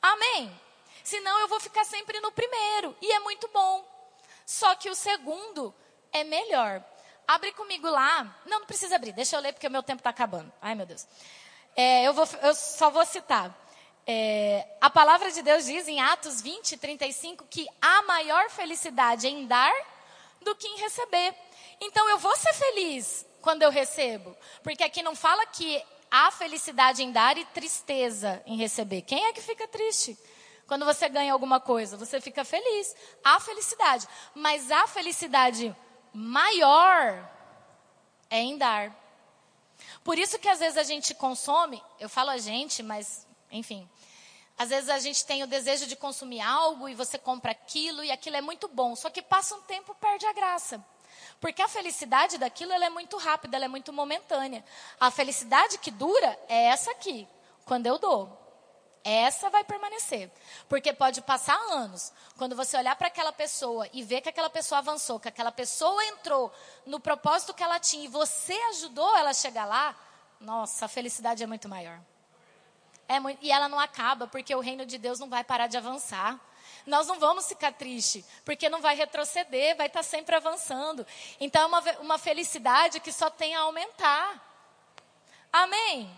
Amém? 0.00 0.60
Senão 1.02 1.40
eu 1.40 1.48
vou 1.48 1.60
ficar 1.60 1.84
sempre 1.84 2.20
no 2.20 2.32
primeiro. 2.32 2.96
E 3.00 3.12
é 3.12 3.20
muito 3.20 3.48
bom. 3.48 3.84
Só 4.46 4.74
que 4.74 4.90
o 4.90 4.94
segundo 4.94 5.74
é 6.12 6.24
melhor. 6.24 6.84
Abre 7.26 7.52
comigo 7.52 7.88
lá. 7.88 8.24
Não, 8.46 8.60
não 8.60 8.66
precisa 8.66 8.96
abrir. 8.96 9.12
Deixa 9.12 9.36
eu 9.36 9.40
ler 9.40 9.52
porque 9.52 9.66
o 9.66 9.70
meu 9.70 9.82
tempo 9.82 10.00
está 10.00 10.10
acabando. 10.10 10.52
Ai, 10.60 10.74
meu 10.74 10.86
Deus. 10.86 11.06
É, 11.76 12.04
eu, 12.04 12.12
vou, 12.12 12.28
eu 12.42 12.54
só 12.54 12.90
vou 12.90 13.04
citar. 13.06 13.56
É, 14.06 14.66
a 14.80 14.90
palavra 14.90 15.30
de 15.30 15.40
Deus 15.42 15.66
diz 15.66 15.86
em 15.86 16.00
Atos 16.00 16.40
20, 16.40 16.76
35 16.76 17.46
que 17.48 17.66
há 17.80 18.02
maior 18.02 18.50
felicidade 18.50 19.28
em 19.28 19.46
dar 19.46 19.72
do 20.40 20.54
que 20.54 20.66
em 20.66 20.78
receber. 20.78 21.34
Então 21.80 22.08
eu 22.08 22.18
vou 22.18 22.36
ser 22.36 22.52
feliz 22.54 23.26
quando 23.40 23.62
eu 23.62 23.70
recebo. 23.70 24.36
Porque 24.62 24.84
aqui 24.84 25.02
não 25.02 25.14
fala 25.14 25.46
que 25.46 25.82
há 26.10 26.30
felicidade 26.30 27.02
em 27.02 27.12
dar 27.12 27.38
e 27.38 27.44
tristeza 27.46 28.42
em 28.46 28.56
receber. 28.56 29.02
Quem 29.02 29.26
é 29.26 29.32
que 29.32 29.40
fica 29.40 29.68
triste? 29.68 30.18
Quando 30.66 30.84
você 30.84 31.08
ganha 31.08 31.32
alguma 31.32 31.58
coisa, 31.58 31.96
você 31.96 32.20
fica 32.20 32.44
feliz. 32.44 32.94
Há 33.24 33.40
felicidade. 33.40 34.06
Mas 34.34 34.70
a 34.70 34.86
felicidade 34.86 35.74
maior 36.12 37.28
é 38.28 38.38
em 38.38 38.56
dar. 38.56 38.96
Por 40.04 40.18
isso 40.18 40.38
que 40.38 40.48
às 40.48 40.60
vezes 40.60 40.76
a 40.76 40.82
gente 40.82 41.14
consome, 41.14 41.82
eu 41.98 42.08
falo 42.08 42.30
a 42.30 42.38
gente, 42.38 42.82
mas 42.82 43.26
enfim. 43.50 43.88
Às 44.60 44.68
vezes 44.68 44.90
a 44.90 44.98
gente 44.98 45.24
tem 45.24 45.42
o 45.42 45.46
desejo 45.46 45.86
de 45.86 45.96
consumir 45.96 46.42
algo 46.42 46.86
e 46.86 46.94
você 46.94 47.16
compra 47.16 47.52
aquilo 47.52 48.04
e 48.04 48.10
aquilo 48.10 48.36
é 48.36 48.42
muito 48.42 48.68
bom, 48.68 48.94
só 48.94 49.08
que 49.08 49.22
passa 49.22 49.54
um 49.54 49.62
tempo 49.62 49.94
perde 49.94 50.26
a 50.26 50.34
graça. 50.34 50.84
Porque 51.40 51.62
a 51.62 51.68
felicidade 51.68 52.36
daquilo 52.36 52.70
é 52.74 52.90
muito 52.90 53.16
rápida, 53.16 53.56
é 53.56 53.68
muito 53.68 53.90
momentânea. 53.90 54.62
A 55.00 55.10
felicidade 55.10 55.78
que 55.78 55.90
dura 55.90 56.38
é 56.46 56.66
essa 56.66 56.90
aqui, 56.90 57.26
quando 57.64 57.86
eu 57.86 57.98
dou. 57.98 58.38
Essa 59.02 59.48
vai 59.48 59.64
permanecer. 59.64 60.30
Porque 60.68 60.92
pode 60.92 61.22
passar 61.22 61.56
anos. 61.72 62.12
Quando 62.36 62.54
você 62.54 62.76
olhar 62.76 62.94
para 62.96 63.08
aquela 63.08 63.32
pessoa 63.32 63.88
e 63.94 64.02
ver 64.02 64.20
que 64.20 64.28
aquela 64.28 64.50
pessoa 64.50 64.80
avançou, 64.80 65.18
que 65.18 65.28
aquela 65.28 65.50
pessoa 65.50 66.04
entrou 66.04 66.52
no 66.84 67.00
propósito 67.00 67.54
que 67.54 67.62
ela 67.62 67.80
tinha 67.80 68.04
e 68.04 68.08
você 68.08 68.52
ajudou 68.72 69.16
ela 69.16 69.30
a 69.30 69.32
chegar 69.32 69.64
lá, 69.64 69.96
nossa, 70.38 70.84
a 70.84 70.88
felicidade 70.88 71.42
é 71.42 71.46
muito 71.46 71.66
maior. 71.66 71.98
É 73.10 73.18
muito, 73.18 73.44
e 73.44 73.50
ela 73.50 73.68
não 73.68 73.80
acaba, 73.80 74.28
porque 74.28 74.54
o 74.54 74.60
reino 74.60 74.86
de 74.86 74.96
Deus 74.96 75.18
não 75.18 75.28
vai 75.28 75.42
parar 75.42 75.66
de 75.66 75.76
avançar. 75.76 76.38
Nós 76.86 77.08
não 77.08 77.18
vamos 77.18 77.48
ficar 77.48 77.72
triste, 77.72 78.24
porque 78.44 78.68
não 78.68 78.80
vai 78.80 78.94
retroceder, 78.94 79.76
vai 79.76 79.88
estar 79.88 80.04
sempre 80.04 80.36
avançando. 80.36 81.04
Então 81.40 81.60
é 81.60 81.66
uma, 81.66 81.80
uma 81.98 82.18
felicidade 82.18 83.00
que 83.00 83.10
só 83.10 83.28
tem 83.28 83.56
a 83.56 83.62
aumentar. 83.62 84.40
Amém? 85.52 86.08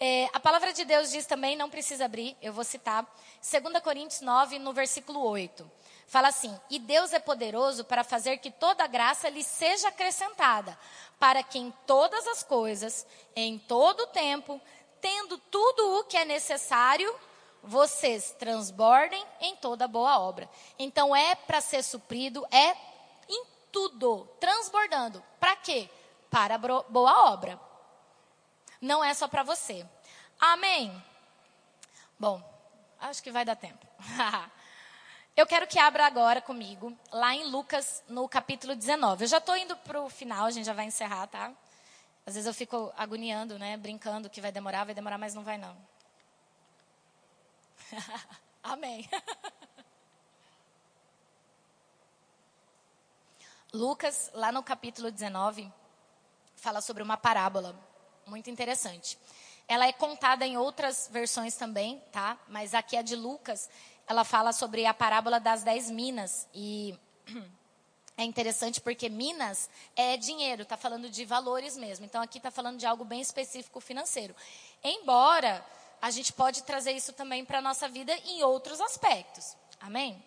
É, 0.00 0.30
a 0.32 0.40
palavra 0.40 0.72
de 0.72 0.86
Deus 0.86 1.10
diz 1.10 1.26
também, 1.26 1.54
não 1.54 1.68
precisa 1.68 2.06
abrir, 2.06 2.34
eu 2.40 2.50
vou 2.50 2.64
citar, 2.64 3.04
2 3.42 3.82
Coríntios 3.82 4.22
9, 4.22 4.58
no 4.58 4.72
versículo 4.72 5.20
8. 5.20 5.70
Fala 6.06 6.28
assim: 6.28 6.58
E 6.70 6.78
Deus 6.78 7.12
é 7.12 7.18
poderoso 7.18 7.84
para 7.84 8.04
fazer 8.04 8.38
que 8.38 8.50
toda 8.50 8.86
graça 8.86 9.28
lhe 9.28 9.42
seja 9.42 9.88
acrescentada, 9.88 10.78
para 11.18 11.42
que 11.42 11.58
em 11.58 11.72
todas 11.86 12.26
as 12.28 12.42
coisas, 12.42 13.06
em 13.34 13.58
todo 13.58 14.00
o 14.04 14.06
tempo, 14.06 14.60
tendo 15.06 15.38
tudo 15.38 16.00
o 16.00 16.04
que 16.04 16.16
é 16.16 16.24
necessário, 16.24 17.14
vocês 17.62 18.32
transbordem 18.32 19.24
em 19.40 19.54
toda 19.54 19.86
boa 19.86 20.18
obra. 20.18 20.50
Então 20.76 21.14
é 21.14 21.36
para 21.36 21.60
ser 21.60 21.84
suprido, 21.84 22.44
é 22.50 22.76
em 23.28 23.44
tudo, 23.70 24.26
transbordando. 24.40 25.22
Para 25.38 25.54
quê? 25.54 25.88
Para 26.28 26.58
boa 26.58 27.30
obra. 27.30 27.60
Não 28.80 29.04
é 29.04 29.14
só 29.14 29.28
para 29.28 29.44
você. 29.44 29.86
Amém? 30.40 31.00
Bom, 32.18 32.42
acho 32.98 33.22
que 33.22 33.30
vai 33.30 33.44
dar 33.44 33.54
tempo. 33.54 33.86
Eu 35.36 35.46
quero 35.46 35.68
que 35.68 35.78
abra 35.78 36.04
agora 36.04 36.40
comigo, 36.40 36.92
lá 37.12 37.32
em 37.32 37.44
Lucas, 37.44 38.02
no 38.08 38.28
capítulo 38.28 38.74
19. 38.74 39.22
Eu 39.22 39.28
já 39.28 39.38
estou 39.38 39.56
indo 39.56 39.76
para 39.76 40.00
o 40.00 40.10
final, 40.10 40.46
a 40.46 40.50
gente 40.50 40.66
já 40.66 40.72
vai 40.72 40.86
encerrar, 40.86 41.28
tá? 41.28 41.52
Às 42.26 42.34
vezes 42.34 42.46
eu 42.46 42.52
fico 42.52 42.92
agoniando, 42.96 43.56
né? 43.56 43.76
Brincando 43.76 44.28
que 44.28 44.40
vai 44.40 44.50
demorar, 44.50 44.84
vai 44.84 44.94
demorar, 44.94 45.16
mas 45.16 45.32
não 45.32 45.44
vai 45.44 45.56
não. 45.56 45.76
Amém. 48.64 49.08
Lucas, 53.72 54.30
lá 54.34 54.50
no 54.50 54.62
capítulo 54.62 55.10
19, 55.10 55.72
fala 56.56 56.80
sobre 56.80 57.02
uma 57.02 57.16
parábola 57.16 57.78
muito 58.26 58.50
interessante. 58.50 59.16
Ela 59.68 59.86
é 59.86 59.92
contada 59.92 60.44
em 60.44 60.56
outras 60.56 61.08
versões 61.12 61.54
também, 61.54 62.02
tá? 62.10 62.36
Mas 62.48 62.74
aqui 62.74 62.96
a 62.96 63.02
de 63.02 63.14
Lucas, 63.14 63.70
ela 64.06 64.24
fala 64.24 64.52
sobre 64.52 64.84
a 64.84 64.94
parábola 64.94 65.38
das 65.38 65.62
dez 65.62 65.88
minas. 65.90 66.48
E 66.54 66.98
é 68.16 68.24
interessante 68.24 68.80
porque 68.80 69.08
minas 69.08 69.68
é 69.94 70.16
dinheiro, 70.16 70.62
está 70.62 70.76
falando 70.76 71.10
de 71.10 71.24
valores 71.24 71.76
mesmo. 71.76 72.06
Então 72.06 72.22
aqui 72.22 72.38
está 72.38 72.50
falando 72.50 72.78
de 72.78 72.86
algo 72.86 73.04
bem 73.04 73.20
específico 73.20 73.80
financeiro. 73.80 74.34
Embora 74.82 75.64
a 76.00 76.10
gente 76.10 76.32
pode 76.32 76.62
trazer 76.62 76.92
isso 76.92 77.12
também 77.12 77.44
para 77.44 77.58
a 77.58 77.62
nossa 77.62 77.88
vida 77.88 78.16
em 78.26 78.42
outros 78.42 78.80
aspectos. 78.80 79.56
Amém? 79.80 80.22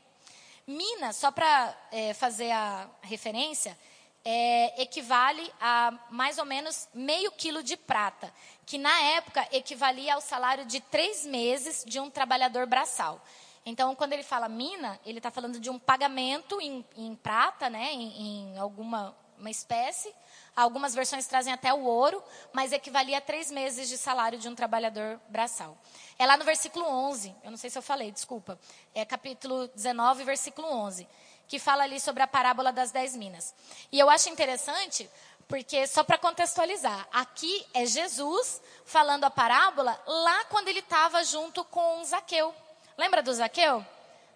Minas, 0.67 1.15
só 1.15 1.31
para 1.31 1.75
é, 1.91 2.13
fazer 2.13 2.51
a 2.51 2.87
referência, 3.01 3.75
é, 4.23 4.83
equivale 4.83 5.51
a 5.59 5.91
mais 6.11 6.37
ou 6.37 6.45
menos 6.45 6.87
meio 6.93 7.31
quilo 7.31 7.63
de 7.63 7.75
prata, 7.75 8.31
que 8.65 8.77
na 8.77 9.01
época 9.01 9.47
equivalia 9.51 10.13
ao 10.13 10.21
salário 10.21 10.65
de 10.65 10.79
três 10.79 11.25
meses 11.25 11.83
de 11.87 11.99
um 11.99 12.09
trabalhador 12.11 12.67
braçal. 12.67 13.19
Então, 13.65 13.95
quando 13.95 14.13
ele 14.13 14.23
fala 14.23 14.49
mina, 14.49 14.99
ele 15.05 15.19
está 15.19 15.29
falando 15.29 15.59
de 15.59 15.69
um 15.69 15.77
pagamento 15.77 16.59
em, 16.61 16.85
em 16.97 17.15
prata, 17.15 17.69
né, 17.69 17.91
em, 17.93 18.53
em 18.53 18.57
alguma 18.57 19.15
uma 19.39 19.49
espécie. 19.49 20.13
Algumas 20.55 20.93
versões 20.93 21.25
trazem 21.25 21.53
até 21.53 21.73
o 21.73 21.83
ouro, 21.83 22.21
mas 22.51 22.73
equivalia 22.73 23.19
a 23.19 23.21
três 23.21 23.49
meses 23.49 23.87
de 23.87 23.97
salário 23.97 24.37
de 24.37 24.49
um 24.49 24.53
trabalhador 24.53 25.17
braçal. 25.29 25.77
É 26.17 26.25
lá 26.25 26.35
no 26.35 26.43
versículo 26.43 26.85
11, 26.85 27.33
eu 27.43 27.49
não 27.49 27.57
sei 27.57 27.69
se 27.69 27.77
eu 27.77 27.81
falei, 27.81 28.11
desculpa. 28.11 28.59
É 28.93 29.05
capítulo 29.05 29.69
19, 29.69 30.25
versículo 30.25 30.67
11 30.67 31.07
que 31.49 31.57
fala 31.57 31.83
ali 31.83 31.99
sobre 31.99 32.21
a 32.21 32.27
parábola 32.27 32.71
das 32.71 32.91
dez 32.91 33.15
minas. 33.15 33.55
E 33.91 33.97
eu 33.97 34.07
acho 34.07 34.29
interessante, 34.29 35.09
porque 35.47 35.87
só 35.87 36.03
para 36.03 36.19
contextualizar, 36.19 37.07
aqui 37.11 37.65
é 37.73 37.87
Jesus 37.87 38.61
falando 38.85 39.23
a 39.23 39.31
parábola 39.31 39.99
lá 40.05 40.45
quando 40.45 40.67
ele 40.67 40.79
estava 40.79 41.23
junto 41.23 41.65
com 41.65 42.03
Zaqueu. 42.05 42.53
Lembra 42.99 43.23
do 43.23 43.33
Zaqueu? 43.33 43.85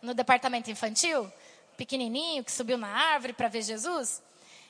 No 0.02 0.14
departamento 0.14 0.72
infantil? 0.72 1.30
Pequenininho, 1.76 2.46
que 2.46 2.52
subiu 2.52 2.78
na 2.78 2.88
árvore 2.88 3.34
para 3.34 3.50
ver 3.50 3.62
Jesus? 3.62 4.24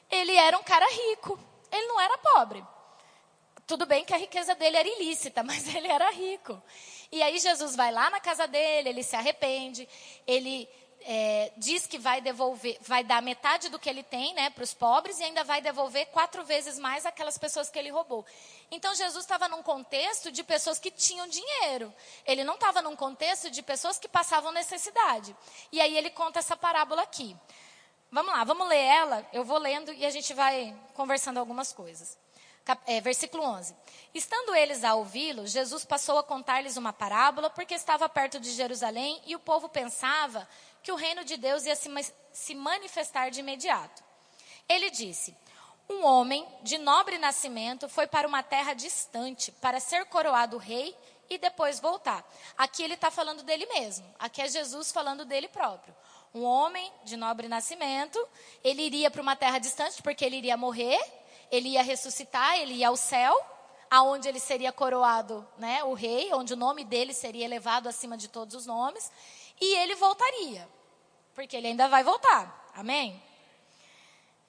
Ele 0.09 0.35
era 0.35 0.57
um 0.57 0.63
cara 0.63 0.83
rico, 0.91 1.39
ele 1.71 1.85
não 1.85 2.01
era 2.01 2.17
pobre. 2.17 2.65
Tudo 3.67 3.85
bem 3.85 4.03
que 4.03 4.11
a 4.11 4.17
riqueza 4.17 4.55
dele 4.55 4.77
era 4.77 4.87
ilícita, 4.87 5.43
mas 5.45 5.67
ele 5.75 5.87
era 5.87 6.09
rico. 6.09 6.59
E 7.11 7.21
aí 7.21 7.37
Jesus 7.37 7.75
vai 7.75 7.91
lá 7.91 8.09
na 8.09 8.19
casa 8.19 8.47
dele, 8.47 8.89
ele 8.89 9.03
se 9.03 9.15
arrepende, 9.15 9.87
ele 10.25 10.67
é, 11.05 11.51
diz 11.57 11.85
que 11.85 11.97
vai 11.97 12.21
devolver, 12.21 12.77
vai 12.81 13.03
dar 13.03 13.21
metade 13.21 13.69
do 13.69 13.79
que 13.79 13.89
ele 13.89 14.03
tem, 14.03 14.33
né, 14.33 14.49
para 14.49 14.63
os 14.63 14.73
pobres 14.73 15.19
e 15.19 15.23
ainda 15.23 15.43
vai 15.43 15.61
devolver 15.61 16.07
quatro 16.07 16.43
vezes 16.43 16.79
mais 16.79 17.05
aquelas 17.05 17.37
pessoas 17.37 17.69
que 17.69 17.77
ele 17.77 17.89
roubou. 17.89 18.25
Então 18.71 18.93
Jesus 18.95 19.23
estava 19.23 19.47
num 19.47 19.61
contexto 19.61 20.31
de 20.31 20.43
pessoas 20.43 20.79
que 20.79 20.91
tinham 20.91 21.27
dinheiro. 21.27 21.93
Ele 22.25 22.43
não 22.43 22.55
estava 22.55 22.81
num 22.81 22.95
contexto 22.95 23.49
de 23.49 23.61
pessoas 23.61 23.97
que 23.97 24.07
passavam 24.07 24.51
necessidade. 24.51 25.35
E 25.71 25.79
aí 25.79 25.97
ele 25.97 26.09
conta 26.09 26.39
essa 26.39 26.57
parábola 26.57 27.01
aqui. 27.01 27.35
Vamos 28.11 28.31
lá, 28.31 28.43
vamos 28.43 28.67
ler 28.67 28.83
ela. 28.83 29.27
Eu 29.33 29.43
vou 29.43 29.57
lendo 29.57 29.91
e 29.91 30.05
a 30.05 30.09
gente 30.09 30.33
vai 30.33 30.75
conversando 30.93 31.39
algumas 31.39 31.73
coisas. 31.73 32.17
É, 32.85 33.01
versículo 33.01 33.43
11. 33.43 33.75
Estando 34.13 34.55
eles 34.55 34.83
a 34.83 34.95
ouvi-lo, 34.95 35.45
Jesus 35.45 35.83
passou 35.83 36.17
a 36.17 36.23
contar-lhes 36.23 36.77
uma 36.77 36.93
parábola, 36.93 37.49
porque 37.49 37.73
estava 37.73 38.07
perto 38.07 38.39
de 38.39 38.51
Jerusalém 38.51 39.21
e 39.25 39.35
o 39.35 39.39
povo 39.39 39.67
pensava 39.67 40.47
que 40.81 40.91
o 40.91 40.95
reino 40.95 41.25
de 41.25 41.35
Deus 41.35 41.65
ia 41.65 41.75
se, 41.75 41.89
se 42.31 42.55
manifestar 42.55 43.29
de 43.29 43.41
imediato. 43.41 44.03
Ele 44.69 44.89
disse: 44.89 45.35
Um 45.89 46.05
homem 46.05 46.47
de 46.61 46.77
nobre 46.77 47.17
nascimento 47.17 47.89
foi 47.89 48.07
para 48.07 48.27
uma 48.27 48.41
terra 48.41 48.73
distante 48.73 49.51
para 49.51 49.81
ser 49.81 50.05
coroado 50.05 50.57
rei 50.57 50.95
e 51.29 51.37
depois 51.37 51.79
voltar. 51.79 52.23
Aqui 52.57 52.83
ele 52.83 52.93
está 52.93 53.11
falando 53.11 53.43
dele 53.43 53.65
mesmo. 53.65 54.05
Aqui 54.19 54.41
é 54.41 54.47
Jesus 54.47 54.91
falando 54.91 55.25
dele 55.25 55.47
próprio. 55.47 55.93
Um 56.33 56.43
homem 56.43 56.91
de 57.03 57.15
nobre 57.15 57.47
nascimento, 57.47 58.17
ele 58.63 58.81
iria 58.83 59.11
para 59.11 59.21
uma 59.21 59.35
terra 59.35 59.59
distante 59.59 60.01
porque 60.01 60.25
ele 60.25 60.37
iria 60.37 60.57
morrer, 60.57 60.99
ele 61.53 61.69
ia 61.69 61.83
ressuscitar, 61.83 62.57
ele 62.57 62.73
ia 62.73 62.87
ao 62.87 62.97
céu, 62.97 63.39
aonde 63.87 64.27
ele 64.27 64.39
seria 64.39 64.71
coroado, 64.71 65.47
né, 65.55 65.83
o 65.83 65.93
rei, 65.93 66.33
onde 66.33 66.53
o 66.53 66.57
nome 66.57 66.83
dele 66.83 67.13
seria 67.13 67.45
elevado 67.45 67.87
acima 67.87 68.17
de 68.17 68.27
todos 68.27 68.55
os 68.55 68.65
nomes, 68.65 69.11
e 69.61 69.77
ele 69.77 69.93
voltaria, 69.93 70.67
porque 71.35 71.55
ele 71.55 71.67
ainda 71.67 71.87
vai 71.87 72.03
voltar. 72.03 72.71
Amém? 72.73 73.21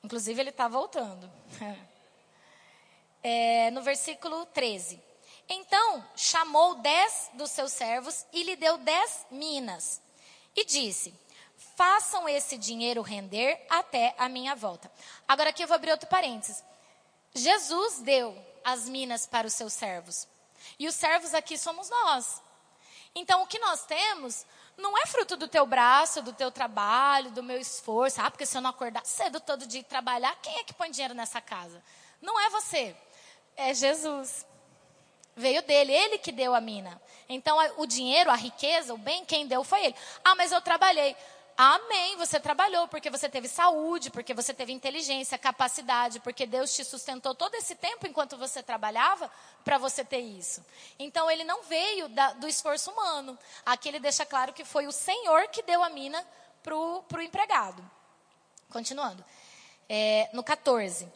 Inclusive, 0.03 0.41
ele 0.41 0.51
está 0.51 0.67
voltando. 0.67 1.31
É, 3.27 3.71
no 3.71 3.81
versículo 3.81 4.45
13. 4.45 5.03
Então 5.49 6.07
chamou 6.15 6.75
dez 6.75 7.31
dos 7.33 7.51
seus 7.53 7.73
servos 7.73 8.27
e 8.31 8.43
lhe 8.43 8.55
deu 8.55 8.77
dez 8.77 9.25
minas. 9.31 9.99
E 10.55 10.63
disse: 10.63 11.15
Façam 11.75 12.29
esse 12.29 12.59
dinheiro 12.59 13.01
render 13.01 13.65
até 13.71 14.15
a 14.19 14.29
minha 14.29 14.55
volta. 14.55 14.93
Agora 15.27 15.49
aqui 15.49 15.65
eu 15.65 15.67
vou 15.67 15.75
abrir 15.75 15.93
outro 15.93 16.07
parênteses. 16.07 16.63
Jesus 17.35 17.99
deu 17.99 18.37
as 18.63 18.89
minas 18.89 19.27
para 19.27 19.47
os 19.47 19.55
seus 19.55 19.73
servos. 19.73 20.27
E 20.79 20.89
os 20.89 20.95
servos 20.95 21.35
aqui 21.35 21.59
somos 21.59 21.91
nós. 21.91 22.43
Então 23.15 23.43
o 23.43 23.47
que 23.47 23.59
nós 23.59 23.85
temos 23.85 24.47
não 24.77 24.97
é 24.99 25.07
fruto 25.07 25.37
do 25.37 25.47
teu 25.47 25.67
braço, 25.67 26.23
do 26.23 26.33
teu 26.33 26.51
trabalho, 26.51 27.31
do 27.31 27.43
meu 27.43 27.59
esforço. 27.59 28.21
Ah, 28.21 28.31
porque 28.31 28.47
se 28.47 28.57
eu 28.57 28.63
não 28.63 28.71
acordar 28.71 29.05
cedo 29.05 29.41
todo 29.41 29.67
dia 29.67 29.81
e 29.81 29.85
trabalhar, 29.85 30.37
quem 30.43 30.59
é 30.59 30.65
que 30.65 30.75
põe 30.75 30.91
dinheiro 30.91 31.15
nessa 31.15 31.41
casa? 31.41 31.83
Não 32.21 32.39
é 32.41 32.51
você, 32.51 32.97
é 33.57 33.75
Jesus. 33.75 34.47
Veio 35.37 35.63
dele, 35.63 35.93
ele 35.93 36.19
que 36.19 36.31
deu 36.31 36.55
a 36.55 36.61
mina. 36.61 37.01
Então, 37.29 37.59
o 37.77 37.87
dinheiro, 37.87 38.31
a 38.31 38.37
riqueza, 38.37 38.95
o 38.95 38.99
bem, 38.99 39.25
quem 39.25 39.47
deu 39.47 39.65
foi 39.65 39.87
ele. 39.87 39.97
Ah, 40.25 40.35
mas 40.35 40.53
eu 40.53 40.61
trabalhei. 40.61 41.17
Amém, 41.57 42.17
você 42.17 42.41
trabalhou 42.41 42.89
porque 42.89 43.09
você 43.09 43.29
teve 43.29 43.47
saúde, 43.47 44.11
porque 44.11 44.35
você 44.35 44.53
teve 44.53 44.73
inteligência, 44.73 45.39
capacidade, 45.39 46.19
porque 46.19 46.47
Deus 46.47 46.75
te 46.75 46.85
sustentou 46.85 47.33
todo 47.33 47.55
esse 47.55 47.77
tempo 47.77 48.09
enquanto 48.09 48.37
você 48.37 48.61
trabalhava 48.61 49.31
para 49.65 49.79
você 49.79 50.05
ter 50.05 50.19
isso. 50.19 50.65
Então 50.99 51.31
ele 51.31 51.45
não 51.45 51.63
veio 51.63 52.09
da, 52.09 52.33
do 52.33 52.49
esforço 52.49 52.91
humano. 52.91 53.39
Aqui 53.65 53.89
ele 53.89 54.01
deixa 54.01 54.27
claro 54.27 54.53
que 54.53 54.65
foi 54.65 54.89
o 54.89 54.93
Senhor 54.93 55.47
que 55.47 55.63
deu 55.63 55.83
a 55.85 55.89
mina 55.89 56.27
para 56.61 56.77
o 56.77 57.23
empregado. 57.23 57.89
Continuando. 58.69 59.25
É, 59.89 60.29
no 60.33 60.43
14. 60.43 61.09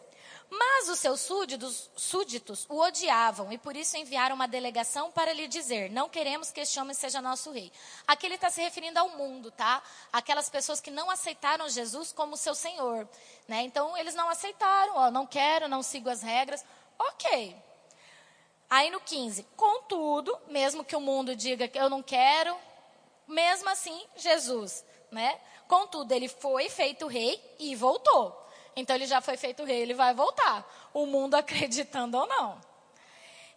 Mas 0.51 0.89
os 0.89 0.99
seus 0.99 1.21
súditos, 1.21 1.91
súditos 1.95 2.65
o 2.71 2.81
odiavam 2.81 3.53
e 3.53 3.59
por 3.59 3.77
isso 3.77 3.99
enviaram 3.99 4.35
uma 4.35 4.49
delegação 4.49 5.13
para 5.13 5.33
lhe 5.33 5.47
dizer: 5.47 5.91
Não 5.91 6.09
queremos 6.09 6.51
que 6.51 6.61
este 6.61 6.81
homem 6.81 6.95
seja 6.95 7.21
nosso 7.21 7.51
rei. 7.51 7.71
Aqui 8.07 8.27
ele 8.27 8.37
está 8.37 8.49
se 8.49 8.63
referindo 8.63 8.99
ao 8.99 9.11
mundo, 9.11 9.51
tá? 9.51 9.83
Aquelas 10.11 10.49
pessoas 10.49 10.81
que 10.81 10.91
não 10.91 11.11
aceitaram 11.11 11.69
Jesus 11.69 12.13
como 12.13 12.37
seu 12.37 12.55
Senhor. 12.55 13.07
Né? 13.47 13.63
Então 13.63 13.95
eles 13.97 14.15
não 14.15 14.31
aceitaram, 14.31 14.97
ó, 14.97 15.11
não 15.11 15.27
quero, 15.27 15.69
não 15.69 15.83
sigo 15.83 16.09
as 16.09 16.23
regras. 16.23 16.65
Ok. 16.99 17.55
Aí 18.71 18.91
no 18.91 19.01
15: 19.01 19.47
Contudo, 19.55 20.35
mesmo 20.49 20.83
que 20.83 20.97
o 20.97 21.01
mundo 21.01 21.37
diga 21.37 21.69
que 21.69 21.79
eu 21.79 21.91
não 21.91 22.03
quero, 22.03 22.57
mesmo 23.27 23.69
assim, 23.69 24.03
Jesus, 24.17 24.83
né? 25.11 25.39
Contudo, 25.67 26.11
ele 26.13 26.29
foi 26.29 26.71
feito 26.71 27.07
rei 27.07 27.39
e 27.59 27.77
voltou. 27.77 28.48
Então 28.77 28.95
ele 28.95 29.07
já 29.07 29.21
foi 29.21 29.37
feito 29.37 29.65
rei, 29.65 29.81
ele 29.81 29.95
vai 29.95 30.15
voltar. 30.15 30.65
O 30.93 31.07
mundo 31.07 31.35
acreditando 31.37 32.17
ou 32.17 32.27
não. 32.27 32.61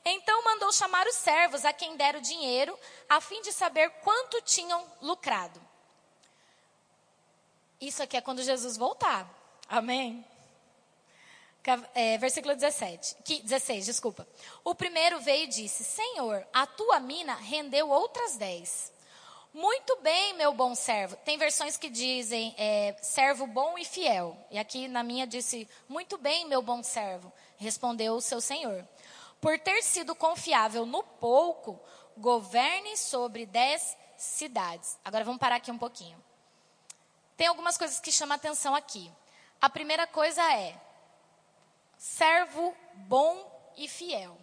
Então 0.03 0.43
mandou 0.43 0.72
chamar 0.74 1.05
os 1.07 1.16
servos 1.16 1.64
a 1.64 1.72
quem 1.72 1.95
deram 1.95 2.20
dinheiro, 2.20 2.78
a 3.07 3.22
fim 3.22 3.41
de 3.41 3.51
saber 3.51 3.89
quanto 4.03 4.41
tinham 4.41 4.84
lucrado. 5.01 5.62
Isso 7.80 8.01
aqui 8.01 8.18
é 8.18 8.22
quando 8.22 8.43
Jesus 8.43 8.78
voltar. 8.78 9.28
Amém? 9.68 10.26
É, 11.93 12.18
versículo 12.18 12.55
17, 12.55 13.41
16, 13.43 13.86
desculpa. 13.86 14.28
O 14.64 14.74
primeiro 14.74 15.20
veio 15.20 15.43
e 15.43 15.47
disse: 15.47 15.84
Senhor, 15.84 16.45
a 16.51 16.66
tua 16.66 16.99
mina 16.99 17.36
rendeu 17.36 17.89
outras 17.89 18.36
dez. 18.36 18.91
Muito 19.54 19.97
bem, 19.97 20.34
meu 20.36 20.54
bom 20.54 20.74
servo. 20.74 21.18
Tem 21.18 21.38
versões 21.38 21.76
que 21.76 21.89
dizem 21.89 22.56
é, 22.58 22.95
servo 23.02 23.45
bom 23.45 23.78
e 23.78 23.84
fiel. 23.84 24.38
E 24.49 24.58
aqui 24.58 24.88
na 24.88 25.04
minha 25.04 25.28
disse: 25.28 25.68
Muito 25.89 26.18
bem, 26.18 26.47
meu 26.47 26.62
bom 26.62 26.82
servo. 26.82 27.32
Respondeu 27.58 28.16
o 28.16 28.22
seu 28.22 28.39
senhor. 28.39 28.88
Por 29.41 29.60
ter 29.60 29.82
sido 29.82 30.16
confiável 30.16 30.86
no 30.86 31.04
pouco, 31.04 31.78
governe 32.16 32.95
sobre 32.95 33.45
dez 33.45 33.97
cidades. 34.16 34.97
Agora 35.04 35.26
vamos 35.26 35.39
parar 35.39 35.56
aqui 35.56 35.70
um 35.70 35.78
pouquinho. 35.78 36.18
Tem 37.36 37.47
algumas 37.47 37.78
coisas 37.78 37.99
que 37.99 38.12
chamam 38.12 38.36
atenção 38.36 38.74
aqui. 38.74 39.12
A 39.60 39.70
primeira 39.70 40.08
coisa 40.08 40.41
é 40.54 40.80
servo 41.97 42.74
bom 42.93 43.72
e 43.76 43.88
fiel. 43.88 44.38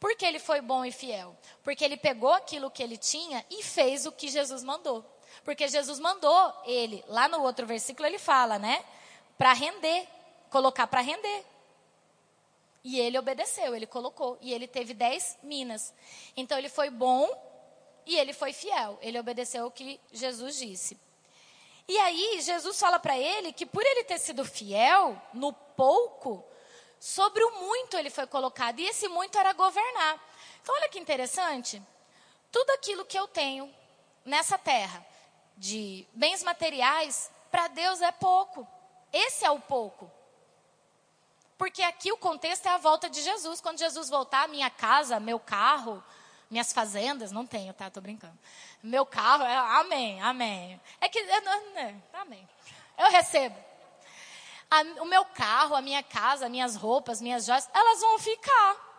Por 0.00 0.16
que 0.16 0.24
ele 0.24 0.38
foi 0.38 0.62
bom 0.62 0.82
e 0.82 0.90
fiel? 0.90 1.36
Porque 1.62 1.84
ele 1.84 1.98
pegou 1.98 2.32
aquilo 2.32 2.70
que 2.70 2.82
ele 2.82 2.96
tinha 2.96 3.44
e 3.50 3.62
fez 3.62 4.06
o 4.06 4.12
que 4.12 4.28
Jesus 4.28 4.64
mandou. 4.64 5.04
Porque 5.44 5.68
Jesus 5.68 6.00
mandou 6.00 6.54
ele, 6.64 7.04
lá 7.06 7.28
no 7.28 7.42
outro 7.42 7.66
versículo 7.66 8.06
ele 8.06 8.18
fala, 8.18 8.58
né? 8.58 8.82
Para 9.36 9.52
render, 9.52 10.08
colocar 10.48 10.86
para 10.86 11.02
render. 11.02 11.44
E 12.82 12.98
ele 12.98 13.18
obedeceu, 13.18 13.76
ele 13.76 13.86
colocou. 13.86 14.38
E 14.40 14.54
ele 14.54 14.66
teve 14.66 14.94
dez 14.94 15.36
minas. 15.42 15.92
Então 16.34 16.56
ele 16.56 16.70
foi 16.70 16.88
bom 16.88 17.28
e 18.06 18.16
ele 18.16 18.32
foi 18.32 18.54
fiel. 18.54 18.98
Ele 19.02 19.18
obedeceu 19.18 19.66
o 19.66 19.70
que 19.70 20.00
Jesus 20.10 20.56
disse. 20.56 20.98
E 21.86 21.98
aí 21.98 22.40
Jesus 22.40 22.78
fala 22.78 22.98
para 22.98 23.18
ele 23.18 23.52
que 23.52 23.66
por 23.66 23.84
ele 23.84 24.04
ter 24.04 24.18
sido 24.18 24.44
fiel 24.46 25.20
no 25.34 25.52
pouco, 25.52 26.44
sobre 27.00 27.42
o 27.42 27.50
muito 27.62 27.96
ele 27.96 28.10
foi 28.10 28.26
colocado, 28.26 28.78
e 28.78 28.86
esse 28.86 29.08
muito 29.08 29.38
era 29.38 29.54
governar. 29.54 30.20
Então, 30.62 30.74
olha 30.74 30.88
que 30.90 30.98
interessante. 30.98 31.82
Tudo 32.52 32.70
aquilo 32.72 33.06
que 33.06 33.18
eu 33.18 33.26
tenho 33.26 33.74
nessa 34.22 34.58
terra, 34.58 35.04
de 35.56 36.06
bens 36.12 36.42
materiais, 36.42 37.30
para 37.50 37.68
Deus 37.68 38.02
é 38.02 38.12
pouco. 38.12 38.68
Esse 39.12 39.46
é 39.46 39.50
o 39.50 39.58
pouco. 39.58 40.10
Porque 41.56 41.82
aqui 41.82 42.12
o 42.12 42.18
contexto 42.18 42.66
é 42.66 42.70
a 42.70 42.78
volta 42.78 43.08
de 43.08 43.22
Jesus. 43.22 43.60
Quando 43.60 43.78
Jesus 43.78 44.08
voltar, 44.08 44.48
minha 44.48 44.70
casa, 44.70 45.18
meu 45.18 45.38
carro, 45.38 46.02
minhas 46.50 46.72
fazendas, 46.72 47.32
não 47.32 47.46
tenho, 47.46 47.72
tá? 47.72 47.90
Tô 47.90 48.00
brincando. 48.00 48.38
Meu 48.82 49.04
carro, 49.06 49.44
é, 49.44 49.56
amém, 49.80 50.20
amém. 50.22 50.80
É 51.00 51.08
que, 51.08 51.18
é, 51.18 51.36
é, 51.78 51.94
amém. 52.14 52.48
Eu 52.98 53.10
recebo 53.10 53.69
a, 54.70 54.82
o 55.02 55.04
meu 55.04 55.24
carro, 55.24 55.74
a 55.74 55.82
minha 55.82 56.02
casa, 56.02 56.48
minhas 56.48 56.76
roupas, 56.76 57.20
minhas 57.20 57.44
joias, 57.44 57.68
elas 57.74 58.00
vão 58.00 58.18
ficar. 58.18 58.90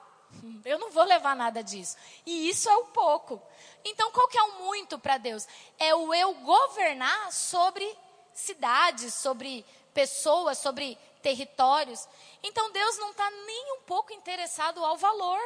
Eu 0.65 0.77
não 0.77 0.91
vou 0.91 1.03
levar 1.03 1.35
nada 1.35 1.63
disso. 1.63 1.95
E 2.25 2.49
isso 2.49 2.69
é 2.69 2.75
o 2.77 2.85
pouco. 2.85 3.41
Então, 3.83 4.11
qual 4.11 4.27
que 4.27 4.37
é 4.37 4.43
o 4.43 4.65
muito 4.65 4.99
para 4.99 5.17
Deus? 5.17 5.47
É 5.79 5.95
o 5.95 6.13
eu 6.13 6.33
governar 6.35 7.31
sobre 7.31 7.97
cidades, 8.33 9.13
sobre 9.13 9.65
pessoas, 9.93 10.57
sobre 10.57 10.97
territórios. 11.21 12.07
Então, 12.43 12.71
Deus 12.71 12.97
não 12.97 13.11
está 13.11 13.29
nem 13.29 13.73
um 13.73 13.81
pouco 13.81 14.13
interessado 14.13 14.83
ao 14.83 14.97
valor. 14.97 15.39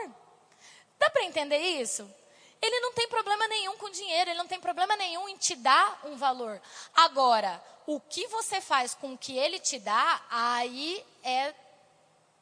Dá 0.98 1.10
para 1.10 1.24
entender 1.24 1.58
isso? 1.58 2.10
Ele 2.62 2.80
não 2.80 2.94
tem 2.94 3.08
problema 3.08 3.48
nenhum 3.48 3.78
com 3.78 3.90
dinheiro, 3.90 4.30
ele 4.30 4.40
não 4.40 4.48
tem 4.48 4.60
problema 4.60 4.96
nenhum 4.96 5.30
em 5.30 5.38
te 5.38 5.56
dar 5.56 6.02
um 6.06 6.16
valor. 6.16 6.62
Agora, 6.96 7.62
o 7.86 8.00
que 8.00 8.28
você 8.28 8.60
faz 8.60 8.94
com 8.94 9.14
o 9.14 9.18
que 9.18 9.38
ele 9.38 9.60
te 9.60 9.80
dá, 9.80 10.22
aí 10.30 11.06
é 11.24 11.54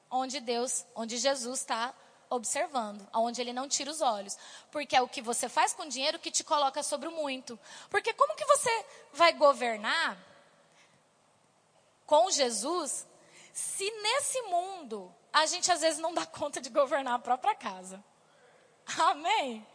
onde 0.09 0.39
Deus, 0.39 0.85
onde 0.95 1.17
Jesus 1.17 1.59
está 1.59 1.93
observando, 2.29 3.07
onde 3.13 3.41
ele 3.41 3.53
não 3.53 3.67
tira 3.67 3.91
os 3.91 4.01
olhos. 4.01 4.37
Porque 4.71 4.95
é 4.95 5.01
o 5.01 5.07
que 5.07 5.21
você 5.21 5.49
faz 5.49 5.73
com 5.73 5.83
o 5.83 5.89
dinheiro 5.89 6.19
que 6.19 6.31
te 6.31 6.43
coloca 6.43 6.81
sobre 6.83 7.07
o 7.07 7.11
muito. 7.11 7.59
Porque 7.89 8.13
como 8.13 8.35
que 8.35 8.45
você 8.45 8.85
vai 9.11 9.33
governar 9.33 10.17
com 12.05 12.29
Jesus 12.31 13.07
se 13.51 13.89
nesse 13.89 14.41
mundo 14.43 15.13
a 15.31 15.45
gente 15.45 15.71
às 15.71 15.81
vezes 15.81 15.99
não 15.99 16.13
dá 16.13 16.25
conta 16.25 16.61
de 16.61 16.69
governar 16.69 17.15
a 17.15 17.19
própria 17.19 17.55
casa? 17.55 18.03
Amém? 18.99 19.65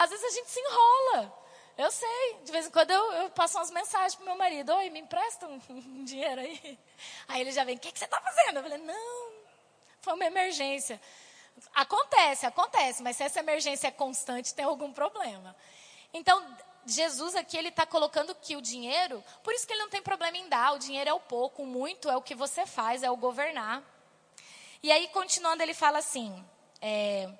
Às 0.00 0.08
vezes 0.08 0.24
a 0.24 0.30
gente 0.30 0.48
se 0.48 0.58
enrola. 0.58 1.40
Eu 1.76 1.90
sei, 1.90 2.38
de 2.42 2.50
vez 2.50 2.66
em 2.66 2.70
quando 2.70 2.90
eu, 2.90 3.12
eu 3.12 3.30
passo 3.30 3.58
umas 3.58 3.70
mensagens 3.70 4.14
pro 4.14 4.24
meu 4.24 4.34
marido, 4.34 4.72
oi, 4.72 4.88
me 4.88 4.98
empresta 4.98 5.46
um, 5.46 5.60
um 5.68 6.04
dinheiro 6.04 6.40
aí. 6.40 6.78
Aí 7.28 7.42
ele 7.42 7.52
já 7.52 7.64
vem, 7.64 7.76
o 7.76 7.78
que, 7.78 7.92
que 7.92 7.98
você 7.98 8.06
está 8.06 8.18
fazendo? 8.18 8.56
Eu 8.56 8.62
falei, 8.62 8.78
não, 8.78 9.32
foi 10.00 10.14
uma 10.14 10.24
emergência. 10.24 10.98
Acontece, 11.74 12.46
acontece, 12.46 13.02
mas 13.02 13.18
se 13.18 13.24
essa 13.24 13.40
emergência 13.40 13.88
é 13.88 13.90
constante, 13.90 14.54
tem 14.54 14.64
algum 14.64 14.90
problema. 14.90 15.54
Então, 16.14 16.56
Jesus 16.86 17.36
aqui, 17.36 17.58
ele 17.58 17.68
está 17.68 17.84
colocando 17.84 18.34
que 18.34 18.56
o 18.56 18.62
dinheiro, 18.62 19.22
por 19.44 19.52
isso 19.52 19.66
que 19.66 19.74
ele 19.74 19.82
não 19.82 19.90
tem 19.90 20.00
problema 20.00 20.38
em 20.38 20.48
dar, 20.48 20.72
o 20.72 20.78
dinheiro 20.78 21.10
é 21.10 21.12
o 21.12 21.20
pouco, 21.20 21.62
o 21.62 21.66
muito 21.66 22.08
é 22.08 22.16
o 22.16 22.22
que 22.22 22.34
você 22.34 22.64
faz, 22.64 23.02
é 23.02 23.10
o 23.10 23.16
governar. 23.18 23.82
E 24.82 24.90
aí, 24.90 25.08
continuando, 25.08 25.62
ele 25.62 25.74
fala 25.74 25.98
assim, 25.98 26.42
é, 26.80 27.30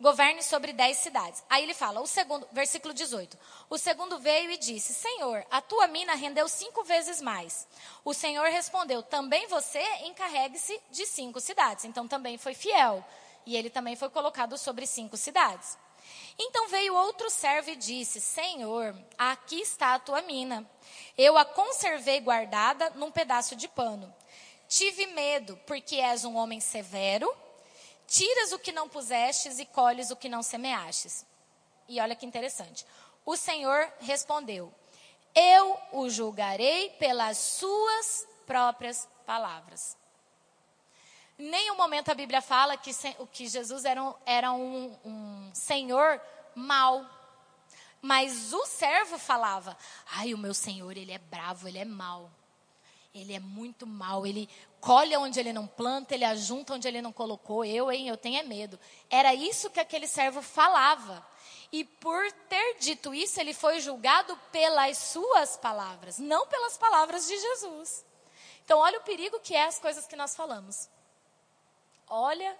governe 0.00 0.42
sobre 0.42 0.72
dez 0.72 0.96
cidades. 0.98 1.44
Aí 1.48 1.62
ele 1.62 1.74
fala, 1.74 2.00
o 2.00 2.06
segundo, 2.06 2.48
versículo 2.52 2.94
18. 2.94 3.38
O 3.68 3.76
segundo 3.76 4.18
veio 4.18 4.50
e 4.50 4.56
disse: 4.56 4.94
Senhor, 4.94 5.44
a 5.50 5.60
tua 5.60 5.86
mina 5.86 6.14
rendeu 6.14 6.48
cinco 6.48 6.82
vezes 6.82 7.20
mais. 7.20 7.66
O 8.04 8.14
Senhor 8.14 8.48
respondeu: 8.48 9.02
Também 9.02 9.46
você 9.46 9.82
encarregue-se 10.04 10.80
de 10.90 11.06
cinco 11.06 11.40
cidades. 11.40 11.84
Então 11.84 12.08
também 12.08 12.38
foi 12.38 12.54
fiel. 12.54 13.04
E 13.46 13.56
ele 13.56 13.70
também 13.70 13.96
foi 13.96 14.08
colocado 14.08 14.56
sobre 14.56 14.86
cinco 14.86 15.16
cidades. 15.16 15.78
Então 16.38 16.68
veio 16.68 16.94
outro 16.94 17.28
servo 17.28 17.70
e 17.70 17.76
disse: 17.76 18.20
Senhor, 18.20 18.96
aqui 19.18 19.60
está 19.60 19.94
a 19.94 19.98
tua 19.98 20.22
mina. 20.22 20.68
Eu 21.16 21.36
a 21.36 21.44
conservei 21.44 22.20
guardada 22.20 22.90
num 22.90 23.10
pedaço 23.10 23.54
de 23.54 23.68
pano. 23.68 24.12
Tive 24.66 25.06
medo, 25.08 25.58
porque 25.66 25.96
és 25.96 26.24
um 26.24 26.36
homem 26.36 26.60
severo 26.60 27.30
Tiras 28.10 28.50
o 28.50 28.58
que 28.58 28.72
não 28.72 28.88
pusestes 28.88 29.60
e 29.60 29.64
colhes 29.64 30.10
o 30.10 30.16
que 30.16 30.28
não 30.28 30.42
semeastes. 30.42 31.24
E 31.88 32.00
olha 32.00 32.16
que 32.16 32.26
interessante. 32.26 32.84
O 33.24 33.36
Senhor 33.36 33.88
respondeu: 34.00 34.74
Eu 35.32 35.78
o 35.92 36.10
julgarei 36.10 36.90
pelas 36.98 37.38
suas 37.38 38.26
próprias 38.44 39.08
palavras. 39.24 39.96
Nenhum 41.38 41.76
momento 41.76 42.10
a 42.10 42.14
Bíblia 42.14 42.42
fala 42.42 42.76
que, 42.76 42.90
que 43.30 43.46
Jesus 43.46 43.84
era, 43.84 44.02
um, 44.02 44.14
era 44.26 44.50
um, 44.50 44.98
um 45.04 45.50
senhor 45.54 46.20
mau. 46.52 47.08
Mas 48.02 48.52
o 48.52 48.66
servo 48.66 49.18
falava: 49.18 49.76
Ai, 50.16 50.34
o 50.34 50.38
meu 50.38 50.52
senhor, 50.52 50.96
ele 50.96 51.12
é 51.12 51.18
bravo, 51.18 51.68
ele 51.68 51.78
é 51.78 51.84
mau. 51.84 52.28
Ele 53.12 53.34
é 53.34 53.40
muito 53.40 53.86
mau, 53.86 54.24
ele 54.24 54.48
colhe 54.80 55.16
onde 55.16 55.40
ele 55.40 55.52
não 55.52 55.66
planta, 55.66 56.14
ele 56.14 56.24
ajunta 56.24 56.74
onde 56.74 56.86
ele 56.86 57.02
não 57.02 57.12
colocou. 57.12 57.64
Eu, 57.64 57.90
hein, 57.90 58.08
eu 58.08 58.16
tenho 58.16 58.38
é 58.38 58.42
medo. 58.42 58.78
Era 59.08 59.34
isso 59.34 59.68
que 59.68 59.80
aquele 59.80 60.06
servo 60.06 60.40
falava. 60.40 61.26
E 61.72 61.84
por 61.84 62.30
ter 62.48 62.78
dito 62.78 63.12
isso, 63.12 63.40
ele 63.40 63.52
foi 63.52 63.80
julgado 63.80 64.36
pelas 64.52 64.96
suas 64.98 65.56
palavras, 65.56 66.18
não 66.18 66.46
pelas 66.46 66.76
palavras 66.78 67.26
de 67.26 67.36
Jesus. 67.38 68.04
Então, 68.64 68.78
olha 68.78 68.98
o 68.98 69.02
perigo 69.02 69.40
que 69.40 69.54
é 69.54 69.64
as 69.64 69.78
coisas 69.78 70.06
que 70.06 70.14
nós 70.16 70.36
falamos. 70.36 70.88
Olha 72.08 72.56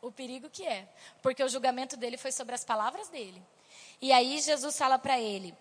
o 0.00 0.10
perigo 0.10 0.50
que 0.50 0.66
é. 0.66 0.88
Porque 1.22 1.42
o 1.42 1.48
julgamento 1.48 1.96
dele 1.96 2.16
foi 2.16 2.32
sobre 2.32 2.54
as 2.54 2.64
palavras 2.64 3.08
dele. 3.08 3.40
E 4.00 4.12
aí 4.12 4.40
Jesus 4.40 4.76
fala 4.76 4.98
para 4.98 5.18
ele: 5.20 5.54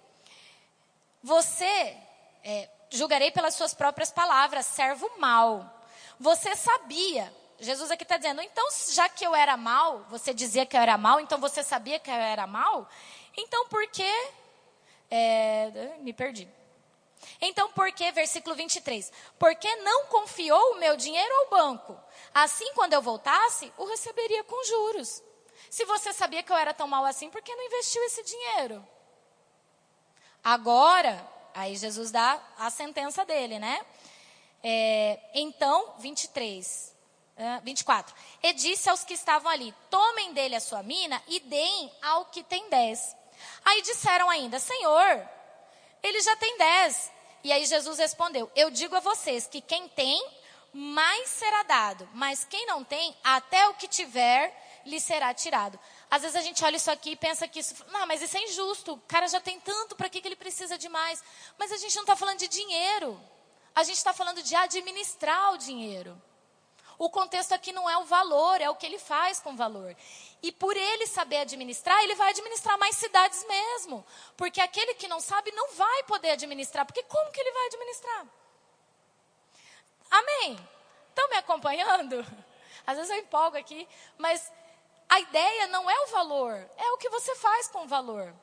Você, 1.24 1.96
é, 2.44 2.70
julgarei 2.92 3.32
pelas 3.32 3.56
suas 3.56 3.74
próprias 3.74 4.12
palavras, 4.12 4.66
servo 4.66 5.10
mau. 5.18 5.66
Você 6.20 6.56
sabia. 6.56 7.34
Jesus 7.60 7.89
aqui 7.89 8.04
está 8.04 8.18
dizendo, 8.18 8.42
então, 8.42 8.68
já 8.89 9.08
que 9.08 9.26
eu 9.26 9.34
era 9.34 9.56
mal, 9.56 10.06
você 10.10 10.34
dizia 10.34 10.66
que 10.66 10.76
eu 10.76 10.82
era 10.82 10.98
mal, 10.98 11.20
então 11.20 11.39
você 11.39 11.64
sabia 11.64 12.00
que 12.00 12.10
eu 12.10 12.16
era 12.16 12.46
mal? 12.46 12.88
Então, 13.38 13.68
por 13.68 13.88
que. 13.88 14.32
É, 15.10 15.96
me 16.00 16.14
perdi. 16.14 16.48
Então, 17.39 17.72
por 17.72 17.92
que, 17.92 18.12
versículo 18.12 18.56
23? 18.56 19.12
Porque 19.38 19.74
não 19.78 20.06
confiou 20.08 20.74
o 20.74 20.80
meu 20.80 20.96
dinheiro 20.96 21.34
ao 21.36 21.50
banco? 21.50 21.98
Assim, 22.34 22.72
quando 22.74 22.94
eu 22.94 23.02
voltasse, 23.02 23.72
o 23.78 23.86
receberia 23.86 24.44
com 24.44 24.64
juros. 24.66 25.24
Se 25.70 25.86
você 25.86 26.12
sabia 26.14 26.44
que 26.44 26.52
eu 26.52 26.58
era 26.58 26.74
tão 26.74 26.88
mal 26.88 27.06
assim, 27.06 27.30
por 27.30 27.42
que 27.42 27.56
não 27.56 27.66
investiu 27.66 28.04
esse 28.04 28.24
dinheiro? 28.24 28.86
Agora, 30.44 31.26
aí 31.54 31.76
Jesus 31.76 32.12
dá 32.12 32.41
a 32.58 32.70
sentença 32.70 33.26
dele, 33.26 33.60
né? 33.60 33.86
É, 34.64 35.20
então, 35.34 35.95
23, 35.99 36.91
24. 37.64 38.14
E 38.43 38.54
disse 38.54 38.89
aos 38.89 39.04
que 39.04 39.14
estavam 39.14 39.52
ali: 39.52 39.74
Tomem 39.89 40.34
dele 40.34 40.56
a 40.56 40.60
sua 40.60 40.84
mina 40.84 41.22
e 41.28 41.39
deem 41.39 41.91
ao 42.02 42.26
que 42.26 42.43
tem 42.43 42.70
dez. 42.70 43.16
Aí 43.66 43.82
disseram 43.82 44.30
ainda: 44.30 44.60
Senhor, 44.60 45.30
ele 46.04 46.22
já 46.22 46.36
tem 46.36 46.58
dez. 46.58 47.12
E 47.43 47.52
aí 47.52 47.66
Jesus 47.66 47.97
respondeu: 47.97 48.52
Eu 48.56 48.70
digo 48.70 48.95
a 48.95 48.99
vocês 48.99 49.47
que 49.47 49.62
quem 49.62 49.88
tem, 49.89 50.24
mais 50.74 51.30
será 51.30 51.64
dado, 51.64 52.08
mas 52.14 52.45
quem 52.45 52.66
não 52.66 52.84
tem, 52.84 53.16
até 53.24 53.68
o 53.68 53.74
que 53.74 53.88
tiver, 53.88 54.56
lhe 54.86 54.99
será 54.99 55.34
tirado. 55.34 55.80
Às 56.12 56.24
vezes 56.24 56.36
a 56.36 56.41
gente 56.41 56.62
olha 56.66 56.76
isso 56.76 56.91
aqui 56.91 57.12
e 57.12 57.16
pensa 57.16 57.47
que 57.47 57.62
isso, 57.62 57.74
não, 57.88 58.05
mas 58.05 58.22
isso 58.22 58.36
é 58.36 58.43
injusto, 58.43 58.95
o 58.95 59.01
cara 59.07 59.30
já 59.30 59.39
tem 59.39 59.57
tanto, 59.62 59.95
para 59.95 60.09
que, 60.09 60.18
ele 60.18 60.36
precisa 60.36 60.78
de 60.78 60.89
mais? 60.89 61.24
Mas 61.57 61.72
a 61.72 61.78
gente 61.78 61.95
não 61.95 62.03
está 62.03 62.18
falando 62.18 62.38
de 62.38 62.49
dinheiro, 62.49 63.18
a 63.74 63.82
gente 63.82 63.95
está 63.95 64.12
falando 64.12 64.43
de 64.43 64.53
administrar 64.53 65.53
o 65.53 65.57
dinheiro. 65.57 66.22
O 66.97 67.09
contexto 67.09 67.53
aqui 67.53 67.72
não 67.72 67.89
é 67.89 67.97
o 67.97 68.03
valor, 68.03 68.59
é 68.59 68.70
o 68.70 68.76
que 68.76 68.86
ele 68.86 68.99
faz 68.99 69.39
com 69.39 69.55
valor. 69.55 69.95
E 70.43 70.51
por 70.51 70.76
ele 70.76 71.07
saber 71.07 71.38
administrar, 71.38 71.97
ele 72.03 72.14
vai 72.14 72.30
administrar 72.30 72.78
mais 72.78 72.95
cidades 72.97 73.43
mesmo. 73.47 74.05
Porque 74.36 74.59
aquele 74.59 74.93
que 74.95 75.07
não 75.07 75.20
sabe 75.20 75.51
não 75.53 75.72
vai 75.72 76.03
poder 76.03 76.32
administrar. 76.32 76.86
Porque 76.86 77.01
como 77.03 77.32
que 77.32 77.39
ele 77.39 77.51
vai 77.51 77.66
administrar? 77.68 78.28
Amém? 80.12 80.70
Estão 81.09 81.30
me 81.30 81.38
acompanhando? 81.38 82.24
Às 82.86 82.97
vezes 82.97 83.09
eu 83.09 83.18
empolgo 83.18 83.57
aqui, 83.57 83.88
mas 84.18 84.51
a 85.12 85.20
ideia 85.20 85.68
não 85.68 85.91
é 85.91 86.03
o 86.05 86.07
valor, 86.07 86.53
é 86.78 86.91
o 86.93 86.97
que 86.97 87.09
você 87.09 87.36
faz 87.36 87.68
com 87.68 87.84
o 87.84 87.88
valor. 87.88 88.34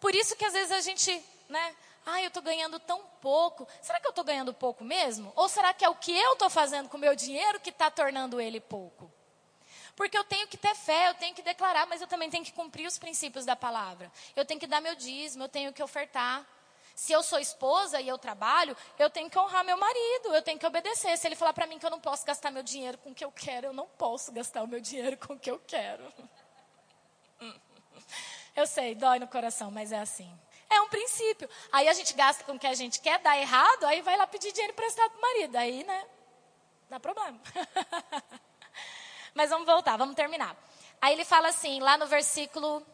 Por 0.00 0.14
isso 0.14 0.34
que 0.34 0.46
às 0.46 0.54
vezes 0.54 0.72
a 0.72 0.80
gente, 0.80 1.22
né? 1.50 1.76
Ah, 2.06 2.22
eu 2.22 2.28
estou 2.28 2.42
ganhando 2.42 2.80
tão 2.80 3.02
pouco. 3.20 3.68
Será 3.82 4.00
que 4.00 4.06
eu 4.06 4.10
estou 4.10 4.24
ganhando 4.24 4.54
pouco 4.54 4.82
mesmo? 4.82 5.30
Ou 5.36 5.50
será 5.50 5.74
que 5.74 5.84
é 5.84 5.88
o 5.90 5.94
que 5.94 6.18
eu 6.18 6.32
estou 6.32 6.48
fazendo 6.48 6.88
com 6.88 6.96
o 6.96 7.00
meu 7.00 7.14
dinheiro 7.14 7.60
que 7.60 7.68
está 7.68 7.90
tornando 7.90 8.40
ele 8.40 8.58
pouco? 8.58 9.12
Porque 9.94 10.16
eu 10.16 10.24
tenho 10.24 10.48
que 10.48 10.56
ter 10.56 10.74
fé, 10.74 11.10
eu 11.10 11.14
tenho 11.16 11.34
que 11.34 11.42
declarar, 11.42 11.86
mas 11.86 12.00
eu 12.00 12.06
também 12.06 12.30
tenho 12.30 12.42
que 12.42 12.52
cumprir 12.52 12.86
os 12.86 12.96
princípios 12.96 13.44
da 13.44 13.54
palavra. 13.54 14.10
Eu 14.34 14.46
tenho 14.46 14.58
que 14.58 14.66
dar 14.66 14.80
meu 14.80 14.94
dízimo, 14.94 15.44
eu 15.44 15.48
tenho 15.48 15.74
que 15.74 15.82
ofertar. 15.82 16.42
Se 17.00 17.14
eu 17.14 17.22
sou 17.22 17.38
esposa 17.38 17.98
e 17.98 18.06
eu 18.06 18.18
trabalho, 18.18 18.76
eu 18.98 19.08
tenho 19.08 19.30
que 19.30 19.38
honrar 19.38 19.64
meu 19.64 19.78
marido, 19.78 20.34
eu 20.34 20.42
tenho 20.42 20.58
que 20.58 20.66
obedecer. 20.66 21.16
Se 21.16 21.26
ele 21.26 21.34
falar 21.34 21.54
para 21.54 21.66
mim 21.66 21.78
que 21.78 21.86
eu 21.86 21.90
não 21.90 21.98
posso 21.98 22.26
gastar 22.26 22.50
meu 22.50 22.62
dinheiro 22.62 22.98
com 22.98 23.08
o 23.08 23.14
que 23.14 23.24
eu 23.24 23.32
quero, 23.32 23.68
eu 23.68 23.72
não 23.72 23.86
posso 23.86 24.30
gastar 24.30 24.62
o 24.62 24.66
meu 24.66 24.82
dinheiro 24.82 25.16
com 25.16 25.32
o 25.32 25.38
que 25.38 25.50
eu 25.50 25.58
quero. 25.66 26.04
Eu 28.54 28.66
sei, 28.66 28.94
dói 28.94 29.18
no 29.18 29.28
coração, 29.28 29.70
mas 29.70 29.92
é 29.92 30.00
assim. 30.00 30.30
É 30.68 30.80
um 30.82 30.88
princípio. 30.88 31.48
Aí 31.72 31.88
a 31.88 31.92
gente 31.94 32.12
gasta 32.12 32.44
com 32.44 32.52
o 32.52 32.58
que 32.58 32.66
a 32.66 32.74
gente 32.74 33.00
quer, 33.00 33.18
dá 33.20 33.38
errado, 33.38 33.84
aí 33.84 34.02
vai 34.02 34.16
lá 34.16 34.26
pedir 34.26 34.52
dinheiro 34.52 34.72
emprestado 34.74 35.10
pro 35.12 35.22
marido. 35.22 35.56
Aí, 35.56 35.84
né? 35.84 36.06
Dá 36.90 37.00
problema. 37.00 37.40
Mas 39.32 39.48
vamos 39.48 39.66
voltar, 39.66 39.96
vamos 39.96 40.16
terminar. 40.16 40.54
Aí 41.00 41.14
ele 41.14 41.24
fala 41.24 41.48
assim, 41.48 41.80
lá 41.80 41.96
no 41.96 42.06
versículo 42.06 42.84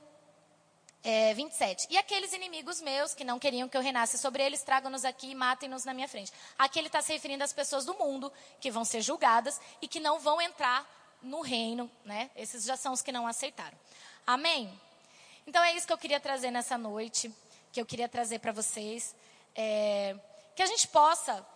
é, 1.02 1.32
27. 1.34 1.86
E 1.90 1.98
aqueles 1.98 2.32
inimigos 2.32 2.80
meus 2.80 3.14
que 3.14 3.24
não 3.24 3.38
queriam 3.38 3.68
que 3.68 3.76
eu 3.76 3.80
reinasse 3.80 4.18
sobre 4.18 4.42
eles, 4.42 4.62
tragam-nos 4.62 5.04
aqui 5.04 5.30
e 5.30 5.34
matem-nos 5.34 5.84
na 5.84 5.94
minha 5.94 6.08
frente. 6.08 6.32
Aqui 6.58 6.78
ele 6.78 6.88
está 6.88 7.00
se 7.00 7.12
referindo 7.12 7.44
às 7.44 7.52
pessoas 7.52 7.84
do 7.84 7.94
mundo 7.94 8.32
que 8.60 8.70
vão 8.70 8.84
ser 8.84 9.00
julgadas 9.00 9.60
e 9.80 9.88
que 9.88 10.00
não 10.00 10.18
vão 10.18 10.40
entrar 10.40 10.86
no 11.22 11.40
reino, 11.40 11.90
né? 12.04 12.30
Esses 12.36 12.64
já 12.64 12.76
são 12.76 12.92
os 12.92 13.02
que 13.02 13.12
não 13.12 13.26
aceitaram. 13.26 13.76
Amém? 14.26 14.80
Então 15.46 15.62
é 15.62 15.74
isso 15.74 15.86
que 15.86 15.92
eu 15.92 15.98
queria 15.98 16.20
trazer 16.20 16.50
nessa 16.50 16.76
noite 16.76 17.32
que 17.76 17.80
eu 17.80 17.84
queria 17.84 18.08
trazer 18.08 18.38
para 18.38 18.52
vocês. 18.52 19.14
É, 19.54 20.16
que 20.54 20.62
a 20.62 20.66
gente 20.66 20.88
possa 20.88 21.46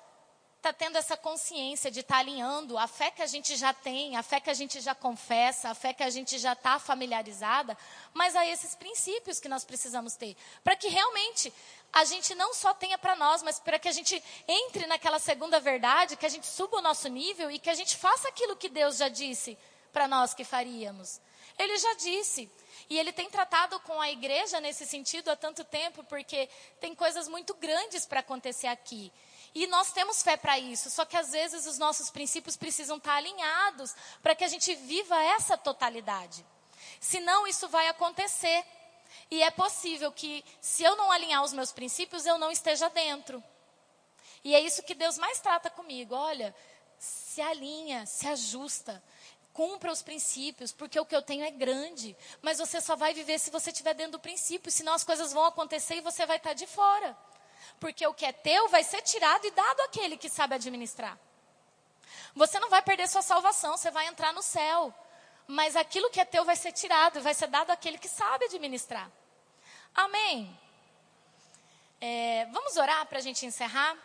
estar 0.60 0.74
tá 0.74 0.78
tendo 0.78 0.98
essa 0.98 1.16
consciência 1.16 1.90
de 1.90 2.00
estar 2.00 2.16
tá 2.16 2.20
alinhando 2.20 2.76
a 2.76 2.86
fé 2.86 3.10
que 3.10 3.22
a 3.22 3.26
gente 3.26 3.56
já 3.56 3.72
tem, 3.72 4.16
a 4.16 4.22
fé 4.22 4.38
que 4.38 4.50
a 4.50 4.54
gente 4.54 4.78
já 4.80 4.94
confessa, 4.94 5.70
a 5.70 5.74
fé 5.74 5.94
que 5.94 6.02
a 6.02 6.10
gente 6.10 6.38
já 6.38 6.52
está 6.52 6.78
familiarizada, 6.78 7.76
mas 8.12 8.36
a 8.36 8.46
esses 8.46 8.74
princípios 8.74 9.40
que 9.40 9.48
nós 9.48 9.64
precisamos 9.64 10.16
ter. 10.16 10.36
Para 10.62 10.76
que 10.76 10.88
realmente 10.88 11.52
a 11.90 12.04
gente 12.04 12.34
não 12.34 12.52
só 12.52 12.74
tenha 12.74 12.98
para 12.98 13.16
nós, 13.16 13.42
mas 13.42 13.58
para 13.58 13.78
que 13.78 13.88
a 13.88 13.92
gente 13.92 14.22
entre 14.46 14.86
naquela 14.86 15.18
segunda 15.18 15.58
verdade, 15.58 16.16
que 16.16 16.26
a 16.26 16.30
gente 16.30 16.46
suba 16.46 16.76
o 16.76 16.82
nosso 16.82 17.08
nível 17.08 17.50
e 17.50 17.58
que 17.58 17.70
a 17.70 17.74
gente 17.74 17.96
faça 17.96 18.28
aquilo 18.28 18.54
que 18.54 18.68
Deus 18.68 18.98
já 18.98 19.08
disse 19.08 19.56
para 19.90 20.06
nós 20.06 20.34
que 20.34 20.44
faríamos. 20.44 21.20
Ele 21.58 21.76
já 21.78 21.94
disse. 21.94 22.50
E 22.88 22.98
ele 22.98 23.12
tem 23.12 23.30
tratado 23.30 23.78
com 23.80 24.00
a 24.00 24.10
igreja 24.10 24.60
nesse 24.60 24.84
sentido 24.84 25.30
há 25.30 25.36
tanto 25.36 25.62
tempo, 25.62 26.02
porque 26.04 26.48
tem 26.80 26.92
coisas 26.92 27.28
muito 27.28 27.54
grandes 27.54 28.04
para 28.04 28.18
acontecer 28.18 28.66
aqui. 28.66 29.12
E 29.54 29.66
nós 29.66 29.92
temos 29.92 30.22
fé 30.22 30.36
para 30.36 30.58
isso, 30.58 30.90
só 30.90 31.04
que 31.04 31.16
às 31.16 31.32
vezes 31.32 31.66
os 31.66 31.78
nossos 31.78 32.10
princípios 32.10 32.56
precisam 32.56 32.98
estar 32.98 33.12
tá 33.12 33.16
alinhados 33.16 33.94
para 34.22 34.34
que 34.34 34.44
a 34.44 34.48
gente 34.48 34.74
viva 34.74 35.20
essa 35.22 35.56
totalidade. 35.56 36.44
Senão 37.00 37.46
isso 37.46 37.68
vai 37.68 37.88
acontecer. 37.88 38.64
E 39.30 39.42
é 39.42 39.50
possível 39.50 40.12
que, 40.12 40.44
se 40.60 40.84
eu 40.84 40.96
não 40.96 41.10
alinhar 41.10 41.42
os 41.42 41.52
meus 41.52 41.72
princípios, 41.72 42.26
eu 42.26 42.38
não 42.38 42.50
esteja 42.50 42.88
dentro. 42.90 43.42
E 44.44 44.54
é 44.54 44.60
isso 44.60 44.82
que 44.82 44.94
Deus 44.94 45.18
mais 45.18 45.40
trata 45.40 45.68
comigo. 45.68 46.14
Olha, 46.14 46.54
se 46.98 47.40
alinha, 47.40 48.06
se 48.06 48.26
ajusta 48.26 49.02
cumpra 49.52 49.92
os 49.92 50.02
princípios, 50.02 50.72
porque 50.72 50.98
o 50.98 51.04
que 51.04 51.14
eu 51.14 51.22
tenho 51.22 51.44
é 51.44 51.50
grande. 51.50 52.16
Mas 52.40 52.58
você 52.58 52.80
só 52.80 52.96
vai 52.96 53.12
viver 53.12 53.38
se 53.38 53.50
você 53.50 53.70
estiver 53.70 53.94
dentro 53.94 54.12
do 54.12 54.20
princípio, 54.20 54.70
senão 54.70 54.94
as 54.94 55.04
coisas 55.04 55.32
vão 55.32 55.44
acontecer 55.44 55.96
e 55.96 56.00
você 56.00 56.24
vai 56.24 56.36
estar 56.36 56.54
de 56.54 56.66
fora. 56.66 57.16
Porque 57.78 58.06
o 58.06 58.14
que 58.14 58.26
é 58.26 58.32
teu 58.32 58.68
vai 58.68 58.82
ser 58.82 59.02
tirado 59.02 59.46
e 59.46 59.50
dado 59.50 59.80
àquele 59.82 60.16
que 60.16 60.28
sabe 60.28 60.54
administrar. 60.54 61.18
Você 62.34 62.58
não 62.58 62.68
vai 62.68 62.82
perder 62.82 63.08
sua 63.08 63.22
salvação, 63.22 63.76
você 63.76 63.90
vai 63.90 64.06
entrar 64.06 64.32
no 64.32 64.42
céu. 64.42 64.94
Mas 65.46 65.76
aquilo 65.76 66.10
que 66.10 66.20
é 66.20 66.24
teu 66.24 66.44
vai 66.44 66.56
ser 66.56 66.72
tirado 66.72 67.18
e 67.18 67.22
vai 67.22 67.34
ser 67.34 67.48
dado 67.48 67.70
àquele 67.70 67.98
que 67.98 68.08
sabe 68.08 68.44
administrar. 68.44 69.10
Amém. 69.94 70.58
É, 72.00 72.46
vamos 72.46 72.76
orar 72.76 73.04
para 73.06 73.18
a 73.18 73.20
gente 73.20 73.44
encerrar? 73.44 73.96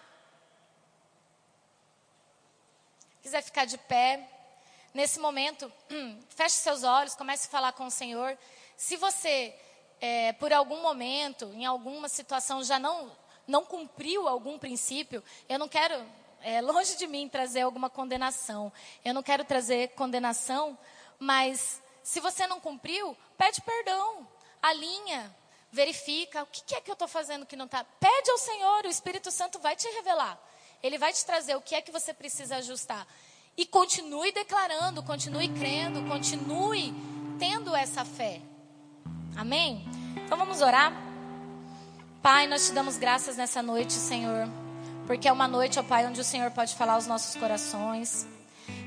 Quiser 3.21 3.41
ficar 3.41 3.65
de 3.65 3.77
pé 3.77 4.27
nesse 4.93 5.19
momento, 5.19 5.71
feche 6.29 6.55
seus 6.55 6.83
olhos, 6.83 7.15
comece 7.15 7.47
a 7.47 7.51
falar 7.51 7.73
com 7.73 7.85
o 7.85 7.91
Senhor. 7.91 8.37
Se 8.77 8.97
você, 8.97 9.53
é, 10.01 10.33
por 10.33 10.51
algum 10.51 10.81
momento, 10.81 11.45
em 11.53 11.65
alguma 11.65 12.09
situação, 12.09 12.63
já 12.63 12.79
não, 12.79 13.15
não 13.47 13.63
cumpriu 13.65 14.27
algum 14.27 14.57
princípio, 14.57 15.23
eu 15.47 15.59
não 15.59 15.67
quero, 15.67 15.95
é, 16.41 16.61
longe 16.61 16.97
de 16.97 17.07
mim, 17.07 17.29
trazer 17.29 17.61
alguma 17.61 17.89
condenação. 17.89 18.71
Eu 19.03 19.13
não 19.13 19.23
quero 19.23 19.43
trazer 19.43 19.89
condenação, 19.89 20.77
Mas 21.17 21.81
se 22.03 22.19
você 22.19 22.45
não 22.45 22.59
cumpriu, 22.59 23.15
pede 23.37 23.61
perdão, 23.61 24.27
alinha, 24.61 25.33
verifica 25.71 26.43
o 26.43 26.45
que 26.45 26.75
é 26.75 26.81
que 26.81 26.89
eu 26.89 26.93
estou 26.93 27.07
fazendo 27.07 27.45
que 27.45 27.55
não 27.55 27.65
está. 27.65 27.83
Pede 27.83 28.31
ao 28.31 28.37
Senhor, 28.37 28.85
o 28.85 28.89
Espírito 28.89 29.31
Santo 29.31 29.59
vai 29.59 29.75
te 29.75 29.87
revelar. 29.89 30.39
Ele 30.83 30.97
vai 30.97 31.11
te 31.11 31.25
trazer 31.25 31.55
o 31.55 31.61
que 31.61 31.73
é 31.73 31.81
que 31.81 31.91
você 31.91 32.13
precisa 32.13 32.57
ajustar. 32.57 33.07
E 33.57 33.65
continue 33.65 34.31
declarando, 34.31 35.01
continue 35.01 35.49
crendo, 35.49 36.07
continue 36.07 36.93
tendo 37.39 37.75
essa 37.75 38.03
fé. 38.05 38.41
Amém? 39.35 39.85
Então 40.25 40.37
vamos 40.37 40.61
orar. 40.61 41.14
Pai, 42.25 42.47
nós 42.47 42.65
te 42.65 42.73
damos 42.73 42.97
graças 42.97 43.37
nessa 43.37 43.61
noite, 43.61 43.93
Senhor, 43.93 44.49
porque 45.05 45.27
é 45.27 45.31
uma 45.31 45.47
noite, 45.47 45.77
ó 45.77 45.83
Pai, 45.83 46.07
onde 46.07 46.19
o 46.19 46.23
Senhor 46.23 46.49
pode 46.49 46.73
falar 46.73 46.93
aos 46.93 47.05
nossos 47.05 47.35
corações. 47.35 48.25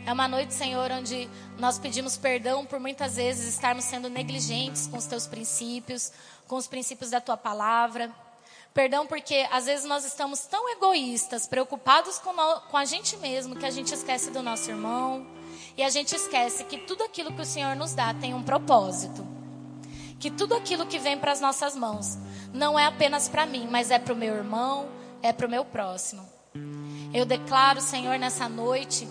É 0.04 0.12
uma 0.12 0.26
noite, 0.26 0.52
Senhor, 0.52 0.90
onde 0.90 1.30
nós 1.56 1.78
pedimos 1.78 2.16
perdão 2.16 2.66
por 2.66 2.80
muitas 2.80 3.14
vezes 3.14 3.54
estarmos 3.54 3.84
sendo 3.84 4.10
negligentes 4.10 4.88
com 4.88 4.96
os 4.96 5.06
teus 5.06 5.28
princípios, 5.28 6.10
com 6.48 6.56
os 6.56 6.66
princípios 6.66 7.10
da 7.10 7.20
tua 7.20 7.36
palavra. 7.36 8.12
Perdão 8.74 9.06
porque 9.06 9.46
às 9.52 9.66
vezes 9.66 9.84
nós 9.84 10.04
estamos 10.04 10.40
tão 10.40 10.68
egoístas, 10.70 11.46
preocupados 11.46 12.18
com, 12.18 12.34
com 12.68 12.76
a 12.76 12.84
gente 12.84 13.16
mesmo, 13.18 13.54
que 13.54 13.66
a 13.66 13.70
gente 13.70 13.94
esquece 13.94 14.32
do 14.32 14.42
nosso 14.42 14.68
irmão. 14.68 15.24
E 15.76 15.84
a 15.84 15.90
gente 15.90 16.12
esquece 16.12 16.64
que 16.64 16.76
tudo 16.76 17.04
aquilo 17.04 17.32
que 17.32 17.42
o 17.42 17.46
Senhor 17.46 17.76
nos 17.76 17.94
dá 17.94 18.12
tem 18.12 18.34
um 18.34 18.42
propósito. 18.42 19.24
Que 20.18 20.28
tudo 20.28 20.56
aquilo 20.56 20.86
que 20.86 20.98
vem 20.98 21.16
para 21.16 21.30
as 21.30 21.40
nossas 21.40 21.76
mãos 21.76 22.18
não 22.52 22.78
é 22.78 22.86
apenas 22.86 23.28
para 23.28 23.46
mim, 23.46 23.68
mas 23.70 23.90
é 23.90 23.98
para 23.98 24.14
o 24.14 24.16
meu 24.16 24.34
irmão, 24.34 24.88
é 25.22 25.32
para 25.32 25.46
o 25.46 25.50
meu 25.50 25.64
próximo. 25.64 26.28
Eu 27.12 27.24
declaro, 27.24 27.80
Senhor, 27.80 28.18
nessa 28.18 28.48
noite, 28.48 29.08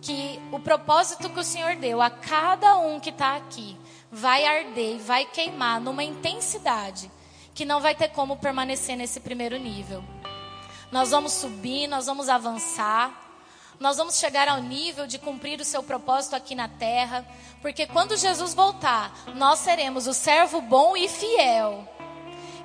que 0.00 0.40
o 0.52 0.58
propósito 0.58 1.30
que 1.30 1.40
o 1.40 1.44
Senhor 1.44 1.76
deu 1.76 2.00
a 2.00 2.10
cada 2.10 2.78
um 2.78 3.00
que 3.00 3.10
está 3.10 3.36
aqui 3.36 3.76
vai 4.10 4.44
arder 4.44 4.96
e 4.96 4.98
vai 4.98 5.24
queimar 5.24 5.80
numa 5.80 6.04
intensidade 6.04 7.10
que 7.54 7.64
não 7.64 7.80
vai 7.80 7.94
ter 7.94 8.08
como 8.08 8.36
permanecer 8.36 8.96
nesse 8.96 9.20
primeiro 9.20 9.58
nível. 9.58 10.04
Nós 10.92 11.10
vamos 11.10 11.32
subir, 11.32 11.88
nós 11.88 12.06
vamos 12.06 12.28
avançar, 12.28 13.12
nós 13.80 13.96
vamos 13.96 14.16
chegar 14.16 14.48
ao 14.48 14.62
nível 14.62 15.06
de 15.06 15.18
cumprir 15.18 15.60
o 15.60 15.64
seu 15.64 15.82
propósito 15.82 16.34
aqui 16.34 16.54
na 16.54 16.68
terra, 16.68 17.26
porque 17.60 17.86
quando 17.86 18.16
Jesus 18.16 18.54
voltar, 18.54 19.12
nós 19.34 19.58
seremos 19.58 20.06
o 20.06 20.14
servo 20.14 20.60
bom 20.60 20.96
e 20.96 21.08
fiel, 21.08 21.86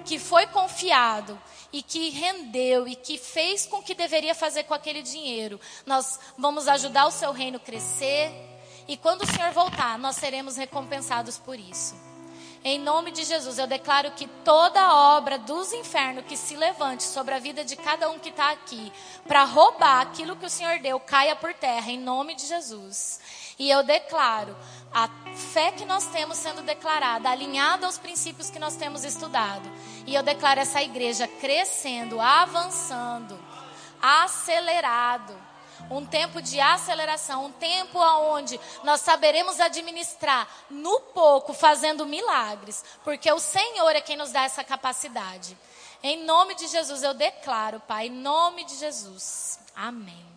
que 0.04 0.20
foi 0.20 0.47
confiado 0.47 1.39
e 1.72 1.82
que 1.82 2.10
rendeu 2.10 2.88
e 2.88 2.95
que 2.95 3.18
fez 3.18 3.66
com 3.66 3.82
que 3.82 3.95
deveria 3.95 4.36
fazer 4.36 4.64
com 4.64 4.74
aquele 4.74 5.01
dinheiro. 5.01 5.60
Nós 5.86 6.20
vamos 6.38 6.68
ajudar 6.68 7.08
o 7.08 7.12
seu 7.12 7.32
reino 7.32 7.60
crescer 7.60 8.32
e 8.88 8.97
quando 8.97 9.22
o 9.22 9.28
Senhor 9.28 9.51
voltar, 9.51 9.97
nós 9.97 10.18
seremos 10.18 10.58
recompensados 10.58 11.38
por 11.38 11.58
isso. 11.58 11.95
Em 12.66 12.80
nome 12.80 13.12
de 13.12 13.26
Jesus, 13.26 13.58
eu 13.58 13.68
declaro 13.68 14.12
que 14.12 14.26
toda 14.45 14.93
obra 15.18 15.38
dos 15.38 15.74
infernos 15.74 16.24
que 16.26 16.38
se 16.38 16.56
levante 16.56 17.04
sobre 17.04 17.34
a 17.34 17.39
vida 17.39 17.66
de 17.66 17.76
cada 17.76 18.10
um 18.10 18.18
que 18.18 18.30
está 18.30 18.51
aqui, 18.51 18.91
para 19.28 19.43
roubar 19.43 20.01
aquilo 20.01 20.38
que 20.38 20.45
o 20.45 20.49
Senhor 20.49 20.80
deu, 20.80 20.97
caia 20.97 21.36
por 21.36 21.54
terra, 21.54 21.91
em 21.91 21.99
nome 21.99 22.36
de 22.36 22.45
Jesus. 22.45 23.20
E 23.58 23.70
eu 23.70 23.84
declaro 23.84 24.56
a 24.93 25.10
fé 25.36 25.72
que 25.72 25.86
nós 25.86 26.06
temos 26.08 26.38
sendo 26.38 26.62
declarada, 26.62 27.30
alinhada 27.30 27.86
aos 27.86 27.97
princípios 27.97 28.49
que 28.49 28.60
nós 28.60 28.76
temos 28.76 29.04
estudado. 29.04 29.70
E 30.06 30.14
eu 30.14 30.24
declaro 30.24 30.60
essa 30.60 30.82
igreja 30.82 31.28
crescendo, 31.28 32.20
avançando, 32.20 33.39
acelerado 34.01 35.36
um 35.89 36.06
tempo 36.06 36.41
de 36.41 36.60
aceleração, 36.60 37.45
um 37.45 37.51
tempo 37.51 37.99
onde 37.99 38.60
nós 38.84 39.01
saberemos 39.01 39.60
administrar 39.60 40.47
no 40.70 40.99
pouco, 40.99 41.54
fazendo 41.54 42.06
milagres, 42.06 42.84
porque 43.04 43.32
o 43.32 43.39
Senhor 43.39 43.95
é 43.95 44.01
quem 44.01 44.16
nos 44.16 44.32
dá 44.32 44.43
essa 44.43 44.64
capacidade. 44.64 45.58
Em 46.01 46.24
nome 46.26 46.56
de 46.56 46.68
Jesus 46.68 47.04
eu 47.04 47.14
declaro, 47.14 47.80
Pai, 47.82 48.08
em 48.08 48.12
nome 48.12 48.66
de 48.66 48.76
Jesus. 48.76 49.60
Amém. 49.76 50.33